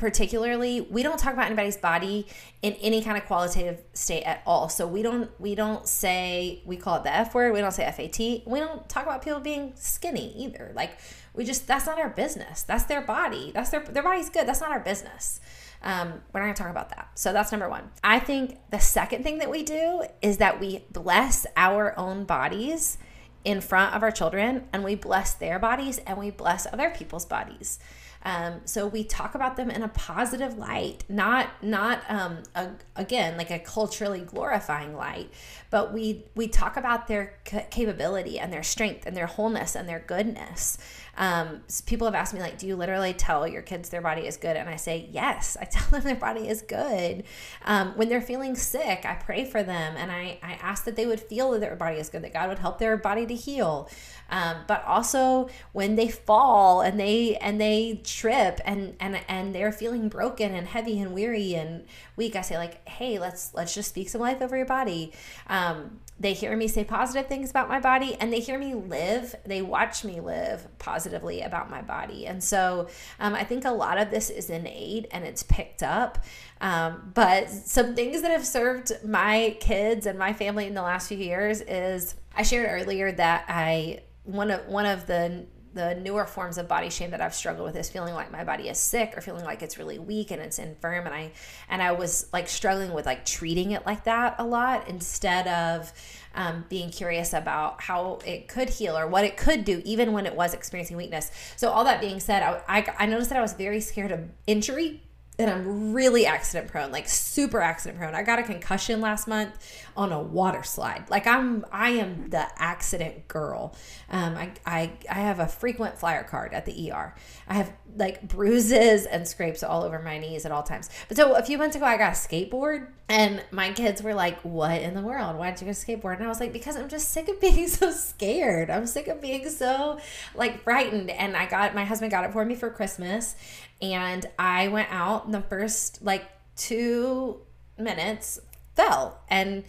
particularly 0.00 0.80
we 0.80 1.02
don't 1.02 1.18
talk 1.18 1.34
about 1.34 1.46
anybody's 1.46 1.76
body 1.76 2.26
in 2.62 2.72
any 2.74 3.02
kind 3.02 3.16
of 3.18 3.26
qualitative 3.26 3.78
state 3.92 4.22
at 4.22 4.42
all. 4.46 4.68
So 4.68 4.86
we 4.86 5.02
don't 5.02 5.30
we 5.38 5.54
don't 5.54 5.86
say 5.86 6.62
we 6.64 6.76
call 6.76 6.96
it 6.96 7.04
the 7.04 7.14
f 7.14 7.34
word. 7.34 7.52
We 7.52 7.60
don't 7.60 7.72
say 7.72 7.84
fat 7.84 8.46
we 8.46 8.58
don't 8.58 8.88
talk 8.88 9.04
about 9.04 9.22
people 9.22 9.40
being 9.40 9.72
skinny 9.76 10.34
either. 10.36 10.72
Like 10.74 10.98
we 11.34 11.44
just 11.44 11.66
that's 11.66 11.86
not 11.86 11.98
our 11.98 12.08
business. 12.08 12.62
That's 12.62 12.84
their 12.84 13.02
body. 13.02 13.52
That's 13.54 13.70
their 13.70 13.80
their 13.80 14.02
body's 14.02 14.30
good. 14.30 14.48
That's 14.48 14.60
not 14.60 14.70
our 14.70 14.80
business. 14.80 15.40
Um, 15.82 16.20
we're 16.32 16.46
not 16.46 16.56
to 16.56 16.62
talk 16.62 16.70
about 16.70 16.90
that. 16.90 17.10
So 17.14 17.32
that's 17.32 17.52
number 17.52 17.68
one. 17.68 17.90
I 18.02 18.18
think 18.18 18.58
the 18.70 18.80
second 18.80 19.22
thing 19.22 19.38
that 19.38 19.50
we 19.50 19.62
do 19.62 20.04
is 20.20 20.38
that 20.38 20.60
we 20.60 20.84
bless 20.90 21.46
our 21.56 21.98
own 21.98 22.24
bodies 22.24 22.98
in 23.44 23.60
front 23.60 23.94
of 23.94 24.02
our 24.02 24.10
children 24.10 24.68
and 24.72 24.84
we 24.84 24.94
bless 24.94 25.32
their 25.34 25.58
bodies 25.58 25.98
and 25.98 26.18
we 26.18 26.30
bless 26.30 26.66
other 26.72 26.90
people's 26.90 27.24
bodies. 27.24 27.78
Um, 28.22 28.60
so 28.64 28.86
we 28.86 29.04
talk 29.04 29.34
about 29.34 29.56
them 29.56 29.70
in 29.70 29.82
a 29.82 29.88
positive 29.88 30.58
light, 30.58 31.04
not 31.08 31.48
not 31.62 32.02
um, 32.08 32.42
a, 32.54 32.70
again 32.96 33.38
like 33.38 33.50
a 33.50 33.58
culturally 33.58 34.20
glorifying 34.20 34.94
light, 34.94 35.30
but 35.70 35.92
we 35.92 36.24
we 36.34 36.46
talk 36.46 36.76
about 36.76 37.08
their 37.08 37.38
capability 37.70 38.38
and 38.38 38.52
their 38.52 38.62
strength 38.62 39.06
and 39.06 39.16
their 39.16 39.26
wholeness 39.26 39.74
and 39.74 39.88
their 39.88 40.00
goodness. 40.00 40.76
Um, 41.16 41.62
people 41.86 42.06
have 42.06 42.14
asked 42.14 42.34
me 42.34 42.40
like, 42.40 42.58
do 42.58 42.66
you 42.66 42.76
literally 42.76 43.12
tell 43.12 43.46
your 43.46 43.62
kids 43.62 43.88
their 43.88 44.00
body 44.00 44.26
is 44.26 44.36
good? 44.36 44.56
And 44.56 44.68
I 44.68 44.76
say 44.76 45.08
yes. 45.10 45.56
I 45.60 45.64
tell 45.64 45.88
them 45.90 46.02
their 46.02 46.14
body 46.14 46.48
is 46.48 46.62
good. 46.62 47.24
Um, 47.64 47.96
when 47.96 48.08
they're 48.08 48.20
feeling 48.20 48.54
sick, 48.54 49.04
I 49.04 49.14
pray 49.14 49.44
for 49.44 49.62
them 49.62 49.94
and 49.96 50.10
I 50.10 50.38
I 50.42 50.52
ask 50.62 50.84
that 50.84 50.96
they 50.96 51.06
would 51.06 51.20
feel 51.20 51.50
that 51.52 51.60
their 51.60 51.76
body 51.76 51.98
is 51.98 52.08
good, 52.08 52.22
that 52.22 52.32
God 52.32 52.48
would 52.48 52.58
help 52.58 52.78
their 52.78 52.96
body 52.96 53.26
to 53.26 53.34
heal. 53.34 53.88
Um, 54.30 54.58
but 54.68 54.84
also 54.84 55.48
when 55.72 55.96
they 55.96 56.08
fall 56.08 56.80
and 56.80 56.98
they 57.00 57.36
and 57.36 57.60
they 57.60 58.00
trip 58.04 58.60
and 58.64 58.96
and 59.00 59.20
and 59.28 59.54
they're 59.54 59.72
feeling 59.72 60.08
broken 60.08 60.54
and 60.54 60.68
heavy 60.68 61.00
and 61.00 61.12
weary 61.12 61.54
and 61.54 61.84
week 62.20 62.36
i 62.36 62.42
say 62.42 62.58
like 62.58 62.86
hey 62.86 63.18
let's 63.18 63.54
let's 63.54 63.74
just 63.74 63.88
speak 63.88 64.10
some 64.10 64.20
life 64.20 64.42
over 64.42 64.54
your 64.54 64.66
body. 64.66 65.12
Um, 65.46 66.00
they 66.18 66.34
hear 66.34 66.54
me 66.54 66.68
say 66.68 66.84
positive 66.84 67.28
things 67.28 67.48
about 67.48 67.66
my 67.66 67.80
body 67.80 68.14
and 68.20 68.30
they 68.30 68.40
hear 68.40 68.58
me 68.58 68.74
live 68.74 69.34
they 69.46 69.62
watch 69.62 70.04
me 70.04 70.20
live 70.20 70.68
positively 70.78 71.40
about 71.40 71.70
my 71.70 71.80
body. 71.80 72.26
And 72.26 72.44
so 72.44 72.88
um, 73.18 73.34
i 73.34 73.42
think 73.42 73.64
a 73.64 73.70
lot 73.70 73.96
of 73.96 74.10
this 74.10 74.28
is 74.28 74.50
innate 74.50 75.06
and 75.12 75.24
it's 75.24 75.42
picked 75.42 75.82
up. 75.82 76.22
Um, 76.60 77.12
but 77.14 77.48
some 77.48 77.94
things 77.94 78.20
that 78.20 78.30
have 78.30 78.46
served 78.46 78.92
my 79.02 79.56
kids 79.60 80.04
and 80.04 80.18
my 80.18 80.34
family 80.34 80.66
in 80.66 80.74
the 80.74 80.82
last 80.82 81.08
few 81.08 81.16
years 81.16 81.62
is 81.62 82.16
i 82.36 82.42
shared 82.42 82.68
earlier 82.70 83.10
that 83.12 83.46
i 83.48 84.00
one 84.24 84.50
of 84.50 84.66
one 84.66 84.84
of 84.84 85.06
the 85.06 85.46
the 85.72 85.94
newer 85.94 86.24
forms 86.24 86.58
of 86.58 86.66
body 86.66 86.90
shame 86.90 87.10
that 87.12 87.20
I've 87.20 87.34
struggled 87.34 87.66
with 87.66 87.76
is 87.76 87.88
feeling 87.88 88.14
like 88.14 88.32
my 88.32 88.44
body 88.44 88.68
is 88.68 88.78
sick 88.78 89.16
or 89.16 89.20
feeling 89.20 89.44
like 89.44 89.62
it's 89.62 89.78
really 89.78 89.98
weak 89.98 90.30
and 90.30 90.42
it's 90.42 90.58
infirm 90.58 91.06
and 91.06 91.14
I 91.14 91.32
and 91.68 91.80
I 91.82 91.92
was 91.92 92.26
like 92.32 92.48
struggling 92.48 92.92
with 92.92 93.06
like 93.06 93.24
treating 93.24 93.70
it 93.70 93.86
like 93.86 94.04
that 94.04 94.36
a 94.38 94.44
lot 94.44 94.88
instead 94.88 95.46
of 95.46 95.92
um, 96.34 96.64
being 96.68 96.90
curious 96.90 97.32
about 97.32 97.82
how 97.82 98.18
it 98.24 98.48
could 98.48 98.68
heal 98.68 98.96
or 98.96 99.06
what 99.06 99.24
it 99.24 99.36
could 99.36 99.64
do 99.64 99.82
even 99.84 100.12
when 100.12 100.26
it 100.26 100.34
was 100.34 100.54
experiencing 100.54 100.96
weakness. 100.96 101.30
So 101.56 101.70
all 101.70 101.84
that 101.84 102.00
being 102.00 102.20
said, 102.20 102.42
I, 102.42 102.62
I, 102.68 102.86
I 103.00 103.06
noticed 103.06 103.30
that 103.30 103.38
I 103.38 103.42
was 103.42 103.54
very 103.54 103.80
scared 103.80 104.12
of 104.12 104.28
injury 104.46 105.02
and 105.40 105.50
I'm 105.50 105.94
really 105.94 106.26
accident 106.26 106.68
prone, 106.68 106.92
like 106.92 107.08
super 107.08 107.60
accident 107.60 107.98
prone. 107.98 108.14
I 108.14 108.22
got 108.22 108.38
a 108.38 108.42
concussion 108.42 109.00
last 109.00 109.26
month 109.26 109.56
on 109.96 110.12
a 110.12 110.20
water 110.20 110.62
slide. 110.62 111.08
Like 111.08 111.26
I'm, 111.26 111.64
I 111.72 111.90
am 111.90 112.28
the 112.28 112.46
accident 112.60 113.26
girl. 113.26 113.74
Um, 114.10 114.36
I, 114.36 114.52
I, 114.66 114.92
I 115.08 115.20
have 115.20 115.40
a 115.40 115.46
frequent 115.48 115.96
flyer 115.98 116.24
card 116.24 116.52
at 116.52 116.66
the 116.66 116.92
ER. 116.92 117.14
I 117.48 117.54
have 117.54 117.72
like 117.96 118.28
bruises 118.28 119.06
and 119.06 119.26
scrapes 119.26 119.62
all 119.62 119.82
over 119.82 119.98
my 120.00 120.18
knees 120.18 120.44
at 120.44 120.52
all 120.52 120.62
times. 120.62 120.90
But 121.08 121.16
so 121.16 121.34
a 121.34 121.42
few 121.42 121.58
months 121.58 121.76
ago, 121.76 121.84
I 121.84 121.96
got 121.96 122.12
a 122.12 122.16
skateboard, 122.16 122.88
and 123.08 123.42
my 123.50 123.72
kids 123.72 124.02
were 124.02 124.14
like, 124.14 124.40
"What 124.42 124.80
in 124.80 124.94
the 124.94 125.00
world? 125.00 125.36
Why 125.36 125.50
did 125.50 125.60
you 125.60 125.66
get 125.66 125.76
a 125.76 125.86
skateboard?" 125.86 126.16
And 126.16 126.24
I 126.24 126.28
was 126.28 126.40
like, 126.40 126.52
"Because 126.52 126.76
I'm 126.76 126.88
just 126.88 127.10
sick 127.10 127.28
of 127.28 127.40
being 127.40 127.66
so 127.68 127.90
scared. 127.90 128.70
I'm 128.70 128.86
sick 128.86 129.08
of 129.08 129.20
being 129.20 129.48
so 129.48 129.98
like 130.34 130.62
frightened." 130.62 131.10
And 131.10 131.36
I 131.36 131.46
got 131.46 131.74
my 131.74 131.84
husband 131.84 132.10
got 132.10 132.24
it 132.24 132.32
for 132.32 132.44
me 132.44 132.54
for 132.54 132.70
Christmas, 132.70 133.34
and 133.82 134.26
I 134.38 134.68
went 134.68 134.88
out 134.90 135.30
the 135.30 135.40
first 135.40 136.02
like 136.02 136.24
two 136.56 137.40
minutes 137.78 138.38
fell 138.74 139.20
and 139.28 139.64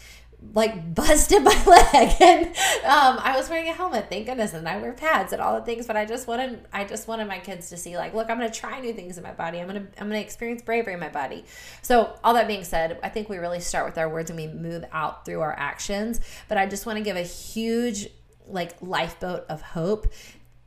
like 0.54 0.96
busted 0.96 1.44
my 1.44 1.64
leg. 1.66 2.16
And 2.22 2.48
um, 2.86 3.20
I 3.24 3.36
was 3.38 3.50
wearing 3.50 3.70
a 3.70 3.74
helmet 3.74 4.08
thank 4.10 4.26
goodness 4.26 4.54
and 4.54 4.68
I 4.68 4.78
wear 4.78 4.94
pads 4.94 5.34
and 5.34 5.42
all 5.42 5.60
the 5.60 5.66
things 5.66 5.88
but 5.88 5.96
I 5.96 6.06
just 6.06 6.28
wanted 6.28 6.66
I 6.74 6.84
just 6.84 7.08
wanted 7.08 7.28
my 7.28 7.40
kids 7.40 7.70
to 7.70 7.78
see 7.78 7.96
like 7.98 8.14
look 8.14 8.30
I'm 8.30 8.38
gonna 8.38 8.52
try 8.52 8.80
new 8.80 8.94
things 8.94 9.18
in 9.18 9.24
my 9.24 9.34
body. 9.34 9.60
I'm 9.60 9.68
gonna 9.68 9.88
I'm 10.00 10.08
gonna 10.08 10.20
experience 10.20 10.62
bravery 10.62 10.94
in 10.94 11.00
my 11.00 11.10
body. 11.10 11.46
So 11.82 12.14
all 12.24 12.34
that 12.34 12.48
being 12.48 12.64
said 12.64 13.00
I 13.04 13.10
think 13.10 13.30
we 13.30 13.38
really 13.38 13.60
start 13.60 13.86
with 13.86 13.98
our 13.98 14.10
words 14.10 14.30
and 14.30 14.38
we 14.38 14.48
move 14.48 14.86
out 14.92 15.26
through 15.26 15.42
our 15.42 15.58
actions 15.58 16.20
but 16.48 16.58
I 16.58 16.66
just 16.66 16.86
want 16.86 16.98
to 16.98 17.04
give 17.04 17.18
a 17.18 17.22
huge 17.22 18.08
like 18.48 18.76
lifeboat 18.82 19.46
of 19.50 19.62
hope 19.62 20.08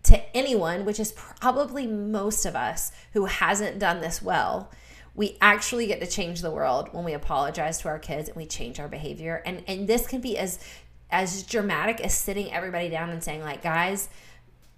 to 0.04 0.36
anyone, 0.36 0.84
which 0.84 1.00
is 1.00 1.12
probably 1.12 1.86
most 1.86 2.46
of 2.46 2.54
us 2.54 2.92
who 3.12 3.26
hasn't 3.26 3.78
done 3.78 4.00
this 4.00 4.22
well, 4.22 4.70
we 5.14 5.36
actually 5.40 5.86
get 5.86 6.00
to 6.00 6.06
change 6.06 6.40
the 6.40 6.50
world 6.50 6.88
when 6.92 7.04
we 7.04 7.12
apologize 7.12 7.78
to 7.78 7.88
our 7.88 7.98
kids 7.98 8.28
and 8.28 8.36
we 8.36 8.46
change 8.46 8.80
our 8.80 8.88
behavior. 8.88 9.42
And 9.46 9.62
and 9.66 9.88
this 9.88 10.06
can 10.06 10.20
be 10.20 10.36
as 10.38 10.58
as 11.10 11.42
dramatic 11.42 12.00
as 12.00 12.12
sitting 12.14 12.52
everybody 12.52 12.88
down 12.88 13.10
and 13.10 13.22
saying 13.22 13.42
like, 13.42 13.62
guys, 13.62 14.08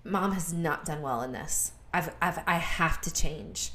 mom 0.05 0.33
has 0.33 0.53
not 0.53 0.85
done 0.85 1.03
well 1.03 1.23
in 1.23 1.33
this. 1.33 1.73
I've, 1.93 2.15
I've 2.21 2.41
I 2.47 2.57
have 2.57 3.01
to 3.03 3.13
change 3.13 3.71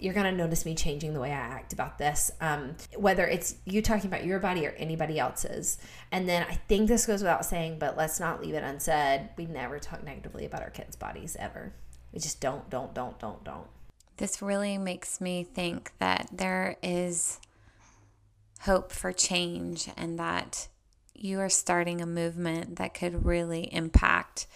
you're 0.00 0.14
going 0.14 0.26
to 0.26 0.32
notice 0.32 0.64
me 0.64 0.74
changing 0.74 1.14
the 1.14 1.20
way 1.20 1.30
I 1.30 1.34
act 1.34 1.72
about 1.72 1.98
this, 1.98 2.30
um, 2.40 2.76
whether 2.96 3.26
it's 3.26 3.56
you 3.64 3.80
talking 3.80 4.06
about 4.06 4.24
your 4.24 4.38
body 4.38 4.66
or 4.66 4.70
anybody 4.70 5.18
else's. 5.18 5.78
And 6.10 6.28
then 6.28 6.44
I 6.48 6.54
think 6.68 6.88
this 6.88 7.06
goes 7.06 7.20
without 7.20 7.44
saying, 7.44 7.78
but 7.78 7.96
let's 7.96 8.18
not 8.18 8.42
leave 8.42 8.54
it 8.54 8.64
unsaid. 8.64 9.30
We 9.36 9.46
never 9.46 9.78
talk 9.78 10.02
negatively 10.04 10.44
about 10.44 10.62
our 10.62 10.70
kids' 10.70 10.96
bodies 10.96 11.36
ever. 11.38 11.72
We 12.12 12.20
just 12.20 12.40
don't, 12.40 12.68
don't, 12.70 12.94
don't, 12.94 13.18
don't, 13.18 13.42
don't. 13.44 13.66
This 14.16 14.40
really 14.42 14.78
makes 14.78 15.20
me 15.20 15.44
think 15.44 15.92
that 15.98 16.28
there 16.32 16.76
is 16.82 17.40
hope 18.60 18.92
for 18.92 19.12
change 19.12 19.88
and 19.96 20.18
that 20.18 20.68
you 21.14 21.40
are 21.40 21.48
starting 21.48 22.00
a 22.00 22.06
movement 22.06 22.76
that 22.76 22.94
could 22.94 23.24
really 23.24 23.72
impact 23.72 24.46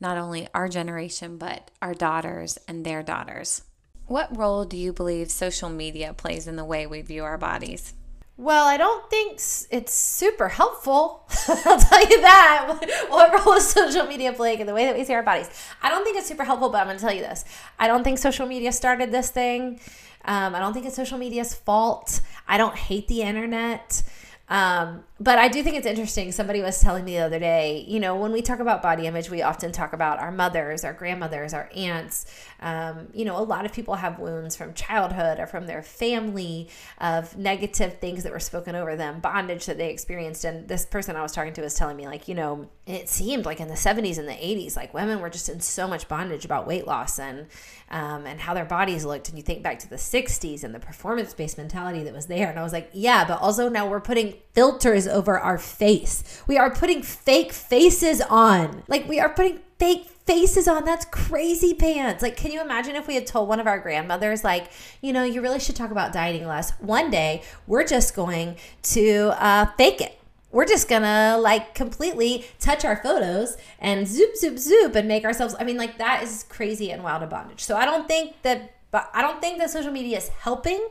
not 0.00 0.18
only 0.18 0.48
our 0.54 0.68
generation, 0.68 1.38
but 1.38 1.70
our 1.80 1.94
daughters 1.94 2.58
and 2.68 2.84
their 2.84 3.02
daughters. 3.02 3.62
What 4.06 4.36
role 4.36 4.64
do 4.64 4.76
you 4.76 4.92
believe 4.92 5.30
social 5.30 5.70
media 5.70 6.12
plays 6.12 6.46
in 6.46 6.56
the 6.56 6.64
way 6.64 6.86
we 6.86 7.00
view 7.00 7.24
our 7.24 7.38
bodies? 7.38 7.94
Well, 8.36 8.66
I 8.66 8.76
don't 8.76 9.08
think 9.08 9.34
it's 9.70 9.94
super 9.94 10.48
helpful. 10.48 11.28
I'll 11.48 11.78
tell 11.78 12.00
you 12.00 12.20
that. 12.20 13.06
What 13.08 13.44
role 13.44 13.54
is 13.54 13.68
social 13.68 14.06
media 14.06 14.32
playing 14.32 14.58
in 14.60 14.66
the 14.66 14.74
way 14.74 14.86
that 14.86 14.96
we 14.96 15.04
see 15.04 15.14
our 15.14 15.22
bodies? 15.22 15.48
I 15.82 15.88
don't 15.88 16.04
think 16.04 16.18
it's 16.18 16.26
super 16.26 16.44
helpful, 16.44 16.68
but 16.68 16.78
I'm 16.78 16.86
going 16.86 16.98
to 16.98 17.02
tell 17.02 17.14
you 17.14 17.20
this. 17.20 17.44
I 17.78 17.86
don't 17.86 18.02
think 18.02 18.18
social 18.18 18.46
media 18.46 18.72
started 18.72 19.12
this 19.12 19.30
thing. 19.30 19.80
Um, 20.24 20.54
I 20.54 20.58
don't 20.58 20.72
think 20.72 20.84
it's 20.84 20.96
social 20.96 21.16
media's 21.16 21.54
fault. 21.54 22.20
I 22.48 22.56
don't 22.58 22.74
hate 22.76 23.06
the 23.08 23.22
internet. 23.22 24.02
Um, 24.48 25.04
but 25.24 25.38
I 25.38 25.48
do 25.48 25.62
think 25.62 25.76
it's 25.76 25.86
interesting. 25.86 26.32
Somebody 26.32 26.60
was 26.60 26.78
telling 26.80 27.02
me 27.06 27.12
the 27.12 27.22
other 27.22 27.38
day, 27.38 27.82
you 27.88 27.98
know, 27.98 28.14
when 28.14 28.30
we 28.30 28.42
talk 28.42 28.58
about 28.58 28.82
body 28.82 29.06
image, 29.06 29.30
we 29.30 29.40
often 29.40 29.72
talk 29.72 29.94
about 29.94 30.18
our 30.18 30.30
mothers, 30.30 30.84
our 30.84 30.92
grandmothers, 30.92 31.54
our 31.54 31.70
aunts. 31.74 32.26
Um, 32.60 33.08
you 33.14 33.24
know, 33.24 33.38
a 33.38 33.40
lot 33.40 33.64
of 33.64 33.72
people 33.72 33.94
have 33.94 34.18
wounds 34.18 34.54
from 34.54 34.74
childhood 34.74 35.40
or 35.40 35.46
from 35.46 35.66
their 35.66 35.82
family 35.82 36.68
of 36.98 37.38
negative 37.38 37.98
things 38.00 38.22
that 38.24 38.32
were 38.32 38.38
spoken 38.38 38.74
over 38.74 38.96
them, 38.96 39.20
bondage 39.20 39.64
that 39.64 39.78
they 39.78 39.90
experienced. 39.90 40.44
And 40.44 40.68
this 40.68 40.84
person 40.84 41.16
I 41.16 41.22
was 41.22 41.32
talking 41.32 41.54
to 41.54 41.62
was 41.62 41.72
telling 41.72 41.96
me, 41.96 42.06
like, 42.06 42.28
you 42.28 42.34
know, 42.34 42.68
it 42.86 43.08
seemed 43.08 43.46
like 43.46 43.60
in 43.60 43.68
the 43.68 43.74
70s 43.74 44.18
and 44.18 44.28
the 44.28 44.32
80s, 44.32 44.76
like 44.76 44.92
women 44.92 45.20
were 45.20 45.30
just 45.30 45.48
in 45.48 45.60
so 45.60 45.88
much 45.88 46.06
bondage 46.06 46.44
about 46.44 46.66
weight 46.66 46.86
loss 46.86 47.18
and 47.18 47.46
um, 47.90 48.26
and 48.26 48.40
how 48.40 48.52
their 48.52 48.64
bodies 48.66 49.06
looked. 49.06 49.30
And 49.30 49.38
you 49.38 49.42
think 49.42 49.62
back 49.62 49.78
to 49.78 49.88
the 49.88 49.96
60s 49.96 50.64
and 50.64 50.74
the 50.74 50.80
performance 50.80 51.32
based 51.32 51.56
mentality 51.56 52.02
that 52.02 52.12
was 52.12 52.26
there. 52.26 52.50
And 52.50 52.58
I 52.58 52.62
was 52.62 52.74
like, 52.74 52.90
yeah, 52.92 53.24
but 53.24 53.40
also 53.40 53.70
now 53.70 53.88
we're 53.88 54.00
putting 54.00 54.34
filters 54.54 55.06
over 55.06 55.38
our 55.38 55.58
face. 55.58 56.42
We 56.46 56.56
are 56.56 56.70
putting 56.70 57.02
fake 57.02 57.52
faces 57.52 58.20
on. 58.22 58.84
Like, 58.88 59.08
we 59.08 59.20
are 59.20 59.28
putting 59.28 59.58
fake 59.78 60.06
faces 60.26 60.66
on. 60.68 60.84
That's 60.84 61.04
crazy 61.06 61.74
pants. 61.74 62.22
Like, 62.22 62.36
can 62.36 62.52
you 62.52 62.60
imagine 62.60 62.96
if 62.96 63.06
we 63.06 63.14
had 63.14 63.26
told 63.26 63.48
one 63.48 63.60
of 63.60 63.66
our 63.66 63.78
grandmothers, 63.78 64.44
like, 64.44 64.70
you 65.02 65.12
know, 65.12 65.24
you 65.24 65.42
really 65.42 65.60
should 65.60 65.76
talk 65.76 65.90
about 65.90 66.12
dieting 66.12 66.46
less? 66.46 66.70
One 66.80 67.10
day, 67.10 67.42
we're 67.66 67.84
just 67.84 68.14
going 68.14 68.56
to 68.82 69.34
uh, 69.38 69.66
fake 69.76 70.00
it 70.00 70.18
we're 70.54 70.64
just 70.64 70.88
gonna 70.88 71.36
like 71.40 71.74
completely 71.74 72.46
touch 72.60 72.84
our 72.84 72.96
photos 73.02 73.56
and 73.80 74.06
zoop 74.06 74.36
zoop 74.36 74.56
zoop 74.56 74.94
and 74.94 75.08
make 75.08 75.24
ourselves 75.24 75.54
i 75.58 75.64
mean 75.64 75.76
like 75.76 75.98
that 75.98 76.22
is 76.22 76.46
crazy 76.48 76.92
and 76.92 77.02
wild 77.02 77.24
of 77.24 77.28
bondage 77.28 77.60
so 77.60 77.76
i 77.76 77.84
don't 77.84 78.06
think 78.06 78.40
that 78.42 78.72
but 78.92 79.10
i 79.12 79.20
don't 79.20 79.40
think 79.40 79.58
that 79.58 79.68
social 79.68 79.90
media 79.90 80.16
is 80.16 80.28
helping 80.28 80.88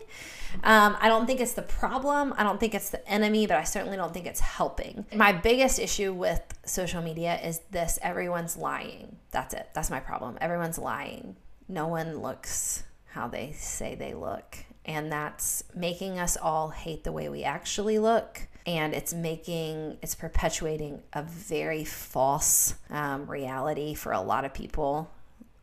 um, 0.64 0.98
I 1.00 1.08
don't 1.08 1.26
think 1.26 1.40
it's 1.40 1.54
the 1.54 1.62
problem. 1.62 2.34
I 2.38 2.44
don't 2.44 2.60
think 2.60 2.74
it's 2.76 2.90
the 2.90 3.08
enemy, 3.10 3.48
but 3.48 3.58
I 3.58 3.64
certainly 3.64 3.98
don't 3.98 4.14
think 4.14 4.26
it's 4.26 4.40
helping. 4.40 5.06
My 5.14 5.32
biggest 5.32 5.80
issue 5.80 6.14
with 6.14 6.42
social 6.66 7.02
media 7.02 7.40
is 7.44 7.62
this 7.72 8.00
everyone's 8.02 8.58
lying. 8.58 9.18
That's 9.32 9.54
it. 9.54 9.70
That's 9.74 9.90
my 9.90 10.00
problem. 10.00 10.38
Everyone's 10.42 10.78
lying. 10.78 11.36
No 11.68 11.88
one 11.88 12.20
looks 12.20 12.84
how 13.08 13.28
they 13.28 13.52
say 13.54 13.96
they 13.96 14.14
look. 14.14 14.58
And 14.86 15.12
that's 15.12 15.64
making 15.74 16.20
us 16.20 16.36
all 16.36 16.70
hate 16.70 17.04
the 17.04 17.12
way 17.12 17.30
we 17.30 17.44
actually 17.44 18.00
look 18.00 18.48
and 18.66 18.94
it's 18.94 19.14
making 19.14 19.98
it's 20.02 20.16
perpetuating 20.16 21.02
a 21.14 21.22
very 21.24 21.84
false 21.84 22.76
um, 22.90 23.30
reality 23.30 23.94
for 23.94 24.12
a 24.12 24.22
lot 24.22 24.46
of 24.46 24.54
people 24.54 25.10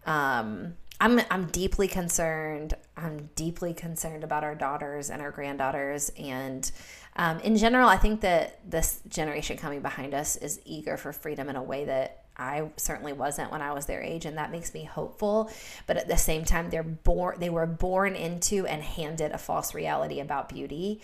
um, 0.07 0.75
I'm 1.01 1.21
I'm 1.31 1.47
deeply 1.47 1.89
concerned. 1.89 2.75
I'm 2.97 3.31
deeply 3.35 3.73
concerned 3.73 4.23
about 4.23 4.45
our 4.45 4.55
daughters 4.55 5.09
and 5.09 5.23
our 5.23 5.31
granddaughters, 5.31 6.11
and 6.19 6.71
um, 7.17 7.41
in 7.41 7.57
general, 7.57 7.89
I 7.89 7.97
think 7.97 8.21
that 8.21 8.61
this 8.71 9.01
generation 9.09 9.57
coming 9.57 9.81
behind 9.81 10.15
us 10.15 10.37
is 10.37 10.61
eager 10.65 10.97
for 10.97 11.13
freedom 11.13 11.49
in 11.49 11.57
a 11.57 11.63
way 11.63 11.87
that 11.87 12.25
I 12.37 12.71
certainly 12.77 13.13
wasn't 13.13 13.51
when 13.51 13.63
I 13.63 13.73
was 13.73 13.87
their 13.87 14.03
age, 14.03 14.27
and 14.27 14.37
that 14.37 14.53
makes 14.53 14.75
me 14.75 14.85
hopeful. 14.85 15.51
But 15.87 15.97
at 15.97 16.09
the 16.09 16.17
same 16.17 16.45
time, 16.45 16.69
they're 16.69 16.83
born 16.83 17.41
they 17.41 17.51
were 17.51 17.67
born 17.67 18.15
into 18.15 18.67
and 18.67 18.83
handed 18.83 19.33
a 19.33 19.39
false 19.39 19.75
reality 19.75 20.21
about 20.21 20.51
beauty 20.51 21.01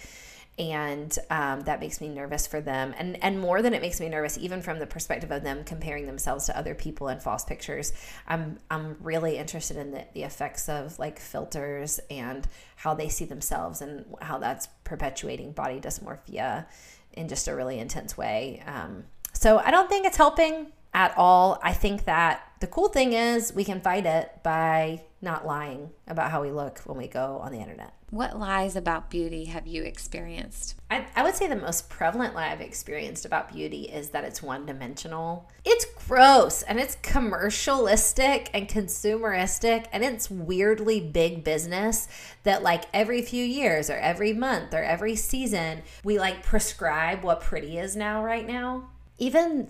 and 0.58 1.18
um, 1.28 1.60
that 1.62 1.80
makes 1.80 2.00
me 2.00 2.08
nervous 2.08 2.46
for 2.46 2.60
them. 2.60 2.94
And 2.98 3.22
and 3.22 3.38
more 3.38 3.62
than 3.62 3.74
it 3.74 3.82
makes 3.82 4.00
me 4.00 4.08
nervous 4.08 4.38
even 4.38 4.62
from 4.62 4.78
the 4.78 4.86
perspective 4.86 5.30
of 5.30 5.42
them 5.42 5.64
comparing 5.64 6.06
themselves 6.06 6.46
to 6.46 6.56
other 6.56 6.74
people 6.74 7.08
in 7.08 7.20
false 7.20 7.44
pictures 7.44 7.92
i'm 8.26 8.58
i'm 8.70 8.96
really 9.00 9.36
interested 9.36 9.76
in 9.76 9.90
the, 9.90 10.04
the 10.14 10.22
effects 10.22 10.68
of 10.68 10.98
like 10.98 11.18
filters 11.18 12.00
and 12.10 12.46
how 12.76 12.94
they 12.94 13.08
see 13.08 13.24
themselves 13.24 13.82
and 13.82 14.04
how 14.20 14.38
that's 14.38 14.68
perpetuating 14.84 15.52
body 15.52 15.80
dysmorphia 15.80 16.66
in 17.12 17.28
just 17.28 17.48
a 17.48 17.54
really 17.54 17.78
intense 17.78 18.16
way. 18.16 18.62
Um, 18.66 19.04
so 19.32 19.58
i 19.58 19.70
don't 19.70 19.88
think 19.88 20.06
it's 20.06 20.16
helping 20.16 20.72
at 20.96 21.12
all. 21.18 21.60
I 21.62 21.74
think 21.74 22.06
that 22.06 22.45
the 22.60 22.66
cool 22.66 22.88
thing 22.88 23.12
is 23.12 23.52
we 23.54 23.64
can 23.64 23.80
fight 23.80 24.06
it 24.06 24.30
by 24.42 25.02
not 25.20 25.46
lying 25.46 25.90
about 26.06 26.30
how 26.30 26.42
we 26.42 26.50
look 26.50 26.78
when 26.80 26.96
we 26.96 27.08
go 27.08 27.40
on 27.42 27.52
the 27.52 27.58
internet 27.58 27.96
what 28.10 28.38
lies 28.38 28.76
about 28.76 29.10
beauty 29.10 29.46
have 29.46 29.66
you 29.66 29.82
experienced? 29.82 30.76
I, 30.90 31.06
I 31.16 31.24
would 31.24 31.34
say 31.34 31.48
the 31.48 31.56
most 31.56 31.88
prevalent 31.88 32.34
lie 32.34 32.52
I've 32.52 32.60
experienced 32.60 33.24
about 33.24 33.52
beauty 33.52 33.82
is 33.82 34.10
that 34.10 34.22
it's 34.22 34.42
one 34.42 34.64
dimensional. 34.64 35.50
It's 35.64 35.84
gross 36.06 36.62
and 36.62 36.78
it's 36.78 36.96
commercialistic 36.96 38.48
and 38.54 38.68
consumeristic 38.68 39.86
and 39.92 40.04
it's 40.04 40.30
weirdly 40.30 41.00
big 41.00 41.42
business 41.42 42.06
that, 42.44 42.62
like, 42.62 42.84
every 42.94 43.22
few 43.22 43.44
years 43.44 43.90
or 43.90 43.96
every 43.96 44.32
month 44.32 44.72
or 44.72 44.82
every 44.82 45.16
season, 45.16 45.82
we 46.04 46.18
like 46.18 46.44
prescribe 46.44 47.24
what 47.24 47.40
pretty 47.40 47.76
is 47.76 47.96
now, 47.96 48.22
right 48.22 48.46
now. 48.46 48.90
Even 49.18 49.68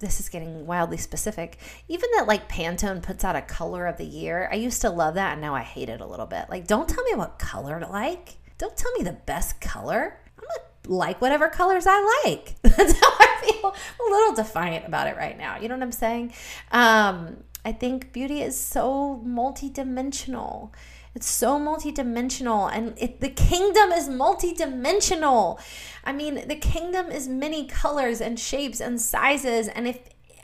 this 0.00 0.18
is 0.18 0.28
getting 0.28 0.66
wildly 0.66 0.96
specific. 0.96 1.58
Even 1.88 2.10
that 2.16 2.26
like 2.26 2.48
Pantone 2.48 3.02
puts 3.02 3.24
out 3.24 3.36
a 3.36 3.42
color 3.42 3.86
of 3.86 3.96
the 3.96 4.04
year. 4.04 4.48
I 4.50 4.56
used 4.56 4.80
to 4.82 4.90
love 4.90 5.14
that 5.14 5.32
and 5.32 5.40
now 5.40 5.54
I 5.54 5.62
hate 5.62 5.88
it 5.88 6.00
a 6.00 6.06
little 6.06 6.26
bit. 6.26 6.46
Like 6.50 6.66
don't 6.66 6.88
tell 6.88 7.04
me 7.04 7.14
what 7.14 7.38
color 7.38 7.78
to 7.78 7.86
like. 7.86 8.36
Don't 8.58 8.76
tell 8.76 8.92
me 8.92 9.04
the 9.04 9.12
best 9.12 9.60
color. 9.60 10.18
I'm 10.36 10.44
gonna 10.44 10.98
like 10.98 11.20
whatever 11.20 11.48
colors 11.48 11.84
I 11.86 12.22
like. 12.24 12.56
That's 12.62 12.98
how 12.98 13.12
I 13.18 13.40
feel. 13.42 13.74
I'm 14.00 14.12
a 14.12 14.16
little 14.16 14.34
defiant 14.34 14.86
about 14.86 15.06
it 15.06 15.16
right 15.16 15.38
now. 15.38 15.58
You 15.58 15.68
know 15.68 15.76
what 15.76 15.84
I'm 15.84 15.92
saying? 15.92 16.32
Um, 16.72 17.44
I 17.64 17.72
think 17.72 18.12
beauty 18.12 18.40
is 18.40 18.58
so 18.58 19.22
multidimensional. 19.26 20.72
It's 21.14 21.28
so 21.28 21.58
multidimensional, 21.58 22.70
and 22.72 22.94
it, 22.96 23.20
the 23.20 23.30
kingdom 23.30 23.90
is 23.90 24.08
multidimensional. 24.08 25.60
I 26.04 26.12
mean, 26.12 26.46
the 26.46 26.56
kingdom 26.56 27.10
is 27.10 27.26
many 27.28 27.66
colors 27.66 28.20
and 28.20 28.38
shapes 28.38 28.80
and 28.80 29.00
sizes. 29.00 29.66
And 29.68 29.88
if 29.88 29.98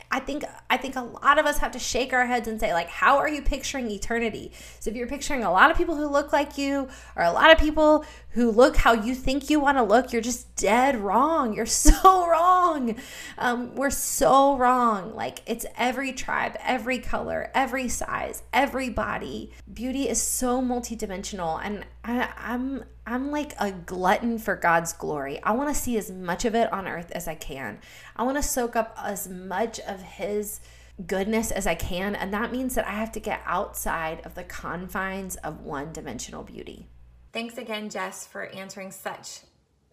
I 0.09 0.19
think 0.19 0.43
I 0.69 0.77
think 0.77 0.95
a 0.95 1.01
lot 1.01 1.37
of 1.37 1.45
us 1.45 1.57
have 1.57 1.71
to 1.71 1.79
shake 1.79 2.13
our 2.13 2.25
heads 2.25 2.47
and 2.47 2.59
say 2.59 2.73
like 2.73 2.87
how 2.87 3.17
are 3.17 3.27
you 3.27 3.41
picturing 3.41 3.91
eternity? 3.91 4.51
So 4.79 4.89
if 4.89 4.95
you're 4.95 5.07
picturing 5.07 5.43
a 5.43 5.51
lot 5.51 5.69
of 5.69 5.77
people 5.77 5.95
who 5.95 6.07
look 6.07 6.31
like 6.31 6.57
you 6.57 6.87
or 7.15 7.23
a 7.23 7.31
lot 7.31 7.51
of 7.51 7.57
people 7.57 8.05
who 8.31 8.51
look 8.51 8.77
how 8.77 8.93
you 8.93 9.15
think 9.15 9.49
you 9.49 9.59
want 9.59 9.77
to 9.77 9.83
look, 9.83 10.13
you're 10.13 10.21
just 10.21 10.55
dead 10.55 10.95
wrong. 10.95 11.53
You're 11.53 11.65
so 11.87 12.27
wrong. 12.27 12.95
Um, 13.37 13.75
we're 13.75 13.89
so 13.89 14.57
wrong. 14.57 15.13
Like 15.15 15.39
it's 15.45 15.65
every 15.77 16.13
tribe, 16.13 16.55
every 16.63 16.99
color, 16.99 17.51
every 17.53 17.89
size, 17.89 18.43
every 18.53 18.89
body. 18.89 19.51
Beauty 19.71 20.07
is 20.07 20.21
so 20.21 20.61
multidimensional, 20.61 21.59
and 21.63 21.85
I, 22.03 22.29
I'm 22.37 22.85
I'm 23.07 23.31
like 23.31 23.53
a 23.57 23.71
glutton 23.71 24.37
for 24.37 24.57
God's 24.57 24.91
glory. 24.91 25.41
I 25.41 25.53
want 25.53 25.73
to 25.73 25.81
see 25.81 25.97
as 25.97 26.11
much 26.11 26.43
of 26.43 26.53
it 26.55 26.71
on 26.73 26.89
earth 26.89 27.09
as 27.11 27.25
I 27.25 27.35
can. 27.35 27.79
I 28.17 28.23
want 28.23 28.35
to 28.35 28.43
soak 28.43 28.75
up 28.75 28.97
as 29.01 29.29
much 29.29 29.79
of 29.79 30.01
His 30.01 30.59
goodness 31.05 31.49
as 31.49 31.65
I 31.65 31.73
can. 31.73 32.15
And 32.15 32.33
that 32.33 32.51
means 32.51 32.75
that 32.75 32.85
I 32.85 32.91
have 32.91 33.13
to 33.13 33.21
get 33.21 33.41
outside 33.45 34.25
of 34.25 34.35
the 34.35 34.43
confines 34.43 35.37
of 35.37 35.61
one 35.61 35.93
dimensional 35.93 36.43
beauty. 36.43 36.89
Thanks 37.31 37.57
again, 37.57 37.89
Jess, 37.89 38.27
for 38.27 38.47
answering 38.47 38.91
such 38.91 39.39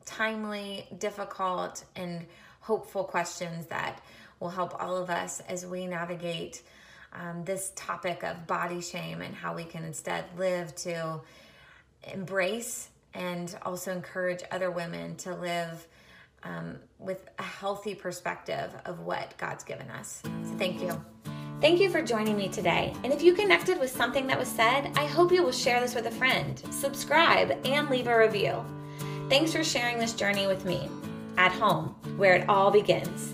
timely, 0.05 0.89
difficult, 0.99 1.85
and 1.95 2.27
hopeful 2.59 3.05
questions 3.05 3.67
that 3.67 4.01
will 4.41 4.51
help 4.51 4.83
all 4.83 4.97
of 4.97 5.09
us 5.09 5.41
as 5.49 5.65
we 5.65 5.87
navigate 5.87 6.62
um, 7.12 7.45
this 7.45 7.71
topic 7.77 8.25
of 8.25 8.49
body 8.49 8.81
shame 8.81 9.23
and 9.23 9.37
how 9.37 9.55
we 9.55 9.62
can 9.62 9.85
instead 9.85 10.25
live 10.37 10.75
to 10.75 11.21
embrace 12.12 12.89
and 13.15 13.57
also 13.62 13.93
encourage 13.93 14.43
other 14.51 14.71
women 14.71 15.17
to 15.17 15.35
live 15.35 15.87
um, 16.43 16.77
with 16.99 17.29
a 17.39 17.43
healthy 17.43 17.95
perspective 17.95 18.71
of 18.85 19.01
what 19.01 19.37
God's 19.39 19.65
given 19.65 19.89
us. 19.91 20.23
So, 20.23 20.57
thank 20.59 20.81
you. 20.81 21.03
Thank 21.61 21.81
you 21.81 21.89
for 21.89 22.03
joining 22.03 22.37
me 22.37 22.49
today. 22.49 22.93
And 23.05 23.12
if 23.12 23.23
you 23.23 23.33
connected 23.33 23.81
with 23.81 23.91
something 23.91 24.27
that 24.27 24.39
was 24.39 24.49
said, 24.49 24.93
I 24.97 25.07
hope 25.07 25.33
you 25.33 25.43
will 25.43 25.53
share 25.53 25.81
this 25.81 25.95
with 25.95 26.07
a 26.07 26.11
friend, 26.11 26.61
subscribe, 26.71 27.59
and 27.65 27.89
leave 27.89 28.07
a 28.07 28.19
review. 28.19 28.62
Thanks 29.31 29.53
for 29.53 29.65
sharing 29.65 29.99
this 29.99 30.12
journey 30.12 30.47
with 30.47 30.67
me 30.67 30.91
at 31.39 31.53
home, 31.53 31.95
where 32.17 32.35
it 32.35 32.49
all 32.49 32.71
begins. 32.71 33.33